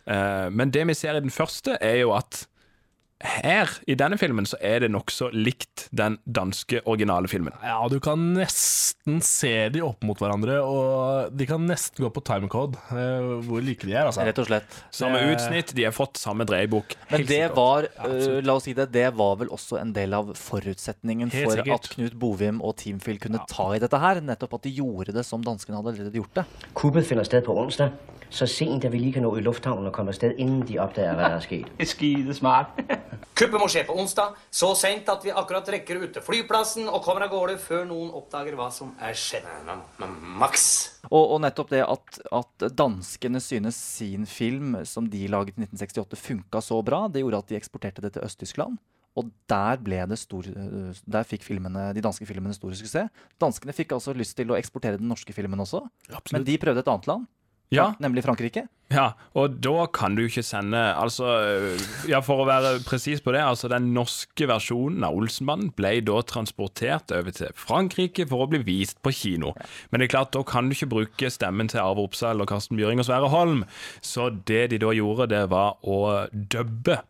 Eh, 0.07 0.49
men 0.49 0.69
det 0.71 0.85
vi 0.87 0.93
ser 0.93 1.15
i 1.15 1.19
den 1.19 1.29
første, 1.33 1.77
er 1.81 2.01
jo 2.01 2.13
at 2.13 2.45
her, 3.23 3.69
i 3.87 3.95
denne 3.95 4.17
filmen, 4.19 4.45
så 4.45 4.57
er 4.61 4.83
det 4.83 4.89
nokså 4.91 5.29
likt 5.33 5.87
den 5.95 6.17
danske 6.27 6.81
originale 6.85 7.29
filmen. 7.31 7.53
Ja, 7.63 7.77
du 7.89 7.95
kan 8.03 8.19
nesten 8.35 9.21
se 9.23 9.69
de 9.73 9.81
opp 9.85 10.03
mot 10.03 10.19
hverandre, 10.19 10.57
og 10.61 11.31
de 11.35 11.47
kan 11.47 11.63
nesten 11.69 12.03
gå 12.03 12.11
på 12.13 12.23
timecode. 12.27 12.75
Uh, 12.91 13.39
hvor 13.47 13.63
like 13.63 13.87
de 13.87 13.95
er, 13.95 14.09
altså. 14.09 14.25
Rett 14.27 14.41
og 14.43 14.49
slett. 14.49 14.77
Samme 14.91 15.21
Det- 15.21 15.37
utsnitt, 15.37 15.73
de 15.73 15.85
har 15.87 15.95
fått 15.95 16.19
samme 16.19 16.45
dreiebok. 16.45 16.95
Men 17.09 17.19
Helt 17.23 17.29
det 17.29 17.51
var, 17.55 17.87
Ja, 17.93 18.09
øh, 18.09 18.41
la 18.43 18.53
oss 18.59 18.63
si 18.67 18.73
det, 18.73 18.91
det 18.91 19.07
var 19.15 19.35
vel 19.37 19.47
også 19.49 19.79
en 19.81 19.93
del 19.93 20.13
av 20.13 20.33
forutsetningen 20.35 21.31
Helt 21.31 21.47
for 21.49 21.57
sikkert. 21.57 21.73
at 21.85 21.89
Knut 21.95 22.19
Bovim 22.19 22.61
og 22.61 22.75
Team 22.77 22.99
Phil 22.99 23.19
kunne 23.19 23.39
ta 23.47 23.71
i 23.73 23.79
dette 23.79 23.99
her. 23.99 24.21
Nettopp 24.21 24.53
at 24.59 24.61
de 24.67 24.71
gjorde 24.75 25.13
det 25.13 25.25
som 25.25 25.41
danskene 25.43 25.75
hadde 25.79 25.93
allerede 25.95 26.13
gjort 26.19 26.33
det. 26.33 26.45
Kuppet 26.75 27.05
finner 27.05 27.23
sted 27.23 27.43
på 27.45 27.55
onsdag. 27.55 27.91
Så 28.33 28.47
sent, 28.49 28.85
at 28.85 28.91
vi 28.91 28.97
lige 28.97 29.13
kan 29.13 29.25
nå 29.27 29.29
i 29.37 29.43
lufthavnen 29.45 29.85
og 29.85 29.93
komme 29.93 30.09
afsted, 30.09 30.33
inden 30.41 30.63
de 30.65 30.79
opdager, 30.81 31.13
hvad 31.13 31.27
der 31.29 31.35
er 31.37 31.43
sket. 31.43 31.67
Det 31.77 31.85
Skide 31.93 32.33
smart. 32.33 32.79
Kuppet 33.37 33.61
må 33.61 33.67
skje 33.69 33.83
på 33.85 33.93
onsdag, 33.97 34.33
så 34.49 34.71
sent 34.77 35.09
at 35.09 35.21
vi 35.25 35.29
akkurat 35.29 35.69
rekker 35.75 36.01
ut 36.01 36.15
til 36.15 36.25
flyplassen 36.25 36.89
og 36.89 37.03
kommer 37.05 37.27
av 37.27 37.29
gårde 37.33 37.59
før 37.61 37.85
noen 37.89 38.09
oppdager 38.17 38.57
hva 38.57 38.71
som 38.73 38.95
er 39.01 39.13
skjedd. 39.17 39.45
Max. 40.41 40.63
Og, 41.11 41.35
og 41.35 41.43
nettopp 41.43 41.75
det 41.75 41.83
at, 41.85 42.17
at 42.33 42.65
danskene 42.73 43.41
synes 43.43 43.77
sin 43.77 44.25
film 44.29 44.79
som 44.89 45.05
de 45.09 45.27
laget 45.29 45.53
i 45.53 45.67
1968 45.67 46.23
funka 46.23 46.63
så 46.65 46.81
bra, 46.85 47.03
det 47.13 47.21
gjorde 47.21 47.43
at 47.43 47.53
de 47.53 47.59
eksporterte 47.59 48.01
det 48.05 48.15
til 48.15 48.25
Øst-Tyskland. 48.25 48.81
Og 49.13 49.29
der 49.45 49.77
ble 49.77 49.99
det 50.09 50.17
stor 50.17 50.47
Der 50.49 51.27
fikk 51.29 51.43
filmene, 51.45 51.91
de 51.93 52.01
danske 52.01 52.25
filmene 52.25 52.55
stor 52.57 52.73
suksess. 52.73 53.13
Danskene 53.37 53.77
fikk 53.77 53.93
altså 53.93 54.17
lyst 54.17 54.33
til 54.39 54.49
å 54.49 54.57
eksportere 54.57 54.97
den 54.97 55.11
norske 55.11 55.37
filmen 55.37 55.61
også, 55.61 55.83
men 56.33 56.49
de 56.49 56.57
prøvde 56.57 56.81
et 56.81 56.89
annet 56.89 57.09
land, 57.11 57.29
Ja. 57.71 57.93
nemlig 57.99 58.23
Frankrike. 58.25 58.67
Ja, 58.93 59.13
og 59.33 59.55
da 59.63 59.87
kan 59.89 60.13
du 60.17 60.23
ikke 60.27 60.43
sende 60.45 60.77
Altså, 60.77 61.25
ja, 62.09 62.19
for 62.21 62.43
å 62.43 62.47
være 62.47 62.75
presis 62.85 63.23
på 63.23 63.33
det, 63.33 63.41
altså 63.41 63.69
den 63.71 63.91
norske 63.95 64.47
versjonen 64.49 65.05
av 65.07 65.17
Olsenbanden 65.17 65.71
ble 65.77 65.95
da 66.05 66.19
transportert 66.29 67.13
over 67.15 67.33
til 67.33 67.53
Frankrike 67.57 68.27
for 68.29 68.45
å 68.45 68.49
bli 68.51 68.61
vist 68.67 69.01
på 69.01 69.13
kino. 69.15 69.53
Men 69.89 70.01
det 70.01 70.09
er 70.09 70.13
klart, 70.17 70.33
da 70.35 70.43
kan 70.45 70.69
du 70.69 70.75
ikke 70.77 70.91
bruke 70.91 71.31
stemmen 71.33 71.71
til 71.71 71.81
Arve 71.81 72.05
Oppsal 72.05 72.43
og 72.43 72.51
Karsten 72.51 72.77
Bjøring 72.77 73.01
og 73.01 73.09
Sverre 73.09 73.31
Holm. 73.33 73.63
Så 74.05 74.29
det 74.45 74.67
de 74.75 74.81
da 74.83 74.93
gjorde, 74.93 75.31
det 75.33 75.47
var 75.53 75.79
å 75.81 76.27
dubbe 76.31 77.01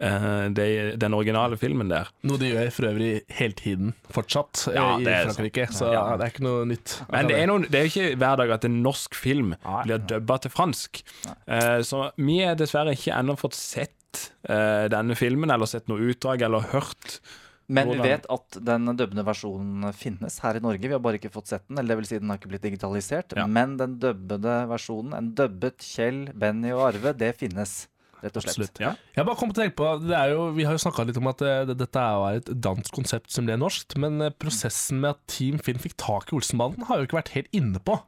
eh, 0.00 0.46
det, 0.54 0.68
den 1.00 1.14
originale 1.14 1.58
filmen 1.60 1.90
der. 1.92 2.10
Noe 2.26 2.40
de 2.40 2.50
gjør 2.52 2.70
for 2.74 2.88
øvrig 2.90 3.12
hele 3.38 3.58
tiden 3.58 3.94
fortsatt 4.14 4.66
eh, 4.72 4.78
Ja, 4.78 4.88
i 4.98 5.04
Frankrike, 5.04 5.68
så 5.72 5.92
Ja. 5.92 6.04
det 6.16 6.26
er 6.28 6.34
ikke 6.34 6.46
noe 6.46 6.64
nytt. 6.70 6.96
Men 7.10 7.30
det 7.30 7.38
er, 7.38 7.46
noen, 7.50 7.68
det 7.68 7.80
er 7.80 7.86
jo 7.86 7.92
ikke 7.92 8.18
hver 8.22 8.40
dag 8.42 8.54
at 8.58 8.66
en 8.68 8.82
norsk 8.84 9.14
film 9.18 9.54
blir 9.84 10.02
dubba 10.10 10.40
til 10.42 10.54
fransk. 10.54 11.04
Uh, 11.46 11.80
så 11.86 12.08
vi 12.16 12.40
har 12.42 12.58
dessverre 12.58 12.94
ikke 12.96 13.14
ennå 13.16 13.36
fått 13.38 13.56
sett 13.58 14.28
uh, 14.48 14.86
denne 14.92 15.16
filmen, 15.18 15.50
eller 15.50 15.70
sett 15.70 15.88
noe 15.90 16.12
utdrag, 16.12 16.44
eller 16.46 16.68
hørt 16.74 17.18
Men 17.66 17.88
vi 17.88 17.96
vet 18.04 18.26
at 18.28 18.58
den 18.60 18.90
dubbende 18.92 19.24
versjonen 19.24 19.88
finnes 19.96 20.36
her 20.44 20.58
i 20.58 20.60
Norge. 20.60 20.84
Vi 20.84 20.92
har 20.92 21.00
bare 21.00 21.16
ikke 21.16 21.32
fått 21.32 21.48
sett 21.48 21.64
den. 21.68 21.78
Eller 21.80 21.94
det 21.94 22.02
vil 22.02 22.08
si 22.10 22.18
den 22.20 22.28
har 22.28 22.36
ikke 22.36 22.50
blitt 22.52 22.66
digitalisert. 22.66 23.32
Men 23.48 23.78
den 23.80 23.96
dubbede 24.02 24.58
versjonen, 24.68 25.14
en 25.16 25.30
dubbet 25.38 25.80
Kjell, 25.80 26.26
Benny 26.36 26.74
og 26.76 26.90
Arve, 26.90 27.14
det 27.16 27.32
finnes. 27.40 27.86
Rett 28.24 28.38
og 28.38 28.44
slett. 28.46 28.54
Absolutt. 28.54 29.02
Jeg 29.14 29.28
bare 29.28 29.38
kom 29.38 29.50
til 29.52 29.60
å 29.60 29.64
tenke 29.64 29.78
på 29.78 29.88
det 30.04 30.14
er 30.16 30.30
jo, 30.32 30.46
Vi 30.56 30.64
har 30.64 30.76
jo 30.76 30.80
snakka 30.80 31.04
litt 31.08 31.18
om 31.20 31.28
at 31.28 31.42
eh, 31.44 31.64
det, 31.68 31.76
dette 31.82 32.04
er 32.04 32.38
et 32.38 32.54
dansk 32.64 32.94
konsept 32.96 33.34
som 33.34 33.48
ble 33.48 33.58
norskt, 33.60 33.98
men 34.00 34.16
eh, 34.24 34.32
prosessen 34.32 35.02
med 35.02 35.14
at 35.14 35.20
Team 35.30 35.60
Film 35.62 35.82
fikk 35.82 35.98
tak 36.00 36.32
i 36.32 36.38
Olsenbanden, 36.38 36.88
har 36.88 37.00
jo 37.00 37.08
ikke 37.08 37.20
vært 37.20 37.34
helt 37.36 37.52
inne 37.56 37.82
på. 37.84 37.98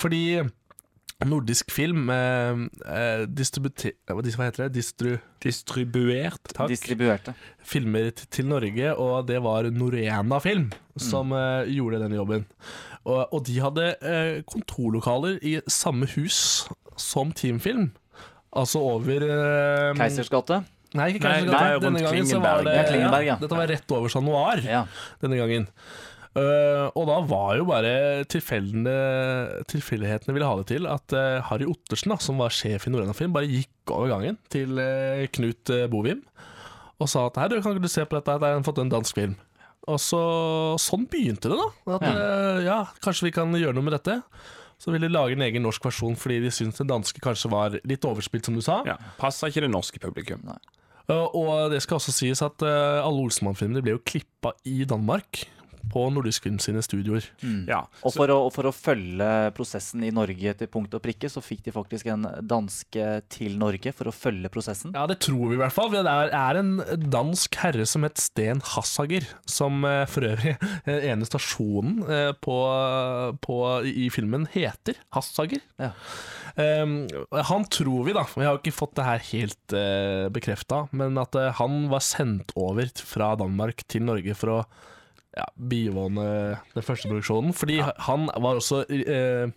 Fordi 0.00 0.24
nordisk 1.28 1.70
film 1.72 2.08
eh, 2.12 2.62
eh, 2.88 3.24
hva 3.28 4.46
heter 4.46 4.64
det? 4.64 4.70
Distru... 4.78 5.10
Distribuert. 5.40 6.40
Takk. 6.52 6.70
Distribuerte. 6.72 7.34
Filmer 7.64 8.10
til 8.16 8.48
Norge, 8.48 8.94
og 8.96 9.28
det 9.28 9.40
var 9.44 9.68
Norena 9.72 10.40
Film 10.40 10.70
som 11.00 11.34
eh, 11.36 11.68
gjorde 11.76 12.00
den 12.02 12.16
jobben. 12.16 12.46
Og, 13.04 13.22
og 13.32 13.44
de 13.48 13.60
hadde 13.60 13.86
eh, 14.00 14.40
kontorlokaler 14.48 15.40
i 15.44 15.58
samme 15.68 16.08
hus 16.16 16.68
som 17.00 17.32
Team 17.36 17.60
Film. 17.60 17.90
Altså 18.50 18.80
over 18.82 19.22
uh, 19.28 19.92
Keisers 19.98 20.30
gate? 20.32 20.56
Nei, 20.98 21.12
ikke 21.12 21.22
Keisers 21.28 21.52
gate. 21.52 21.82
Denne 21.84 22.00
gangen 22.02 22.26
så 22.26 22.40
var 22.42 22.64
det 22.66 22.72
Ja, 22.74 22.82
Klingenberg, 22.88 23.26
ja. 23.28 23.36
Dette 23.38 23.54
var 23.58 23.68
rett 23.70 23.92
over 23.94 24.08
Chat 24.10 24.24
Noir 24.26 24.58
denne 25.22 25.36
gangen. 25.38 25.68
Uh, 26.30 26.86
og 26.94 27.08
da 27.08 27.16
var 27.26 27.56
jo 27.58 27.64
bare 27.66 28.22
tilfeldighetene 28.30 30.34
ville 30.36 30.46
ha 30.46 30.54
det 30.60 30.66
til 30.70 30.86
at 30.86 31.10
uh, 31.16 31.40
Harry 31.48 31.66
Ottersen, 31.66 32.12
da, 32.14 32.18
som 32.22 32.38
var 32.38 32.54
sjef 32.54 32.86
i 32.86 32.90
Norena 32.94 33.10
Film, 33.18 33.32
bare 33.34 33.50
gikk 33.50 33.90
over 33.90 34.12
gangen 34.12 34.38
til 34.52 34.78
uh, 34.78 35.24
Knut 35.34 35.70
eh, 35.74 35.88
Bovim 35.90 36.20
og 37.00 37.08
sa 37.10 37.24
at 37.26 37.34
hei, 37.40 37.48
du, 37.50 37.56
kan 37.64 37.72
ikke 37.74 37.82
du 37.82 37.88
se 37.90 38.04
på 38.06 38.14
dette, 38.18 38.36
det 38.38 38.46
har 38.52 38.62
fått 38.62 38.78
en 38.82 38.90
dansk 38.92 39.16
film. 39.16 39.34
Og 39.88 39.96
så, 40.04 40.18
sånn 40.78 41.06
begynte 41.10 41.48
det, 41.48 41.56
da. 41.56 41.68
At, 41.96 42.02
Ja. 42.04 42.10
ja. 42.12 42.60
ja, 42.66 42.78
kanskje 43.02 43.26
vi 43.30 43.34
kan 43.34 43.48
gjøre 43.56 43.72
noe 43.74 43.86
med 43.86 43.94
dette. 43.96 44.18
Så 44.80 44.92
ville 44.94 45.10
de 45.10 45.12
lage 45.12 45.36
en 45.36 45.44
egen 45.44 45.64
norsk 45.66 45.84
versjon 45.84 46.16
fordi 46.16 46.38
de 46.40 46.50
syntes 46.54 46.80
den 46.80 46.88
danske 46.88 47.20
kanskje 47.22 47.52
var 47.52 47.76
litt 47.84 48.04
overspilt, 48.08 48.48
som 48.48 48.56
du 48.56 48.64
sa. 48.64 48.80
Ja, 48.88 48.96
Passa 49.20 49.50
ikke 49.50 49.66
det 49.66 49.72
norske 49.72 50.00
publikum. 50.00 50.46
Uh, 51.10 51.26
og 51.36 51.72
det 51.72 51.82
skal 51.84 51.98
også 51.98 52.14
sies 52.16 52.40
at 52.44 52.64
uh, 52.64 53.02
alle 53.02 53.26
Olsemann-filmene 53.26 53.82
ble 53.84 53.98
jo 53.98 54.04
klippa 54.06 54.54
i 54.64 54.86
Danmark. 54.88 55.44
På 55.90 56.06
Nordisk 56.12 56.46
Film 56.46 56.58
sine 56.62 56.82
studioer. 56.84 57.26
Ja, 57.68 57.82
Og 58.06 58.14
for, 58.14 58.30
å, 58.32 58.38
for 58.54 58.68
å 58.70 58.74
følge 58.74 59.28
prosessen 59.56 60.04
i 60.06 60.12
Norge 60.14 60.54
til 60.58 60.70
punkt 60.70 60.94
og 60.96 61.02
prikke, 61.04 61.30
så 61.32 61.42
fikk 61.44 61.64
de 61.66 61.74
faktisk 61.74 62.10
en 62.12 62.26
danske 62.46 63.06
til 63.32 63.56
Norge 63.60 63.92
for 63.96 64.10
å 64.10 64.14
følge 64.14 64.50
prosessen. 64.52 64.94
Ja, 64.96 65.06
det 65.10 65.20
tror 65.24 65.50
vi 65.50 65.58
i 65.58 65.60
hvert 65.60 65.74
fall. 65.74 65.92
Det 65.92 66.02
er, 66.04 66.32
er 66.36 66.60
en 66.60 66.74
dansk 67.10 67.58
herre 67.60 67.86
som 67.88 68.06
het 68.06 68.20
Sten 68.20 68.62
Hassager, 68.72 69.26
som 69.48 69.84
eh, 69.88 70.04
for 70.10 70.26
øvrig 70.28 70.56
eh, 70.88 71.08
ene 71.10 71.28
stasjonen 71.28 72.02
eh, 72.06 72.32
på, 72.40 72.58
på, 73.44 73.56
i 73.86 74.08
filmen 74.14 74.46
heter 74.54 75.00
Hassager. 75.16 75.64
Ja. 75.80 75.92
Um, 76.56 77.04
han 77.46 77.64
tror 77.70 78.04
vi, 78.08 78.14
da, 78.16 78.24
vi 78.34 78.46
har 78.46 78.56
jo 78.56 78.60
ikke 78.62 78.74
fått 78.74 78.96
det 78.98 79.06
her 79.06 79.22
helt 79.30 79.74
uh, 79.76 80.26
bekrefta, 80.34 80.84
men 80.96 81.18
at 81.20 81.36
uh, 81.38 81.50
han 81.60 81.84
var 81.92 82.02
sendt 82.04 82.54
over 82.58 82.90
fra 83.06 83.34
Danmark 83.38 83.84
til 83.90 84.04
Norge 84.08 84.34
for 84.38 84.56
å 84.56 84.62
ja, 85.36 85.44
bivåne 85.54 86.24
den 86.74 86.82
første 86.82 87.06
produksjonen. 87.10 87.52
Fordi 87.54 87.76
han 88.06 88.26
var 88.34 88.58
også 88.58 88.80
eh, 88.90 89.52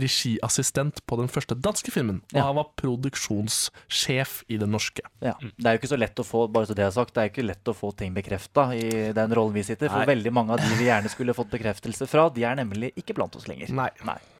regiassistent 0.00 1.02
på 1.06 1.18
den 1.20 1.28
første 1.28 1.56
danske 1.58 1.92
filmen, 1.92 2.22
og 2.32 2.38
Ja. 2.38 2.46
han 2.48 2.56
var 2.56 2.70
produksjonssjef 2.80 4.42
i 4.48 4.56
den 4.60 4.70
norske. 4.72 5.02
Ja. 5.20 5.34
Det 5.40 5.66
er 5.66 5.76
jo 5.76 5.80
ikke 5.82 5.92
så 5.92 5.98
lett 6.00 6.18
å 6.22 6.26
få 6.26 6.46
bare 6.52 6.66
så 6.70 6.74
det 6.76 6.84
jeg 6.86 6.92
har 6.92 6.96
sagt, 6.96 7.14
det 7.14 7.22
er 7.24 7.30
ikke 7.32 7.46
lett 7.46 7.64
å 7.70 7.76
få 7.76 7.92
ting 7.96 8.14
bekrefta 8.16 8.70
i 8.76 9.12
den 9.12 9.34
rollen 9.36 9.54
vi 9.54 9.62
sitter. 9.68 9.88
For 9.92 10.00
Nei. 10.04 10.10
veldig 10.14 10.32
mange 10.32 10.56
av 10.56 10.62
de 10.64 10.72
vi 10.80 10.88
gjerne 10.88 11.12
skulle 11.12 11.36
fått 11.36 11.52
bekreftelse 11.52 12.08
fra, 12.08 12.28
de 12.32 12.44
er 12.48 12.56
nemlig 12.56 12.92
ikke 12.96 13.14
blant 13.18 13.36
oss 13.36 13.48
lenger. 13.48 13.68
Nei. 13.70 13.90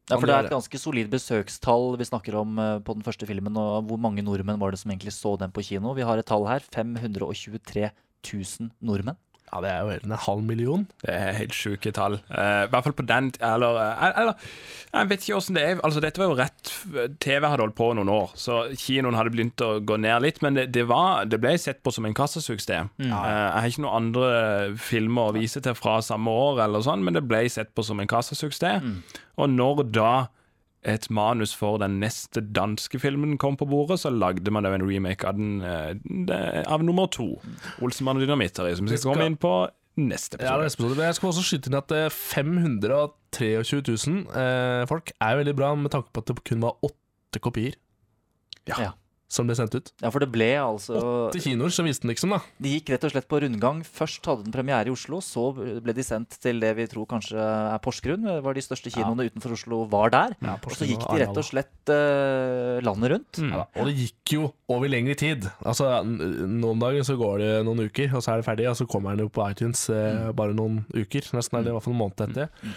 Ja, 0.09 0.17
for 0.17 0.25
Det 0.25 0.35
er 0.35 0.47
et 0.47 0.55
ganske 0.55 0.79
solid 0.81 1.11
besøkstall 1.13 1.99
vi 2.01 2.05
snakker 2.09 2.35
om 2.41 2.59
eh, 2.59 2.79
på 2.81 2.95
den 2.97 3.05
første 3.05 3.27
filmen. 3.29 3.53
Og 3.61 3.85
hvor 3.91 3.99
mange 4.01 4.25
nordmenn 4.25 4.59
var 4.59 4.73
det 4.73 4.81
som 4.81 4.91
egentlig 4.91 5.13
så 5.13 5.37
den 5.39 5.53
på 5.53 5.61
kino? 5.63 5.93
Vi 5.93 6.01
har 6.09 6.17
et 6.17 6.25
tall 6.25 6.47
her. 6.49 6.61
523 6.73 7.91
000 8.25 8.71
nordmenn. 8.81 9.19
Ja, 9.49 9.61
det 9.65 9.71
er 9.73 9.85
jo 9.85 9.97
en 9.97 10.17
halv 10.25 10.43
million. 10.45 10.87
Det 11.03 11.15
er 11.15 11.37
helt 11.39 11.57
sjuke 11.57 11.93
tall. 11.95 12.19
Uh, 12.29 12.67
I 12.67 12.71
hvert 12.73 12.85
fall 12.87 12.97
på 12.99 13.07
den 13.09 13.31
Eller, 13.45 13.79
eh, 13.81 14.09
eller 14.21 14.49
jeg 14.89 15.09
vet 15.11 15.25
ikke 15.25 15.37
åssen 15.37 15.57
det 15.57 15.65
er. 15.65 15.81
Altså, 15.85 16.01
dette 16.01 16.21
var 16.21 16.31
jo 16.31 16.39
rett 16.39 16.73
TV 17.21 17.45
hadde 17.45 17.65
holdt 17.65 17.77
på 17.77 17.91
noen 17.97 18.09
år, 18.13 18.33
så 18.41 18.63
kinoen 18.73 19.17
hadde 19.19 19.35
begynt 19.35 19.65
å 19.65 19.71
gå 19.85 19.99
ned 20.01 20.25
litt. 20.25 20.41
Men 20.45 20.57
det, 20.57 20.69
det, 20.77 20.87
var, 20.89 21.27
det 21.29 21.41
ble 21.43 21.55
sett 21.61 21.83
på 21.85 21.93
som 21.95 22.09
en 22.09 22.17
kassasuksess. 22.17 22.89
Mm. 22.97 23.13
Uh, 23.13 23.13
jeg 23.13 23.61
har 23.61 23.71
ikke 23.73 23.85
noen 23.85 23.99
andre 24.03 24.33
filmer 24.81 25.29
å 25.31 25.37
vise 25.37 25.63
til 25.65 25.77
fra 25.79 25.99
samme 26.05 26.33
år, 26.33 26.65
eller 26.67 26.85
sånn, 26.85 27.05
men 27.05 27.17
det 27.17 27.27
ble 27.29 27.45
sett 27.53 27.75
på 27.77 27.85
som 27.87 28.01
en 28.01 28.11
kassasuksess. 28.11 28.85
Mm. 28.85 29.23
Og 29.39 29.55
når 29.55 29.87
da 29.93 30.13
et 30.87 31.09
manus 31.11 31.55
for 31.59 31.79
den 31.83 31.99
neste 32.01 32.41
danske 32.55 33.01
filmen 33.03 33.37
kom 33.39 33.57
på 33.59 33.67
bordet, 33.69 33.99
så 34.01 34.11
lagde 34.15 34.51
man 34.55 34.63
da 34.65 34.71
en 34.77 34.85
remake 34.87 35.27
av 35.27 35.35
den 35.35 35.61
eh, 35.63 36.63
av 36.71 36.85
nummer 36.87 37.07
to. 37.11 37.33
Olsenmann 37.83 38.17
og 38.21 38.23
dynamitter, 38.27 38.71
som 38.79 38.87
vi 38.87 38.97
skal 38.97 39.15
komme 39.17 39.27
inn 39.33 39.37
på 39.43 39.53
neste 39.99 40.39
Ja, 40.39 40.55
episode. 40.55 40.63
neste 40.65 40.79
episode. 40.79 40.97
Men 41.01 41.07
jeg 41.09 41.19
skal 41.19 41.29
også 41.33 41.43
skyte 41.49 41.73
inn 41.73 41.79
at 41.81 41.91
eh, 41.97 42.09
523 42.15 43.83
000 44.07 44.23
eh, 44.39 44.87
folk 44.87 45.11
er 45.19 45.41
veldig 45.43 45.57
bra, 45.59 45.73
med 45.75 45.91
tanke 45.95 46.13
på 46.15 46.23
at 46.23 46.31
det 46.31 46.39
kun 46.47 46.63
var 46.63 46.79
åtte 46.87 47.43
kopier 47.43 47.75
Ja. 48.69 48.93
Som 49.29 49.49
ble 49.49 49.57
sendt 49.59 49.77
ut. 49.77 49.91
Ja, 50.01 50.09
for 50.13 50.25
det 50.25 50.31
ble 50.33 50.49
altså 50.57 50.97
Åtte 51.29 51.43
kinoer 51.45 51.73
som 51.75 51.85
viste 51.89 52.07
den, 52.07 52.15
liksom. 52.15 52.33
da 52.33 52.41
De 52.65 52.73
gikk 52.73 52.95
rett 52.95 53.05
og 53.05 53.13
slett 53.13 53.29
på 53.29 53.41
rundgang. 53.45 53.83
Først 53.85 54.25
hadde 54.29 54.47
den 54.47 54.55
premiere 54.55 54.89
i 54.89 54.95
Oslo, 54.95 55.21
så 55.25 55.51
ble 55.53 55.95
de 55.97 56.05
sendt 56.07 56.39
til 56.41 56.63
det 56.63 56.73
vi 56.79 56.89
tror 56.89 57.09
kanskje 57.11 57.37
er 57.37 57.83
Porsgrunn. 57.85 58.25
Det 58.25 58.39
var 58.47 58.57
de 58.57 58.65
største 58.65 58.93
kinoene 58.95 59.29
utenfor 59.29 59.57
Oslo 59.59 59.83
var 59.93 60.15
der. 60.15 60.37
Ja, 60.41 60.57
og 60.57 60.77
så 60.77 60.89
gikk 60.89 61.05
de 61.05 61.21
rett 61.23 61.43
og 61.43 61.47
slett 61.47 61.93
uh, 61.93 62.81
landet 62.85 63.15
rundt. 63.15 63.43
Ja, 63.45 63.67
og 63.69 63.91
det 63.91 63.97
gikk 64.01 64.35
jo 64.39 64.51
over 64.73 64.91
lengre 64.91 65.17
tid. 65.19 65.49
Altså, 65.61 65.91
Noen 66.05 66.81
dager 66.81 67.05
så 67.07 67.19
går 67.21 67.43
det 67.43 67.53
noen 67.69 67.85
uker, 67.89 68.13
og 68.17 68.25
så 68.25 68.33
er 68.33 68.41
det 68.41 68.49
ferdig. 68.49 68.69
Og 68.71 68.79
så 68.81 68.89
kommer 68.89 69.13
den 69.17 69.27
jo 69.27 69.33
på 69.33 69.45
iTunes 69.49 69.85
eh, 69.93 70.31
bare 70.37 70.57
noen 70.57 70.83
uker. 70.95 71.29
Nesten 71.37 71.59
er 71.59 71.67
det 71.67 71.73
i 71.73 71.77
hvert 71.77 71.85
fall 71.85 71.97
en 71.97 72.01
måned 72.03 72.25
etter. 72.29 72.73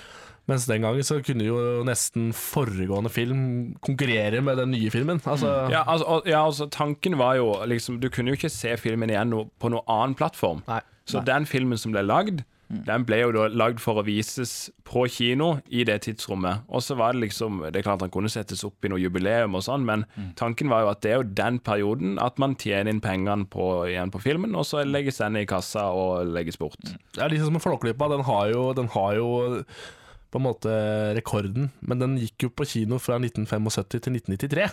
Mens 0.49 0.65
den 0.67 0.81
gangen 0.81 1.03
så 1.05 1.19
kunne 1.23 1.45
jo 1.45 1.57
nesten 1.87 2.31
foregående 2.33 3.11
film 3.13 3.75
konkurrere 3.85 4.41
med 4.43 4.57
den 4.57 4.71
nye 4.71 4.89
filmen. 4.91 5.21
Altså, 5.25 5.69
Ja, 5.71 5.83
altså, 5.87 6.05
og- 6.07 6.25
ja, 6.27 6.45
altså 6.45 6.69
Tanken 6.69 7.17
var 7.17 7.35
jo 7.35 7.53
liksom 7.65 7.99
Du 8.01 8.09
kunne 8.09 8.31
jo 8.31 8.35
ikke 8.39 8.49
se 8.51 8.75
filmen 8.77 9.09
igjen 9.09 9.29
no, 9.29 9.45
på 9.59 9.69
noen 9.69 9.85
annen 9.87 10.15
plattform. 10.15 10.63
Så 11.05 11.23
den 11.25 11.45
filmen 11.45 11.77
som 11.77 11.91
ble 11.91 12.01
lagd, 12.03 12.43
den 12.85 13.03
ble 13.03 13.17
jo 13.19 13.31
da 13.35 13.47
lagd 13.49 13.79
for 13.83 13.95
å 13.99 14.05
vises 14.05 14.69
på 14.87 15.03
kino 15.11 15.59
i 15.69 15.83
det 15.83 16.01
tidsrommet. 16.05 16.61
Og 16.69 16.79
så 16.81 16.95
var 16.95 17.11
det 17.11 17.19
liksom 17.29 17.59
Det 17.71 17.75
er 17.81 17.83
klart 17.83 17.99
han 18.01 18.09
kunne 18.09 18.29
settes 18.31 18.63
opp 18.63 18.83
i 18.85 18.87
noe 18.87 18.97
jubileum 19.01 19.55
og 19.55 19.61
sånn, 19.61 19.83
men 19.85 20.05
tanken 20.35 20.69
var 20.69 20.81
jo 20.85 20.89
at 20.89 21.01
det 21.01 21.11
er 21.11 21.17
jo 21.17 21.23
den 21.35 21.59
perioden 21.59 22.17
at 22.19 22.39
man 22.39 22.55
tjener 22.55 22.89
inn 22.89 23.01
pengene 23.01 23.45
på, 23.49 23.85
igjen 23.91 24.09
på 24.11 24.21
filmen, 24.21 24.55
og 24.55 24.63
så 24.63 24.85
legges 24.87 25.17
den 25.17 25.35
i 25.35 25.45
kassa 25.45 25.91
og 25.91 26.25
legges 26.31 26.57
bort. 26.57 26.79
Det 27.13 27.19
er 27.21 27.29
liksom 27.29 27.59
som 27.59 27.59
Flåklypa. 27.59 28.07
Den 28.09 28.23
har 28.23 28.49
jo, 28.53 28.71
den 28.73 28.87
har 28.87 29.15
jo 29.15 29.65
på 30.31 30.39
en 30.39 30.45
måte 30.45 30.71
rekorden, 31.17 31.69
men 31.83 31.99
den 31.99 32.13
gikk 32.21 32.45
jo 32.45 32.49
på 32.55 32.65
kino 32.69 32.99
fra 33.03 33.17
1975 33.19 33.99
til 34.07 34.15
1993. 34.15 34.67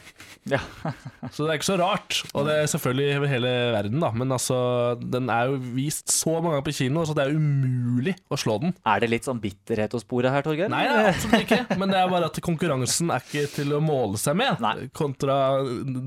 Ja. 0.52 0.60
så 1.34 1.44
det 1.44 1.50
er 1.50 1.58
ikke 1.58 1.68
så 1.68 1.78
rart. 1.80 2.20
Og 2.32 2.46
det 2.46 2.54
er 2.60 2.70
selvfølgelig 2.70 3.16
over 3.18 3.32
hele 3.32 3.50
verden, 3.74 3.98
da. 4.04 4.12
Men 4.14 4.34
altså, 4.36 4.58
den 5.02 5.30
er 5.34 5.50
jo 5.50 5.58
vist 5.74 6.14
så 6.14 6.36
mange 6.36 6.54
ganger 6.54 6.68
på 6.68 6.76
kino, 6.78 7.02
så 7.08 7.16
det 7.18 7.26
er 7.26 7.34
umulig 7.34 8.14
å 8.30 8.38
slå 8.38 8.58
den. 8.62 8.76
Er 8.86 9.02
det 9.02 9.10
litt 9.10 9.26
sånn 9.26 9.42
bitterhet 9.42 9.98
å 9.98 10.02
spore 10.02 10.30
her, 10.32 10.46
Torgeir? 10.46 10.70
Nei, 10.72 10.84
nei, 10.86 11.10
absolutt 11.10 11.44
ikke. 11.46 11.60
Men 11.80 11.90
det 11.90 12.00
er 12.00 12.14
bare 12.14 12.30
at 12.30 12.40
konkurransen 12.44 13.10
er 13.14 13.26
ikke 13.26 13.48
til 13.58 13.74
å 13.74 13.82
måle 13.82 14.20
seg 14.20 14.38
med, 14.38 14.62
kontra 14.96 15.40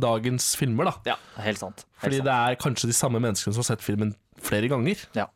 dagens 0.02 0.54
filmer, 0.60 0.94
da. 0.94 1.14
Ja, 1.14 1.20
helt 1.44 1.60
sant. 1.60 1.84
Helt 2.00 2.08
Fordi 2.08 2.22
sant. 2.24 2.32
det 2.32 2.40
er 2.40 2.62
kanskje 2.64 2.92
de 2.94 2.98
samme 2.98 3.20
menneskene 3.20 3.52
som 3.52 3.66
har 3.66 3.74
sett 3.74 3.84
filmen 3.86 4.16
flere 4.42 4.72
ganger. 4.72 5.04
Ja. 5.18 5.28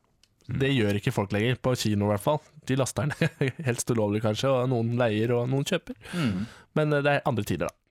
Det 0.46 0.70
gjør 0.70 1.00
ikke 1.00 1.14
folk 1.16 1.34
lenger, 1.34 1.58
på 1.58 1.74
kino 1.80 2.06
i 2.08 2.12
hvert 2.14 2.24
fall. 2.26 2.42
De 2.70 2.78
laster 2.78 3.10
den 3.10 3.32
helst 3.68 3.90
ulovlig, 3.92 4.22
kanskje, 4.26 4.52
og 4.52 4.70
noen 4.72 4.94
leier 5.00 5.34
og 5.38 5.50
noen 5.50 5.66
kjøper. 5.68 5.98
Mm. 6.14 6.46
Men 6.78 6.94
eh, 6.94 7.04
det 7.06 7.16
er 7.16 7.26
andre 7.30 7.48
tider, 7.48 7.72
da. 7.72 7.85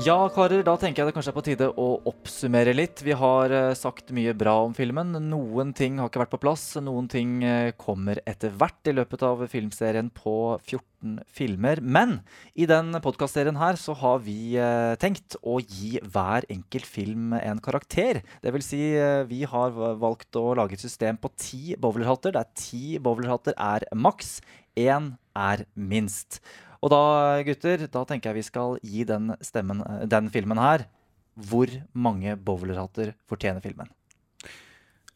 Ja, 0.00 0.14
karer, 0.32 0.62
da 0.64 0.78
tenker 0.80 1.02
jeg 1.02 1.10
det 1.10 1.12
kanskje 1.12 1.28
er 1.28 1.36
på 1.36 1.42
tide 1.44 1.66
å 1.76 1.86
oppsummere 2.08 2.72
litt. 2.72 3.02
Vi 3.04 3.12
har 3.12 3.52
eh, 3.52 3.74
sagt 3.76 4.14
mye 4.16 4.32
bra 4.32 4.54
om 4.64 4.72
filmen. 4.72 5.10
Noen 5.28 5.74
ting 5.76 5.98
har 6.00 6.08
ikke 6.08 6.22
vært 6.22 6.32
på 6.32 6.38
plass. 6.40 6.62
Noen 6.80 7.04
ting 7.12 7.42
eh, 7.44 7.74
kommer 7.76 8.22
etter 8.24 8.54
hvert 8.56 8.88
i 8.88 8.94
løpet 8.96 9.24
av 9.28 9.42
filmserien 9.52 10.08
på 10.16 10.54
14 10.56 11.18
filmer. 11.28 11.82
Men 11.84 12.16
i 12.56 12.64
den 12.70 12.96
podkastserien 13.04 13.60
her 13.60 13.76
så 13.76 13.92
har 14.00 14.24
vi 14.24 14.54
eh, 14.56 14.94
tenkt 15.04 15.36
å 15.44 15.58
gi 15.60 16.00
hver 16.00 16.48
enkelt 16.48 16.88
film 16.88 17.36
en 17.36 17.60
karakter. 17.60 18.22
Det 18.40 18.54
vil 18.56 18.64
si, 18.64 18.80
vi 19.28 19.42
har 19.52 19.76
valgt 20.00 20.40
å 20.40 20.54
lage 20.56 20.80
et 20.80 20.86
system 20.86 21.20
på 21.20 21.28
ti 21.36 21.76
bowlerhatter, 21.76 22.38
der 22.38 22.48
ti 22.56 22.96
bowlerhatter 22.96 23.58
er 23.60 23.84
maks, 23.92 24.38
én 24.80 25.12
er 25.36 25.68
minst. 25.76 26.40
Og 26.80 26.92
da, 26.92 27.00
gutter, 27.44 27.86
da 27.92 28.04
tenker 28.08 28.30
jeg 28.30 28.40
vi 28.40 28.46
skal 28.46 28.78
gi 28.80 29.04
den, 29.08 29.34
stemmen, 29.44 29.82
eh, 29.84 30.06
den 30.08 30.30
filmen 30.32 30.60
her 30.60 30.86
Hvor 31.36 31.68
mange 31.92 32.36
bowlerhatter 32.40 33.12
fortjener 33.28 33.60
filmen? 33.64 33.90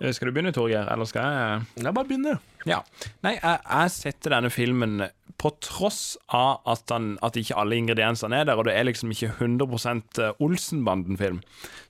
Eh, 0.01 0.13
Skal 0.13 0.29
du 0.29 0.35
begynne, 0.35 0.53
Torgeir, 0.55 0.89
eller 0.93 1.09
skal 1.09 1.25
jeg? 1.25 1.67
Ja, 1.85 1.93
bare 1.95 2.09
begynne. 2.09 2.39
Ja. 2.69 2.81
Nei, 3.25 3.37
jeg, 3.39 3.61
jeg 3.65 3.93
setter 3.95 4.35
denne 4.37 4.51
filmen 4.53 5.05
på 5.41 5.51
tross 5.63 6.17
av 6.33 6.63
at, 6.71 6.85
den, 6.89 7.15
at 7.27 7.37
ikke 7.37 7.57
alle 7.59 7.77
ingrediensene 7.81 8.39
er 8.41 8.49
der, 8.49 8.59
og 8.61 8.69
det 8.69 8.75
er 8.79 8.87
liksom 8.87 9.11
ikke 9.13 9.33
100% 9.35 10.21
Olsenbanden-film, 10.43 11.41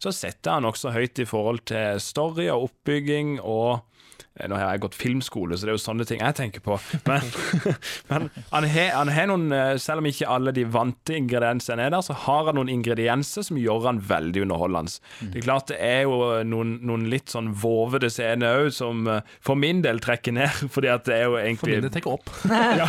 så 0.03 0.13
setter 0.15 0.51
jeg 0.51 0.63
den 0.63 0.71
også 0.71 0.95
høyt 0.95 1.21
i 1.23 1.27
forhold 1.29 1.61
til 1.71 2.01
story 2.03 2.49
og 2.53 2.71
oppbygging 2.71 3.37
og 3.43 3.69
eh, 3.77 3.94
nå 4.35 4.57
har 4.59 4.73
jeg 4.75 4.83
gått 4.83 4.97
filmskole, 4.99 5.55
så 5.55 5.67
det 5.67 5.75
er 5.75 5.77
jo 5.77 5.85
sånne 5.85 6.07
ting 6.09 6.19
jeg 6.19 6.35
tenker 6.35 6.63
på. 6.65 6.79
Men, 7.07 7.29
men 8.11 8.29
han 8.51 8.67
har 8.67 8.95
han 8.95 9.13
har 9.15 9.29
noen 9.31 9.53
eh, 9.55 9.75
Selv 9.83 10.03
om 10.03 10.09
ikke 10.09 10.29
alle 10.31 10.53
de 10.55 10.65
vante 10.67 11.15
ingrediensene 11.17 11.87
er 11.87 11.93
der, 11.95 12.03
så 12.05 12.17
har 12.25 12.49
han 12.49 12.59
noen 12.59 12.73
ingredienser 12.73 13.47
som 13.47 13.59
gjør 13.61 13.89
han 13.89 14.01
veldig 14.05 14.45
underholdende. 14.47 14.99
Det 15.31 15.41
er 15.41 15.47
klart 15.47 15.71
det 15.71 15.79
er 15.83 16.05
jo 16.07 16.17
noen, 16.49 16.77
noen 16.87 17.07
litt 17.13 17.33
sånn 17.33 17.53
vovede 17.61 18.11
scener 18.13 18.65
òg, 18.65 18.73
som 18.75 19.07
eh, 19.11 19.23
for 19.45 19.59
min 19.61 19.85
del 19.85 20.03
trekker 20.05 20.35
ned. 20.35 20.65
Fordi 20.75 20.91
at 20.93 21.07
det 21.09 21.19
er 21.21 21.29
jo 21.29 21.39
egentlig 21.41 21.63
For 21.63 21.73
min 21.73 21.87
del 21.87 21.95
trekker 21.95 22.19
opp. 22.19 22.35
Ja. 22.75 22.87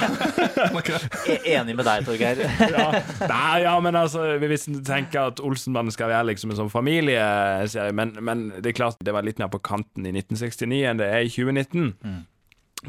Enig 1.46 1.76
med 1.78 1.86
deg, 1.86 2.06
Torgeir. 2.08 2.40
ja. 2.72 2.86
Nei, 3.30 3.58
ja, 3.66 3.74
men 3.84 3.96
altså 3.98 4.24
Hvis 4.42 4.66
en 4.70 4.80
tenker 4.86 5.30
at 5.32 5.42
Olsenmannen 5.44 5.94
skal 5.94 6.10
være 6.10 6.30
liksom 6.32 6.52
en 6.54 6.60
sånn 6.60 6.72
familieserie, 6.72 7.94
men, 7.96 8.16
men 8.26 8.46
det 8.58 8.72
er 8.72 8.78
klart 8.78 9.02
det 9.06 9.14
var 9.16 9.26
litt 9.26 9.40
mer 9.42 9.52
på 9.54 9.62
kanten 9.66 10.08
i 10.08 10.14
1969 10.16 10.82
enn 10.90 11.02
det 11.02 11.10
er 11.12 11.15
i 11.24 11.32
2019. 11.32 12.26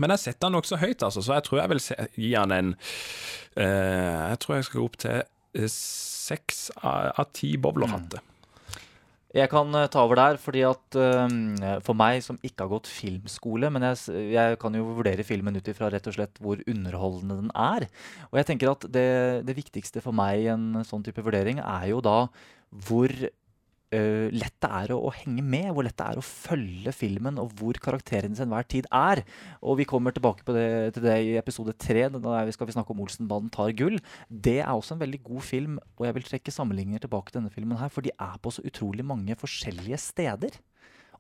Men 0.01 0.13
jeg 0.15 0.25
setter 0.27 0.51
han 0.51 0.59
også 0.59 0.81
høyt, 0.81 1.03
altså, 1.07 1.23
så 1.25 1.39
jeg 1.39 1.47
tror 1.47 1.63
jeg 1.63 1.73
vil 1.73 1.83
se, 1.83 1.97
gi 2.19 2.33
han 2.35 2.55
en 2.55 2.73
uh, 2.77 4.23
Jeg 4.33 4.41
tror 4.43 4.57
jeg 4.57 4.69
skal 4.69 4.81
gå 4.81 4.89
opp 4.91 4.99
til 5.01 5.21
eh, 5.23 5.69
seks 5.73 6.67
av 6.83 7.29
ti 7.37 7.55
bowlerhatter. 7.61 8.25
Jeg 9.37 9.51
kan 9.53 9.69
eh, 9.77 9.89
ta 9.93 10.01
over 10.07 10.17
der, 10.17 10.39
fordi 10.41 10.63
at 10.65 10.97
uh, 10.97 11.79
for 11.85 11.99
meg 11.99 12.23
som 12.25 12.39
ikke 12.41 12.65
har 12.65 12.73
gått 12.73 12.91
filmskole, 12.91 13.71
men 13.73 13.85
jeg, 13.91 14.19
jeg 14.33 14.61
kan 14.63 14.77
jo 14.77 14.87
vurdere 14.97 15.27
filmen 15.29 15.59
ut 15.59 15.73
ifra 15.73 15.91
rett 15.93 16.09
og 16.09 16.17
slett 16.17 16.41
hvor 16.43 16.61
underholdende 16.65 17.41
den 17.43 17.51
er. 17.53 17.89
Og 18.31 18.41
jeg 18.41 18.51
tenker 18.53 18.73
at 18.73 18.87
det, 18.93 19.09
det 19.49 19.59
viktigste 19.59 20.05
for 20.05 20.17
meg 20.17 20.45
i 20.45 20.53
en 20.53 20.85
sånn 20.89 21.05
type 21.07 21.25
vurdering 21.25 21.61
er 21.63 21.91
jo 21.93 22.03
da 22.05 22.19
hvor 22.87 23.13
eh, 23.97 24.29
lett 24.37 24.55
det 24.63 24.71
er 24.83 24.93
å, 24.95 24.99
å 25.09 25.13
henge 25.17 25.43
med, 25.45 25.71
hvor 25.75 25.87
lett 25.87 25.97
det 25.99 26.07
er 26.13 26.21
å 26.21 26.25
følge 26.27 26.93
filmen, 26.97 27.41
og 27.43 27.55
hvor 27.59 27.79
karakterene 27.83 28.37
til 28.37 28.45
enhver 28.47 28.69
tid 28.69 28.89
er. 28.95 29.23
Og 29.65 29.79
vi 29.81 29.89
kommer 29.89 30.15
tilbake 30.17 30.45
det, 30.57 30.67
til 30.97 31.07
det 31.09 31.17
i 31.25 31.35
episode 31.41 31.75
tre. 31.81 32.07
Da 32.13 32.45
vi- 32.45 32.55
skal 32.57 32.69
vi 32.69 32.77
snakke 32.77 32.95
om 32.95 33.03
Olsenbanden 33.07 33.51
tar 33.55 33.73
gull. 33.79 33.99
Det 34.31 34.59
er 34.61 34.71
også 34.75 34.95
en 34.97 35.03
veldig 35.05 35.23
god 35.27 35.43
film, 35.43 35.79
og 35.99 36.07
jeg 36.07 36.15
vil 36.21 36.29
trekke 36.31 36.55
sammenligninger 36.55 37.03
tilbake 37.07 37.33
til 37.33 37.41
denne 37.41 37.55
filmen 37.55 37.79
her, 37.81 37.89
for 37.93 38.05
de 38.07 38.13
er 38.15 38.37
på 38.43 38.53
så 38.53 38.65
utrolig 38.67 39.05
mange 39.05 39.35
forskjellige 39.41 39.99
steder. 39.99 40.61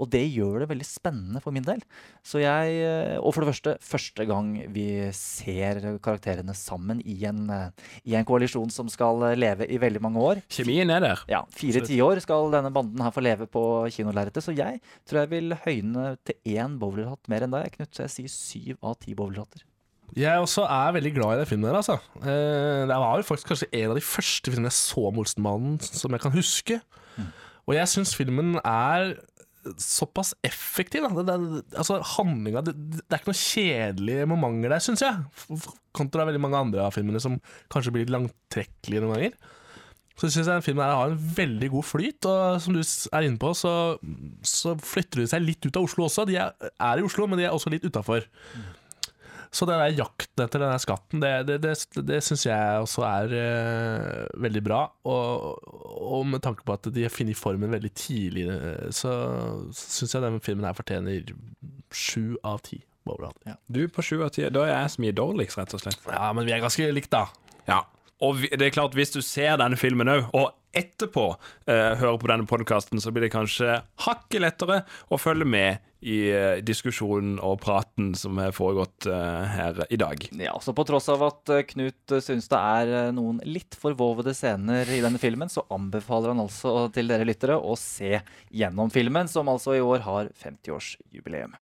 Og 0.02 0.10
det 0.12 0.22
gjør 0.28 0.62
det 0.62 0.70
veldig 0.70 0.86
spennende 0.86 1.42
for 1.42 1.54
min 1.54 1.64
del. 1.66 1.82
Så 2.26 2.40
jeg, 2.42 2.78
eh, 2.84 3.16
og 3.18 3.34
for 3.34 3.44
det 3.44 3.52
første, 3.52 3.76
første 3.84 4.26
gang 4.28 4.52
vi 4.74 4.86
ser 5.16 5.80
karakterene 6.04 6.54
sammen 6.56 7.00
i 7.04 7.16
en, 7.28 7.44
eh, 7.50 7.86
i 8.04 8.16
en 8.18 8.26
koalisjon 8.28 8.72
som 8.72 8.90
skal 8.92 9.22
eh, 9.30 9.38
leve 9.38 9.68
i 9.68 9.80
veldig 9.82 10.02
mange 10.04 10.22
år. 10.22 10.42
Kjemien 10.52 10.90
er 10.92 11.04
der. 11.04 11.24
Ja, 11.30 11.44
Fire 11.56 11.84
tiår 11.86 12.20
skal 12.24 12.50
denne 12.54 12.72
banden 12.74 13.02
her 13.04 13.14
få 13.14 13.24
leve 13.24 13.48
på 13.50 13.62
kinolerretet. 13.94 14.44
Så 14.44 14.56
jeg 14.56 14.82
tror 15.06 15.24
jeg 15.24 15.32
vil 15.32 15.56
høyne 15.64 16.16
til 16.26 16.56
én 16.56 16.76
bowlerhatt 16.80 17.32
mer 17.32 17.46
enn 17.46 17.56
deg, 17.56 17.72
Knut. 17.76 17.94
Så 17.94 18.06
jeg 18.06 18.14
sier 18.16 18.32
syv 18.32 18.84
av 18.84 18.98
ti 19.00 19.16
bowlerhatter. 19.16 19.64
Jeg 20.16 20.38
også 20.38 20.62
er 20.70 20.92
veldig 20.94 21.10
glad 21.16 21.34
i 21.34 21.38
den 21.40 21.48
filmen. 21.50 21.66
der 21.66 21.80
altså. 21.80 21.96
Det 22.22 22.98
var 23.02 23.16
jo 23.18 23.26
faktisk 23.26 23.50
kanskje 23.50 23.72
en 23.74 23.90
av 23.90 23.96
de 23.98 24.04
første 24.06 24.52
filmene 24.52 24.70
jeg 24.70 24.78
så 24.78 25.08
om 25.08 25.18
Olsenmannen 25.18 25.80
som 25.82 26.14
jeg 26.14 26.22
kan 26.22 26.32
huske. 26.36 26.78
Og 27.66 27.74
jeg 27.74 27.90
syns 27.90 28.14
filmen 28.14 28.54
er 28.62 29.16
såpass 29.82 30.32
effektiv. 30.46 31.04
Da. 31.06 31.22
Det, 31.22 31.34
det, 31.34 31.64
altså, 31.76 31.98
handlinga 32.16 32.62
det, 32.66 32.74
det 32.76 33.04
er 33.10 33.20
ikke 33.20 33.32
noen 33.32 33.42
kjedelige 33.42 34.30
momenter 34.30 34.74
der, 34.74 34.84
syns 34.84 35.04
jeg. 35.04 35.60
Kontra 35.96 36.26
veldig 36.28 36.42
mange 36.42 36.62
andre 36.66 36.86
av 36.86 36.96
filmene 36.96 37.22
som 37.22 37.38
kanskje 37.72 37.94
blir 37.94 38.06
litt 38.06 38.14
langtrekkelige 38.14 39.04
noen 39.04 39.16
ganger. 39.16 39.38
Så 40.16 40.30
syns 40.30 40.46
jeg 40.46 40.54
den 40.54 40.64
filmen 40.64 40.88
har 40.88 41.10
en 41.12 41.18
veldig 41.36 41.68
god 41.74 41.84
flyt, 41.84 42.26
og 42.30 42.60
som 42.64 42.76
du 42.76 42.80
er 42.80 43.26
inne 43.26 43.40
på, 43.40 43.50
så, 43.56 43.72
så 44.48 44.72
flytter 44.80 45.20
de 45.20 45.28
seg 45.28 45.44
litt 45.44 45.66
ut 45.66 45.76
av 45.76 45.84
Oslo 45.84 46.06
også. 46.06 46.24
De 46.28 46.38
er, 46.40 46.54
er 46.72 47.02
i 47.02 47.04
Oslo, 47.04 47.26
men 47.28 47.40
de 47.40 47.44
er 47.44 47.52
også 47.52 47.72
litt 47.74 47.84
utafor. 47.84 48.24
Så 49.54 49.68
den 49.68 49.80
der 49.80 49.94
jakten 49.96 50.44
etter 50.44 50.62
den 50.62 50.72
der 50.72 50.82
skatten, 50.82 51.22
det, 51.22 51.32
det, 51.48 51.60
det, 51.64 51.74
det 52.08 52.20
syns 52.24 52.46
jeg 52.48 52.82
også 52.82 53.04
er 53.08 53.36
uh, 53.36 54.42
veldig 54.42 54.62
bra. 54.66 54.80
Og, 55.08 55.62
og 56.06 56.26
med 56.28 56.44
tanke 56.44 56.66
på 56.66 56.76
at 56.76 56.90
de 56.92 57.06
har 57.06 57.14
funnet 57.14 57.38
formen 57.38 57.72
veldig 57.72 57.92
tidlig, 57.96 58.48
så, 58.94 59.14
så 59.70 59.88
syns 60.00 60.16
jeg 60.16 60.26
denne 60.26 60.44
filmen 60.44 60.68
her 60.68 60.76
fortjener 60.76 61.32
sju 61.94 62.36
av 62.44 62.60
ti. 62.66 62.82
bowlerhatter. 63.06 63.56
Du 63.70 63.84
på 63.88 64.02
sju 64.02 64.16
av 64.24 64.32
ti. 64.34 64.46
Da 64.50 64.64
er 64.66 64.72
jeg 64.74 64.94
som 64.96 65.06
gir 65.06 65.14
dårligst, 65.16 65.58
rett 65.60 65.74
og 65.76 65.82
slett. 65.82 66.00
Ja, 66.10 66.32
men 66.34 66.46
vi 66.48 66.54
er 66.56 66.64
ganske 66.64 66.88
likt, 66.94 67.12
da. 67.14 67.26
Ja. 67.68 67.84
Og 68.24 68.46
det 68.48 68.64
er 68.64 68.72
klart, 68.72 68.96
hvis 68.96 69.12
du 69.12 69.20
ser 69.24 69.58
denne 69.60 69.76
filmen 69.80 70.08
òg, 70.08 70.30
og 70.36 70.54
etterpå 70.76 71.26
eh, 71.68 71.96
hører 71.96 72.18
på 72.20 72.30
denne 72.30 72.48
podkasten, 72.48 73.00
så 73.00 73.12
blir 73.12 73.26
det 73.26 73.34
kanskje 73.34 73.80
hakket 74.06 74.42
lettere 74.44 74.82
å 75.12 75.18
følge 75.20 75.48
med 75.48 75.84
i 76.06 76.18
eh, 76.30 76.58
diskusjonen 76.64 77.38
og 77.44 77.58
praten 77.64 78.12
som 78.18 78.36
har 78.40 78.54
foregått 78.56 79.08
eh, 79.10 79.56
her 79.56 79.80
i 79.90 79.98
dag. 80.00 80.28
Ja, 80.36 80.54
så 80.62 80.76
På 80.76 80.84
tross 80.88 81.08
av 81.12 81.24
at 81.26 81.52
eh, 81.52 81.64
Knut 81.72 82.12
eh, 82.14 82.22
syns 82.24 82.50
det 82.52 82.60
er 82.60 82.94
eh, 83.00 83.12
noen 83.16 83.40
litt 83.48 83.76
forvovede 83.80 84.36
scener 84.36 84.88
i 84.92 85.00
denne 85.04 85.20
filmen, 85.22 85.52
så 85.52 85.64
anbefaler 85.72 86.34
han 86.34 86.44
altså 86.44 86.90
til 86.94 87.12
dere 87.12 87.28
lyttere 87.28 87.56
å 87.56 87.76
se 87.80 88.20
gjennom 88.52 88.92
filmen, 88.92 89.32
som 89.32 89.48
altså 89.52 89.76
i 89.76 89.84
år 89.84 90.04
har 90.06 90.32
50-årsjubileum. 90.44 91.56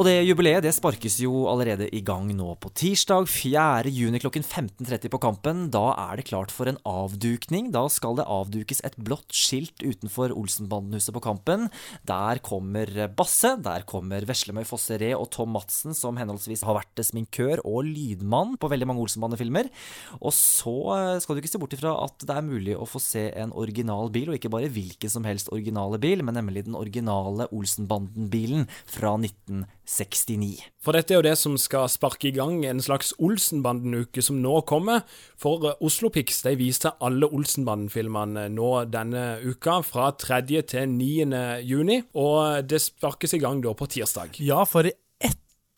Og 0.00 0.06
det 0.06 0.22
jubileet 0.24 0.64
det 0.64 0.70
sparkes 0.72 1.18
jo 1.20 1.42
allerede 1.50 1.84
i 1.92 1.98
gang 2.00 2.30
nå 2.32 2.54
på 2.62 2.70
tirsdag 2.72 3.26
4. 3.28 3.90
juni 3.92 4.16
klokken 4.22 4.40
15.30 4.40 5.10
på 5.12 5.18
Kampen. 5.20 5.66
Da 5.74 5.90
er 5.92 6.16
det 6.16 6.30
klart 6.30 6.54
for 6.56 6.70
en 6.70 6.78
avdukning. 6.88 7.66
Da 7.74 7.82
skal 7.92 8.16
det 8.16 8.24
avdukes 8.24 8.80
et 8.88 8.96
blått 8.96 9.28
skilt 9.36 9.84
utenfor 9.84 10.32
Olsenbandenhuset 10.32 11.12
på 11.12 11.20
Kampen. 11.26 11.66
Der 12.08 12.40
kommer 12.40 12.88
Basse, 13.12 13.50
der 13.60 13.84
kommer 13.84 14.24
Veslemøy 14.24 14.64
Fosseré 14.64 15.10
og 15.18 15.26
Tom 15.36 15.52
Madsen, 15.52 15.92
som 15.92 16.16
henholdsvis 16.16 16.64
har 16.64 16.78
vært 16.78 17.04
sminkør 17.04 17.60
og 17.68 17.84
lydmann 17.90 18.56
på 18.56 18.72
veldig 18.72 18.88
mange 18.88 19.04
Olsenbandefilmer. 19.04 19.68
Og 20.22 20.32
så 20.32 20.74
eh, 20.96 21.18
skal 21.20 21.36
du 21.36 21.42
ikke 21.42 21.52
se 21.52 21.60
bort 21.60 21.76
ifra 21.76 21.92
at 22.06 22.24
det 22.24 22.38
er 22.38 22.48
mulig 22.48 22.78
å 22.78 22.88
få 22.88 23.02
se 23.04 23.26
en 23.36 23.52
original 23.52 24.08
bil, 24.16 24.32
og 24.32 24.40
ikke 24.40 24.54
bare 24.56 24.72
hvilken 24.72 25.12
som 25.12 25.28
helst 25.28 25.52
originale 25.52 26.00
bil, 26.00 26.24
men 26.24 26.40
nemlig 26.40 26.64
den 26.70 26.80
originale 26.80 27.50
Olsenbanden-bilen 27.52 28.64
fra 28.88 29.18
1969. 29.90 30.62
For 30.80 30.96
dette 30.96 31.12
er 31.12 31.18
jo 31.18 31.26
det 31.26 31.34
som 31.36 31.56
skal 31.60 31.90
sparke 31.90 32.30
i 32.30 32.34
gang 32.36 32.62
en 32.64 32.80
slags 32.80 33.12
Olsenbanden-uke 33.18 34.22
som 34.24 34.38
nå 34.40 34.60
kommer. 34.70 35.02
For 35.40 35.66
eh, 35.66 35.82
Oslopix 35.84 36.40
de 36.46 36.54
viste 36.60 36.94
alle 37.02 37.28
Olsenbanden-filmene 37.28 38.46
nå 38.54 38.70
denne 38.90 39.24
uka, 39.42 39.80
fra 39.84 40.12
3. 40.14 40.62
til 40.70 40.88
9. 40.94 41.44
juni. 41.66 42.00
Og 42.14 42.64
det 42.70 42.82
sparkes 42.86 43.34
i 43.36 43.42
gang 43.42 43.62
da 43.64 43.74
på 43.74 43.90
tirsdag. 43.90 44.38
Ja, 44.40 44.62
for 44.64 44.88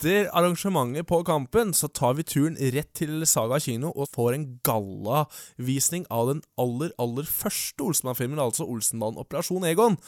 etter 0.03 0.27
arrangementet 0.35 1.07
på 1.07 1.21
Kampen 1.23 1.71
så 1.79 1.87
tar 1.87 2.17
vi 2.19 2.25
turen 2.27 2.57
rett 2.75 2.89
til 2.99 3.23
Saga 3.29 3.61
kino 3.63 3.93
og 3.95 4.11
får 4.11 4.35
en 4.35 4.47
gallavisning 4.67 6.09
av 6.11 6.33
den 6.33 6.41
aller, 6.59 6.91
aller 6.99 7.29
første 7.29 7.85
Olsenmann-filmen, 7.87 8.41
altså 8.43 8.67
Olsenmann 8.67 9.21
Operasjon 9.21 9.63
Egon, 9.69 10.01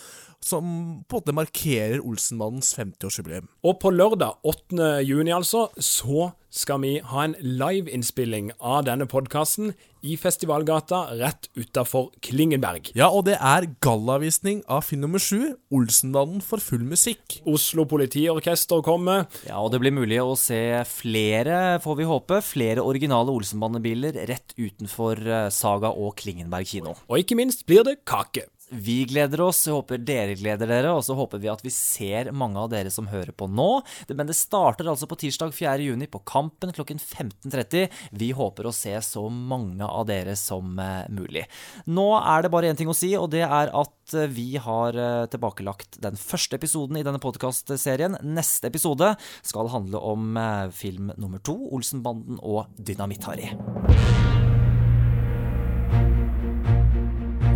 som 0.43 0.65
på 1.07 1.21
en 1.21 1.21
måte 1.21 1.37
markerer 1.39 2.03
Olsenmannens 2.03 2.73
50-årsjubileum. 2.75 3.47
Og 3.63 3.79
på 3.79 3.95
lørdag 3.95 4.43
8. 4.43 4.91
juni, 5.07 5.31
altså, 5.31 5.69
så 5.79 6.33
skal 6.55 6.81
vi 6.85 6.99
ha 7.03 7.25
en 7.27 7.35
liveinnspilling 7.43 8.53
av 8.63 8.85
denne 8.87 9.09
podkasten 9.11 9.73
i 10.05 10.19
Festivalgata 10.21 11.01
rett 11.17 11.49
utafor 11.57 12.11
Klingenberg. 12.23 12.91
Ja, 12.97 13.09
og 13.09 13.25
det 13.27 13.39
er 13.41 13.67
gallavisning 13.85 14.61
av 14.71 14.85
film 14.87 15.07
nummer 15.07 15.23
sju, 15.23 15.57
Olsendalen 15.75 16.43
for 16.45 16.63
full 16.63 16.85
musikk. 16.87 17.41
Oslo 17.49 17.87
Politiorkester 17.89 18.85
kommer. 18.85 19.27
Ja, 19.49 19.59
og 19.65 19.73
det 19.73 19.81
blir 19.83 19.97
mulig 19.97 20.21
å 20.23 20.37
se 20.39 20.61
flere, 20.89 21.81
får 21.85 21.99
vi 21.99 22.09
håpe, 22.09 22.41
flere 22.45 22.85
originale 22.85 23.33
Olsenbandebiler 23.35 24.21
rett 24.31 24.55
utenfor 24.61 25.25
eh, 25.25 25.49
Saga 25.53 25.91
og 25.91 26.15
Klingenberg 26.21 26.69
kino. 26.69 26.95
Og 27.09 27.25
ikke 27.25 27.39
minst 27.41 27.67
blir 27.69 27.87
det 27.89 28.03
kake. 28.09 28.47
Vi 28.75 29.05
gleder 29.07 29.41
oss, 29.45 29.61
jeg 29.69 29.75
håper 29.77 30.01
dere 30.03 30.35
gleder 30.39 30.67
dere, 30.71 30.91
og 30.97 31.05
så 31.07 31.15
håper 31.15 31.39
vi 31.43 31.51
at 31.53 31.63
vi 31.63 31.71
ser 31.71 32.33
mange 32.35 32.59
av 32.59 32.73
dere 32.73 32.91
som 32.91 33.07
hører 33.11 33.31
på 33.37 33.47
nå. 33.47 33.69
Men 34.11 34.27
det 34.27 34.35
starter 34.35 34.89
altså 34.91 35.07
på 35.11 35.19
tirsdag 35.21 35.55
4. 35.55 35.77
juni 35.85 36.09
på 36.11 36.23
Kampen 36.27 36.75
klokken 36.75 36.99
15.30. 36.99 37.87
Vi 38.19 38.33
håper 38.35 38.67
å 38.67 38.75
se 38.75 38.97
så 39.05 39.27
mange 39.31 39.87
av 39.87 40.09
dere 40.11 40.35
som 40.39 40.79
eh, 40.83 41.07
mulig. 41.15 41.45
Nå 41.87 42.09
er 42.19 42.45
det 42.45 42.53
bare 42.55 42.73
én 42.73 42.81
ting 42.81 42.91
å 42.91 42.97
si, 42.99 43.13
og 43.19 43.31
det 43.35 43.45
er 43.47 43.71
at 43.71 44.17
eh, 44.17 44.31
vi 44.33 44.57
har 44.59 44.99
eh, 44.99 45.27
tilbakelagt 45.31 46.01
den 46.03 46.19
første 46.19 46.59
episoden 46.59 46.99
i 46.99 47.07
denne 47.07 47.23
podkastserien. 47.23 48.19
Neste 48.27 48.73
episode 48.73 49.15
skal 49.43 49.71
handle 49.71 50.03
om 50.03 50.35
film 50.75 51.13
nummer 51.21 51.43
to, 51.45 51.55
Olsenbanden 51.77 52.41
og 52.43 52.67
Dynamitt-Harry. 52.81 53.53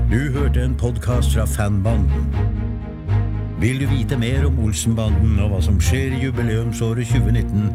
Du 0.09 0.33
hørte 0.33 0.63
en 0.65 0.75
podkast 0.75 1.35
fra 1.35 1.45
Fanbanden. 1.45 2.35
Vil 3.61 3.81
du 3.81 3.87
vite 3.91 4.17
mer 4.17 4.47
om 4.47 4.59
Olsenbanden 4.65 5.35
og 5.45 5.51
hva 5.53 5.59
som 5.61 5.77
skjer 5.85 6.15
i 6.17 6.23
jubileumsåret 6.23 7.11
2019, 7.13 7.69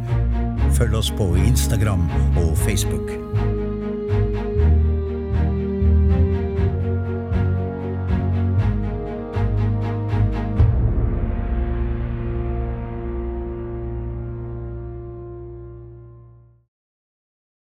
følg 0.74 0.98
oss 0.98 1.12
på 1.14 1.36
Instagram 1.38 2.08
og 2.42 2.58
Facebook. 2.58 3.14